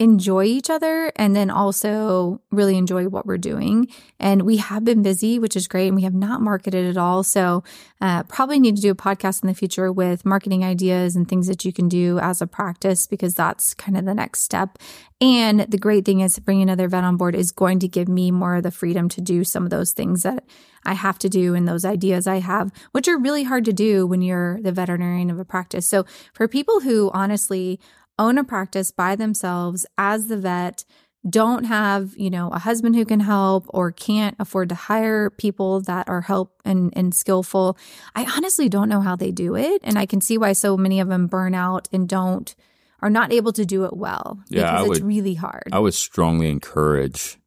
enjoy 0.00 0.44
each 0.44 0.70
other 0.70 1.12
and 1.14 1.36
then 1.36 1.50
also 1.50 2.40
really 2.50 2.76
enjoy 2.76 3.06
what 3.06 3.26
we're 3.26 3.38
doing. 3.38 3.86
And 4.18 4.42
we 4.42 4.56
have 4.56 4.84
been 4.84 5.02
busy, 5.02 5.38
which 5.38 5.54
is 5.54 5.68
great. 5.68 5.86
And 5.86 5.96
we 5.96 6.02
have 6.02 6.14
not 6.14 6.40
marketed 6.40 6.86
at 6.86 6.96
all. 6.96 7.22
So, 7.22 7.62
uh, 8.00 8.24
probably 8.24 8.58
need 8.58 8.74
to 8.76 8.82
do 8.82 8.90
a 8.90 8.96
podcast 8.96 9.42
in 9.42 9.46
the 9.46 9.54
future 9.54 9.92
with 9.92 10.24
marketing 10.24 10.64
ideas 10.64 11.14
and 11.14 11.28
things 11.28 11.46
that 11.46 11.64
you 11.64 11.72
can 11.72 11.88
do 11.88 12.18
as 12.18 12.42
a 12.42 12.46
practice 12.46 13.06
because 13.06 13.34
that's 13.34 13.72
kind 13.72 13.96
of 13.96 14.04
the 14.04 14.14
next 14.14 14.40
step. 14.40 14.78
And 15.20 15.60
the 15.60 15.78
great 15.78 16.04
thing 16.04 16.20
is 16.20 16.38
bringing 16.40 16.64
another 16.64 16.88
vet 16.88 17.04
on 17.04 17.16
board 17.16 17.36
is 17.36 17.52
going 17.52 17.78
to 17.78 17.88
give 17.88 18.08
me 18.08 18.32
more 18.32 18.56
of 18.56 18.64
the 18.64 18.72
freedom 18.72 19.08
to 19.10 19.20
do 19.20 19.44
some 19.44 19.62
of 19.62 19.70
those 19.70 19.92
things 19.92 20.22
that 20.24 20.44
I 20.84 20.94
have 20.94 21.18
to 21.20 21.28
do 21.28 21.54
and 21.54 21.66
those 21.66 21.84
ideas 21.84 22.26
I 22.26 22.40
have, 22.40 22.72
which 22.92 23.08
are 23.08 23.16
really 23.16 23.44
hard 23.44 23.64
to 23.66 23.72
do 23.72 24.06
when 24.06 24.22
you're 24.22 24.60
the 24.60 24.72
veterinarian 24.72 25.30
of 25.30 25.38
a 25.38 25.44
practice. 25.44 25.86
So 25.86 26.04
for 26.34 26.48
people 26.48 26.80
who 26.80 27.10
honestly 27.14 27.80
own 28.18 28.38
a 28.38 28.44
practice 28.44 28.90
by 28.90 29.16
themselves 29.16 29.86
as 29.98 30.26
the 30.26 30.36
vet, 30.36 30.84
don't 31.28 31.64
have, 31.64 32.14
you 32.16 32.28
know, 32.28 32.50
a 32.50 32.58
husband 32.58 32.94
who 32.94 33.04
can 33.04 33.20
help 33.20 33.66
or 33.68 33.90
can't 33.90 34.36
afford 34.38 34.68
to 34.68 34.74
hire 34.74 35.30
people 35.30 35.80
that 35.80 36.08
are 36.08 36.20
help 36.20 36.60
and, 36.64 36.92
and 36.94 37.14
skillful. 37.14 37.78
I 38.14 38.26
honestly 38.36 38.68
don't 38.68 38.90
know 38.90 39.00
how 39.00 39.16
they 39.16 39.32
do 39.32 39.56
it. 39.56 39.80
And 39.84 39.98
I 39.98 40.04
can 40.06 40.20
see 40.20 40.36
why 40.36 40.52
so 40.52 40.76
many 40.76 41.00
of 41.00 41.08
them 41.08 41.26
burn 41.26 41.54
out 41.54 41.88
and 41.92 42.08
don't 42.08 42.54
are 43.00 43.10
not 43.10 43.32
able 43.32 43.52
to 43.52 43.64
do 43.64 43.84
it 43.84 43.96
well. 43.96 44.42
Yeah, 44.48 44.62
because 44.62 44.80
I 44.80 44.80
it's 44.82 44.88
would, 45.00 45.02
really 45.06 45.34
hard. 45.34 45.68
I 45.72 45.78
would 45.78 45.94
strongly 45.94 46.50
encourage 46.50 47.38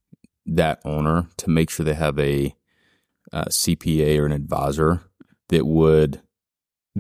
that 0.46 0.82
owner 0.86 1.28
to 1.38 1.50
make 1.50 1.70
sure 1.70 1.84
they 1.86 1.94
have 1.94 2.20
a, 2.20 2.56
uh, 3.32 3.46
a 3.48 3.50
CPA 3.50 4.20
or 4.20 4.26
an 4.26 4.32
advisor 4.32 5.02
that 5.50 5.66
would 5.66 6.22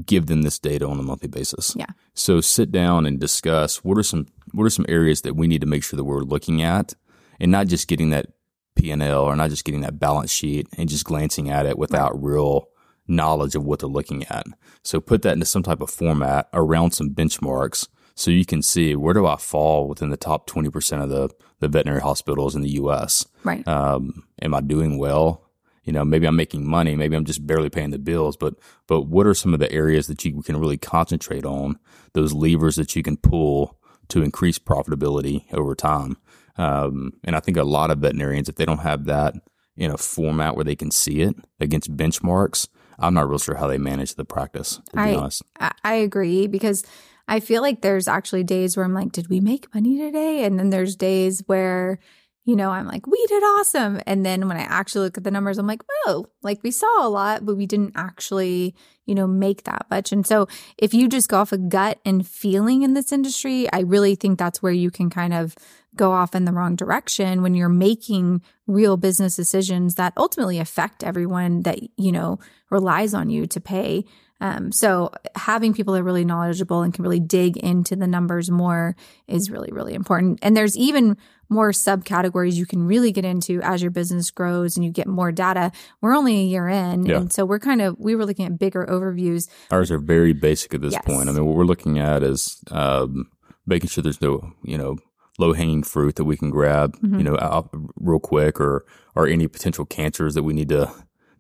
give 0.06 0.28
them 0.28 0.42
this 0.44 0.60
data 0.60 0.88
on 0.88 1.00
a 1.00 1.04
monthly 1.04 1.28
basis. 1.28 1.76
Yeah. 1.76 1.88
So 2.14 2.42
sit 2.42 2.72
down 2.72 3.06
and 3.06 3.20
discuss 3.20 3.84
what 3.84 3.98
are 3.98 4.04
some 4.04 4.28
what 4.54 4.64
are 4.64 4.70
some 4.70 4.86
areas 4.88 5.22
that 5.22 5.36
we 5.36 5.48
need 5.48 5.62
to 5.62 5.68
make 5.68 5.84
sure 5.84 5.98
that 5.98 6.04
we're 6.04 6.22
looking 6.22 6.62
at 6.62 6.94
and 7.40 7.52
not 7.52 7.68
just 7.68 7.88
getting 7.88 8.10
that 8.12 8.28
P&L 8.76 9.24
or 9.24 9.36
not 9.36 9.50
just 9.50 9.66
getting 9.66 9.82
that 9.82 10.00
balance 10.00 10.32
sheet 10.32 10.68
and 10.78 10.90
just 10.90 11.06
glancing 11.06 11.50
at 11.50 11.66
it 11.66 11.78
without 11.78 12.14
right. 12.14 12.24
real 12.24 12.70
knowledge 13.08 13.56
of 13.56 13.64
what 13.64 13.80
they're 13.80 13.90
looking 13.90 14.24
at. 14.26 14.46
So 14.84 15.00
put 15.00 15.22
that 15.24 15.34
into 15.34 15.46
some 15.46 15.64
type 15.64 15.82
of 15.82 15.90
format 15.90 16.48
around 16.54 16.92
some 16.92 17.10
benchmarks 17.10 17.88
so 18.16 18.32
you 18.32 18.46
can 18.46 18.62
see 18.62 18.96
where 18.96 19.14
do 19.14 19.26
I 19.26 19.38
fall 19.38 19.88
within 19.88 20.10
the 20.10 20.18
top 20.18 20.50
20% 20.50 21.04
of 21.04 21.10
the, 21.10 21.30
the 21.60 21.68
veterinary 21.68 22.02
hospitals 22.02 22.56
in 22.56 22.62
the 22.62 22.72
US. 22.72 23.26
Right. 23.44 23.68
Um, 23.68 24.24
am 24.42 24.54
I 24.54 24.62
doing 24.62 24.98
well? 24.98 25.47
You 25.88 25.94
know, 25.94 26.04
maybe 26.04 26.28
I'm 26.28 26.36
making 26.36 26.70
money, 26.70 26.98
maybe 26.98 27.16
I'm 27.16 27.24
just 27.24 27.48
barely 27.48 27.70
paying 27.70 27.92
the 27.92 27.98
bills, 27.98 28.36
but 28.36 28.56
but 28.88 29.04
what 29.04 29.26
are 29.26 29.34
some 29.34 29.54
of 29.54 29.62
the 29.62 29.72
areas 29.72 30.08
that 30.08 30.26
you 30.26 30.42
can 30.42 30.58
really 30.58 30.78
concentrate 30.78 31.46
on? 31.46 31.80
Those 32.14 32.34
levers 32.34 32.76
that 32.76 32.94
you 32.94 33.02
can 33.02 33.16
pull 33.16 33.80
to 34.10 34.22
increase 34.22 34.60
profitability 34.60 35.46
over 35.54 35.76
time. 35.76 36.18
Um, 36.58 37.14
and 37.24 37.38
I 37.38 37.40
think 37.40 37.56
a 37.56 37.64
lot 37.64 37.90
of 37.90 38.00
veterinarians, 38.00 38.50
if 38.50 38.56
they 38.56 38.66
don't 38.66 38.80
have 38.80 39.06
that 39.06 39.36
in 39.78 39.92
a 39.92 39.98
format 39.98 40.56
where 40.56 40.66
they 40.66 40.76
can 40.76 40.92
see 40.92 41.22
it 41.22 41.36
against 41.60 41.96
benchmarks, 41.96 42.68
I'm 43.00 43.14
not 43.14 43.30
real 43.30 43.40
sure 43.40 43.56
how 43.56 43.68
they 43.68 43.78
manage 43.78 44.16
the 44.16 44.26
practice. 44.26 44.82
To 44.92 45.00
I, 45.00 45.12
be 45.12 45.18
honest, 45.18 45.44
I 45.86 45.94
agree 45.94 46.48
because 46.48 46.84
I 47.30 47.40
feel 47.40 47.62
like 47.62 47.82
there's 47.82 48.10
actually 48.10 48.44
days 48.44 48.76
where 48.76 48.86
I'm 48.86 48.94
like, 48.94 49.14
did 49.14 49.30
we 49.30 49.40
make 49.40 49.74
money 49.74 49.98
today? 49.98 50.44
And 50.44 50.60
then 50.60 50.70
there's 50.70 50.98
days 50.98 51.44
where 51.46 52.00
you 52.48 52.56
know, 52.56 52.72
I'm 52.72 52.88
like, 52.88 53.06
we 53.06 53.24
did 53.28 53.44
awesome. 53.44 54.00
And 54.08 54.26
then 54.26 54.48
when 54.48 54.56
I 54.56 54.62
actually 54.62 55.04
look 55.04 55.18
at 55.18 55.26
the 55.26 55.32
numbers, 55.32 55.58
I'm 55.58 55.68
like, 55.68 55.84
oh, 56.06 56.28
like 56.44 56.64
we 56.64 56.72
saw 56.72 57.06
a 57.06 57.10
lot, 57.10 57.46
but 57.46 57.58
we 57.58 57.66
didn't 57.66 57.92
actually, 57.98 58.74
you 59.06 59.14
know, 59.14 59.28
make 59.28 59.64
that 59.64 59.86
much. 59.92 60.14
And 60.14 60.26
so 60.26 60.48
if 60.78 60.94
you 60.94 61.10
just 61.10 61.28
go 61.28 61.40
off 61.40 61.52
a 61.52 61.58
gut 61.58 62.00
and 62.06 62.26
feeling 62.26 62.84
in 62.84 62.94
this 62.94 63.12
industry, 63.12 63.70
I 63.74 63.82
really 63.82 64.16
think 64.16 64.40
that's 64.40 64.64
where 64.64 64.72
you 64.72 64.90
can 64.90 65.10
kind 65.10 65.34
of 65.34 65.56
go 65.94 66.14
off 66.14 66.36
in 66.36 66.46
the 66.46 66.54
wrong 66.54 66.78
direction 66.78 67.42
when 67.42 67.54
you're 67.54 67.68
making 67.68 68.42
real 68.66 68.96
business 68.96 69.36
decisions 69.36 69.96
that 69.96 70.14
ultimately 70.16 70.58
affect 70.58 71.04
everyone 71.04 71.64
that, 71.64 71.80
you 71.98 72.14
know, 72.14 72.40
relies 72.70 73.14
on 73.14 73.30
you 73.30 73.46
to 73.48 73.60
pay. 73.60 74.06
Um, 74.40 74.72
so 74.72 75.12
having 75.36 75.74
people 75.74 75.94
that 75.94 76.02
are 76.02 76.04
really 76.04 76.26
knowledgeable 76.26 76.82
and 76.82 76.94
can 76.94 77.04
really 77.04 77.20
dig 77.20 77.58
into 77.58 77.96
the 77.96 78.08
numbers 78.08 78.52
more 78.52 78.96
is 79.28 79.50
really, 79.50 79.72
really 79.72 79.94
important. 79.94 80.40
And 80.42 80.56
there's 80.56 80.78
even 80.78 81.18
more 81.50 81.72
subcategories 81.72 82.54
you 82.54 82.66
can 82.66 82.86
really 82.86 83.12
get 83.12 83.26
into 83.26 83.62
as 83.62 83.82
your 83.82 83.90
business 83.90 84.30
grows 84.32 84.76
and 84.76 84.86
you 84.86 84.92
get 84.92 85.08
more 85.08 85.32
data. 85.32 85.72
We're 86.02 86.16
only 86.16 86.40
a 86.42 86.44
year 86.44 86.68
in. 86.68 87.06
Yeah. 87.06 87.18
And 87.18 87.34
so 87.34 87.46
we're 87.46 87.60
kind 87.60 87.82
of, 87.82 87.96
we 87.98 88.16
were 88.16 88.26
looking 88.26 88.46
at 88.46 88.60
bigger 88.60 88.86
overviews. 88.86 89.50
Ours 89.72 89.90
are 89.90 89.98
very 89.98 90.34
basic 90.34 90.74
at 90.74 90.82
this 90.82 90.94
yes. 90.94 91.06
point. 91.06 91.30
I 91.30 91.32
mean, 91.32 91.46
what 91.46 91.56
we're 91.56 91.64
looking 91.64 92.00
at 92.00 92.22
is 92.22 92.62
um, 92.70 93.30
making 93.66 93.90
sure 93.90 94.02
there's 94.02 94.22
no, 94.22 94.54
you 94.64 94.78
know, 94.78 94.98
low 95.40 95.54
hanging 95.54 95.84
fruit 95.84 96.16
that 96.16 96.26
we 96.26 96.36
can 96.36 96.50
grab, 96.50 96.98
mm-hmm. 96.98 97.18
you 97.18 97.24
know, 97.24 97.38
out 97.40 97.70
real 97.96 98.20
quick 98.20 98.60
or, 98.60 98.86
or 99.16 99.28
any 99.28 99.48
potential 99.48 99.86
cancers 99.86 100.34
that 100.34 100.44
we 100.44 100.54
need 100.54 100.70
to, 100.70 100.92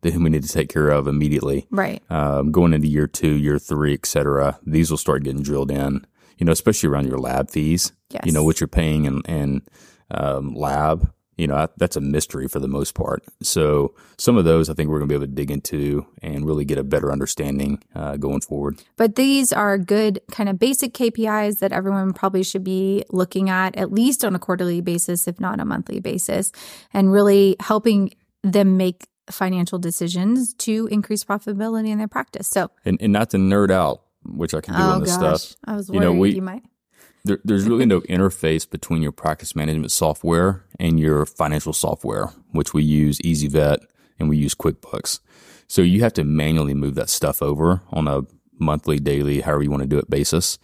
that 0.01 0.13
we 0.13 0.29
need 0.29 0.43
to 0.43 0.49
take 0.49 0.69
care 0.69 0.89
of 0.89 1.07
immediately. 1.07 1.67
Right. 1.71 2.01
Um, 2.09 2.51
going 2.51 2.73
into 2.73 2.87
year 2.87 3.07
two, 3.07 3.35
year 3.35 3.59
three, 3.59 3.93
et 3.93 4.05
cetera, 4.05 4.59
these 4.65 4.89
will 4.89 4.97
start 4.97 5.23
getting 5.23 5.43
drilled 5.43 5.71
in, 5.71 6.05
you 6.37 6.45
know, 6.45 6.51
especially 6.51 6.89
around 6.89 7.07
your 7.07 7.19
lab 7.19 7.49
fees, 7.49 7.91
yes. 8.09 8.23
you 8.25 8.31
know, 8.31 8.43
what 8.43 8.59
you're 8.59 8.67
paying 8.67 9.07
and, 9.07 9.25
and, 9.27 9.61
um, 10.11 10.53
lab. 10.53 11.11
You 11.37 11.45
know, 11.45 11.67
that's 11.77 11.95
a 11.95 12.01
mystery 12.01 12.47
for 12.47 12.59
the 12.59 12.67
most 12.67 12.95
part. 12.95 13.23
So 13.43 13.93
some 14.17 14.37
of 14.37 14.45
those 14.45 14.71
I 14.71 14.73
think 14.73 14.89
we're 14.89 14.97
going 14.97 15.07
to 15.07 15.11
be 15.11 15.15
able 15.23 15.27
to 15.27 15.31
dig 15.31 15.51
into 15.51 16.07
and 16.23 16.47
really 16.47 16.65
get 16.65 16.79
a 16.79 16.83
better 16.83 17.11
understanding 17.11 17.83
uh, 17.93 18.17
going 18.17 18.41
forward. 18.41 18.81
But 18.95 19.17
these 19.17 19.53
are 19.53 19.77
good 19.77 20.19
kind 20.31 20.49
of 20.49 20.57
basic 20.57 20.95
KPIs 20.95 21.59
that 21.59 21.71
everyone 21.71 22.13
probably 22.13 22.41
should 22.41 22.63
be 22.63 23.03
looking 23.11 23.51
at 23.51 23.75
at 23.75 23.91
least 23.91 24.25
on 24.25 24.33
a 24.33 24.39
quarterly 24.39 24.81
basis, 24.81 25.27
if 25.27 25.39
not 25.39 25.59
a 25.59 25.65
monthly 25.65 25.99
basis, 25.99 26.51
and 26.91 27.11
really 27.11 27.55
helping 27.59 28.15
them 28.43 28.75
make 28.75 29.05
financial 29.29 29.79
decisions 29.79 30.53
to 30.55 30.87
increase 30.91 31.23
profitability 31.23 31.89
in 31.89 31.97
their 31.97 32.07
practice. 32.07 32.47
So, 32.47 32.71
and, 32.85 33.01
and 33.01 33.13
not 33.13 33.29
to 33.31 33.37
nerd 33.37 33.71
out, 33.71 34.01
which 34.25 34.53
I 34.53 34.61
can 34.61 34.73
do 34.73 34.81
oh, 34.81 34.89
on 34.91 35.01
this 35.01 35.17
gosh. 35.17 35.41
stuff. 35.41 35.57
I 35.65 35.75
was 35.75 35.89
worried 35.89 35.95
you, 35.95 36.01
know, 36.01 36.13
we, 36.13 36.35
you 36.35 36.41
might 36.41 36.63
there, 37.27 37.39
there's 37.43 37.67
really 37.67 37.85
no 37.85 38.01
interface 38.09 38.69
between 38.69 39.03
your 39.03 39.11
practice 39.11 39.55
management 39.55 39.91
software 39.91 40.63
and 40.79 40.99
your 40.99 41.25
financial 41.25 41.73
software, 41.73 42.27
which 42.51 42.73
we 42.73 42.83
use 42.83 43.19
ezyVet 43.19 43.79
and 44.19 44.29
we 44.29 44.37
use 44.37 44.55
QuickBooks. 44.55 45.19
So 45.67 45.81
you 45.81 46.01
have 46.01 46.13
to 46.13 46.23
manually 46.23 46.73
move 46.73 46.95
that 46.95 47.09
stuff 47.09 47.41
over 47.41 47.81
on 47.91 48.07
a 48.07 48.21
monthly, 48.59 48.99
daily, 48.99 49.41
however 49.41 49.63
you 49.63 49.69
want 49.69 49.83
to 49.83 49.87
do 49.87 49.99
it 49.99 50.09
basis. 50.09 50.57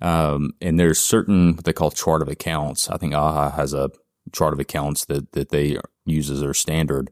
Um, 0.00 0.52
and 0.60 0.78
there's 0.78 0.98
certain 0.98 1.56
what 1.56 1.64
they 1.64 1.72
call 1.72 1.90
chart 1.90 2.22
of 2.22 2.28
accounts. 2.28 2.90
I 2.90 2.98
think 2.98 3.14
AAHA 3.14 3.54
has 3.54 3.72
a 3.72 3.90
chart 4.32 4.52
of 4.52 4.60
accounts 4.60 5.06
that 5.06 5.32
that 5.32 5.48
they 5.48 5.78
use 6.04 6.30
as 6.30 6.40
their 6.40 6.54
standard. 6.54 7.10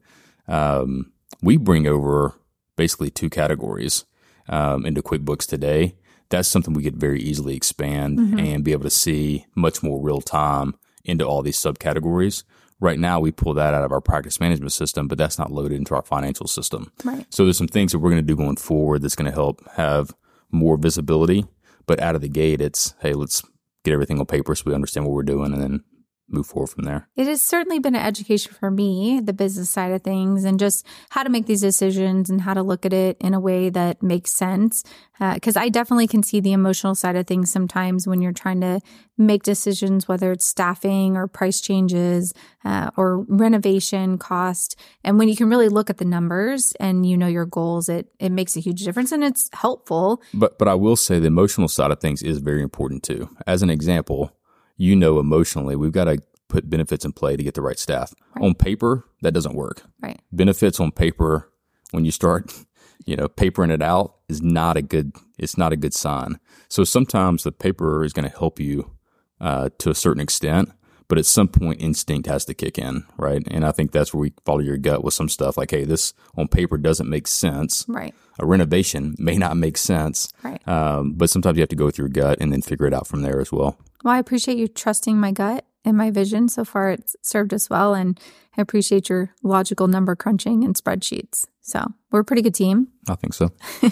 Um, 0.48 1.12
we 1.42 1.56
bring 1.56 1.86
over 1.86 2.34
basically 2.76 3.10
two 3.10 3.30
categories 3.30 4.04
um, 4.48 4.86
into 4.86 5.02
QuickBooks 5.02 5.46
today 5.46 5.96
that's 6.28 6.48
something 6.48 6.74
we 6.74 6.82
could 6.82 6.96
very 6.96 7.20
easily 7.20 7.56
expand 7.56 8.18
mm-hmm. 8.18 8.38
and 8.38 8.64
be 8.64 8.72
able 8.72 8.84
to 8.84 8.90
see 8.90 9.46
much 9.54 9.82
more 9.82 10.00
real 10.00 10.20
time 10.20 10.74
into 11.04 11.24
all 11.24 11.42
these 11.42 11.58
subcategories. 11.58 12.44
Right 12.80 12.98
now, 12.98 13.20
we 13.20 13.32
pull 13.32 13.54
that 13.54 13.72
out 13.72 13.84
of 13.84 13.92
our 13.92 14.00
practice 14.00 14.40
management 14.40 14.72
system, 14.72 15.08
but 15.08 15.16
that's 15.16 15.38
not 15.38 15.50
loaded 15.50 15.76
into 15.76 15.94
our 15.94 16.02
financial 16.02 16.46
system. 16.46 16.92
Right. 17.04 17.26
So 17.32 17.44
there's 17.44 17.56
some 17.56 17.68
things 17.68 17.92
that 17.92 18.00
we're 18.00 18.10
going 18.10 18.22
to 18.22 18.26
do 18.26 18.36
going 18.36 18.56
forward 18.56 19.02
that's 19.02 19.16
going 19.16 19.30
to 19.30 19.34
help 19.34 19.66
have 19.72 20.14
more 20.50 20.76
visibility. 20.76 21.46
But 21.86 22.00
out 22.00 22.16
of 22.16 22.20
the 22.20 22.28
gate, 22.28 22.60
it's 22.60 22.94
hey, 23.00 23.12
let's 23.12 23.42
get 23.84 23.94
everything 23.94 24.18
on 24.18 24.26
paper 24.26 24.54
so 24.54 24.64
we 24.66 24.74
understand 24.74 25.06
what 25.06 25.14
we're 25.14 25.22
doing, 25.22 25.52
and 25.54 25.62
then 25.62 25.84
move 26.28 26.46
forward 26.46 26.68
from 26.68 26.84
there. 26.84 27.08
It 27.16 27.26
has 27.26 27.42
certainly 27.42 27.78
been 27.78 27.94
an 27.94 28.04
education 28.04 28.52
for 28.52 28.70
me, 28.70 29.20
the 29.22 29.32
business 29.32 29.70
side 29.70 29.92
of 29.92 30.02
things, 30.02 30.44
and 30.44 30.58
just 30.58 30.86
how 31.10 31.22
to 31.22 31.30
make 31.30 31.46
these 31.46 31.60
decisions 31.60 32.28
and 32.28 32.40
how 32.40 32.54
to 32.54 32.62
look 32.62 32.84
at 32.84 32.92
it 32.92 33.16
in 33.20 33.34
a 33.34 33.40
way 33.40 33.70
that 33.70 34.02
makes 34.02 34.32
sense. 34.32 34.82
Because 35.18 35.56
uh, 35.56 35.60
I 35.60 35.68
definitely 35.68 36.06
can 36.06 36.22
see 36.22 36.40
the 36.40 36.52
emotional 36.52 36.94
side 36.94 37.16
of 37.16 37.26
things 37.26 37.50
sometimes 37.50 38.06
when 38.06 38.20
you're 38.20 38.32
trying 38.32 38.60
to 38.60 38.80
make 39.16 39.44
decisions, 39.44 40.06
whether 40.08 40.32
it's 40.32 40.44
staffing 40.44 41.16
or 41.16 41.26
price 41.26 41.60
changes 41.60 42.34
uh, 42.64 42.90
or 42.96 43.22
renovation 43.28 44.18
cost. 44.18 44.78
And 45.04 45.18
when 45.18 45.28
you 45.28 45.36
can 45.36 45.48
really 45.48 45.68
look 45.68 45.88
at 45.88 45.98
the 45.98 46.04
numbers 46.04 46.74
and 46.80 47.06
you 47.06 47.16
know 47.16 47.26
your 47.26 47.46
goals, 47.46 47.88
it 47.88 48.08
it 48.18 48.30
makes 48.30 48.56
a 48.56 48.60
huge 48.60 48.84
difference 48.84 49.12
and 49.12 49.24
it's 49.24 49.48
helpful. 49.52 50.22
But 50.34 50.58
but 50.58 50.68
I 50.68 50.74
will 50.74 50.96
say 50.96 51.18
the 51.18 51.28
emotional 51.28 51.68
side 51.68 51.90
of 51.90 52.00
things 52.00 52.22
is 52.22 52.38
very 52.38 52.62
important 52.62 53.02
too. 53.02 53.30
As 53.46 53.62
an 53.62 53.70
example 53.70 54.32
you 54.76 54.94
know 54.94 55.18
emotionally 55.18 55.76
we've 55.76 55.92
got 55.92 56.04
to 56.04 56.18
put 56.48 56.70
benefits 56.70 57.04
in 57.04 57.12
play 57.12 57.36
to 57.36 57.42
get 57.42 57.54
the 57.54 57.62
right 57.62 57.78
staff. 57.78 58.14
Right. 58.34 58.44
On 58.44 58.54
paper, 58.54 59.04
that 59.22 59.34
doesn't 59.34 59.54
work. 59.54 59.82
Right. 60.00 60.20
Benefits 60.32 60.80
on 60.80 60.92
paper 60.92 61.50
when 61.90 62.04
you 62.04 62.10
start, 62.10 62.52
you 63.06 63.16
know, 63.16 63.28
papering 63.28 63.70
it 63.70 63.82
out 63.82 64.16
is 64.28 64.42
not 64.42 64.76
a 64.76 64.82
good 64.82 65.12
it's 65.38 65.58
not 65.58 65.72
a 65.72 65.76
good 65.76 65.94
sign. 65.94 66.38
So 66.68 66.84
sometimes 66.84 67.42
the 67.42 67.52
paper 67.52 68.04
is 68.04 68.12
going 68.12 68.28
to 68.28 68.36
help 68.36 68.58
you 68.58 68.92
uh, 69.40 69.68
to 69.78 69.90
a 69.90 69.94
certain 69.94 70.22
extent, 70.22 70.72
but 71.08 71.18
at 71.18 71.26
some 71.26 71.48
point 71.48 71.80
instinct 71.80 72.26
has 72.26 72.44
to 72.46 72.54
kick 72.54 72.78
in, 72.78 73.04
right? 73.18 73.46
And 73.50 73.64
I 73.64 73.72
think 73.72 73.92
that's 73.92 74.14
where 74.14 74.22
we 74.22 74.32
follow 74.44 74.60
your 74.60 74.78
gut 74.78 75.04
with 75.04 75.14
some 75.14 75.28
stuff 75.28 75.56
like, 75.58 75.70
hey, 75.70 75.84
this 75.84 76.14
on 76.36 76.48
paper 76.48 76.78
doesn't 76.78 77.08
make 77.08 77.26
sense. 77.26 77.84
Right. 77.86 78.14
A 78.38 78.46
renovation 78.46 79.14
may 79.18 79.36
not 79.36 79.56
make 79.56 79.76
sense. 79.76 80.32
Right. 80.42 80.66
Um, 80.66 81.12
but 81.12 81.30
sometimes 81.30 81.56
you 81.58 81.62
have 81.62 81.68
to 81.68 81.76
go 81.76 81.84
with 81.84 81.98
your 81.98 82.08
gut 82.08 82.38
and 82.40 82.52
then 82.52 82.62
figure 82.62 82.86
it 82.86 82.94
out 82.94 83.06
from 83.06 83.22
there 83.22 83.40
as 83.40 83.52
well. 83.52 83.78
Well, 84.04 84.14
I 84.14 84.18
appreciate 84.18 84.58
you 84.58 84.68
trusting 84.68 85.18
my 85.18 85.32
gut 85.32 85.64
and 85.84 85.96
my 85.96 86.10
vision. 86.10 86.48
So 86.48 86.64
far, 86.64 86.90
it's 86.90 87.16
served 87.22 87.54
us 87.54 87.70
well. 87.70 87.94
And 87.94 88.18
I 88.56 88.62
appreciate 88.62 89.08
your 89.08 89.34
logical 89.42 89.86
number 89.86 90.16
crunching 90.16 90.64
and 90.64 90.74
spreadsheets. 90.74 91.46
So 91.60 91.92
we're 92.10 92.20
a 92.20 92.24
pretty 92.24 92.42
good 92.42 92.54
team. 92.54 92.88
I 93.08 93.14
think 93.14 93.34
so. 93.34 93.50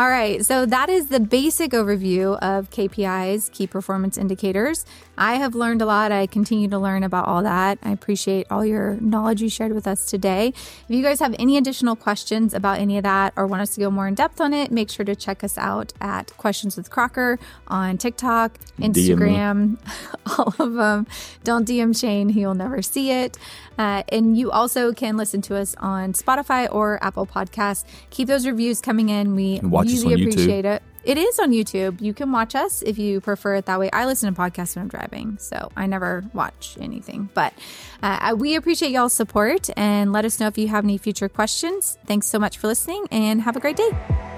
All 0.00 0.08
right, 0.08 0.46
so 0.46 0.64
that 0.64 0.88
is 0.88 1.08
the 1.08 1.18
basic 1.18 1.72
overview 1.72 2.38
of 2.38 2.70
KPIs, 2.70 3.50
key 3.50 3.66
performance 3.66 4.16
indicators. 4.16 4.84
I 5.16 5.34
have 5.34 5.56
learned 5.56 5.82
a 5.82 5.86
lot. 5.86 6.12
I 6.12 6.28
continue 6.28 6.68
to 6.68 6.78
learn 6.78 7.02
about 7.02 7.26
all 7.26 7.42
that. 7.42 7.78
I 7.82 7.90
appreciate 7.90 8.46
all 8.48 8.64
your 8.64 8.96
knowledge 9.00 9.42
you 9.42 9.48
shared 9.48 9.72
with 9.72 9.88
us 9.88 10.06
today. 10.06 10.48
If 10.48 10.86
you 10.90 11.02
guys 11.02 11.18
have 11.18 11.34
any 11.36 11.56
additional 11.56 11.96
questions 11.96 12.54
about 12.54 12.78
any 12.78 12.96
of 12.96 13.02
that 13.02 13.32
or 13.34 13.48
want 13.48 13.62
us 13.62 13.74
to 13.74 13.80
go 13.80 13.90
more 13.90 14.06
in 14.06 14.14
depth 14.14 14.40
on 14.40 14.54
it, 14.54 14.70
make 14.70 14.88
sure 14.88 15.04
to 15.04 15.16
check 15.16 15.42
us 15.42 15.58
out 15.58 15.92
at 16.00 16.28
Questions 16.36 16.76
with 16.76 16.90
Crocker 16.90 17.40
on 17.66 17.98
TikTok, 17.98 18.56
Instagram, 18.78 19.78
all 20.38 20.54
of 20.64 20.74
them. 20.74 21.08
Don't 21.42 21.66
DM 21.66 21.98
Shane, 21.98 22.28
he'll 22.28 22.54
never 22.54 22.82
see 22.82 23.10
it. 23.10 23.36
Uh, 23.76 24.02
and 24.10 24.36
you 24.36 24.50
also 24.50 24.92
can 24.92 25.16
listen 25.16 25.40
to 25.40 25.56
us 25.56 25.74
on 25.78 26.12
Spotify 26.12 26.72
or 26.72 27.02
Apple 27.02 27.26
Podcasts. 27.26 27.84
Keep 28.10 28.28
those 28.28 28.46
reviews 28.46 28.80
coming 28.80 29.08
in. 29.08 29.36
We 29.36 29.60
Watch 29.60 29.87
us 29.92 30.04
on 30.04 30.12
YouTube. 30.12 30.32
appreciate 30.32 30.64
it. 30.64 30.82
It 31.04 31.16
is 31.16 31.38
on 31.38 31.52
YouTube. 31.52 32.00
You 32.00 32.12
can 32.12 32.32
watch 32.32 32.54
us 32.54 32.82
if 32.82 32.98
you 32.98 33.20
prefer 33.20 33.54
it 33.54 33.66
that 33.66 33.78
way. 33.78 33.90
I 33.92 34.04
listen 34.04 34.32
to 34.32 34.38
podcasts 34.38 34.76
when 34.76 34.82
I'm 34.82 34.88
driving, 34.88 35.38
so 35.38 35.70
I 35.76 35.86
never 35.86 36.24
watch 36.34 36.76
anything. 36.80 37.30
But 37.32 37.54
uh, 38.02 38.34
we 38.36 38.56
appreciate 38.56 38.90
y'all's 38.90 39.14
support 39.14 39.70
and 39.76 40.12
let 40.12 40.24
us 40.24 40.38
know 40.38 40.48
if 40.48 40.58
you 40.58 40.68
have 40.68 40.84
any 40.84 40.98
future 40.98 41.28
questions. 41.28 41.96
Thanks 42.06 42.26
so 42.26 42.38
much 42.38 42.58
for 42.58 42.66
listening 42.66 43.06
and 43.10 43.40
have 43.42 43.56
a 43.56 43.60
great 43.60 43.76
day. 43.76 44.36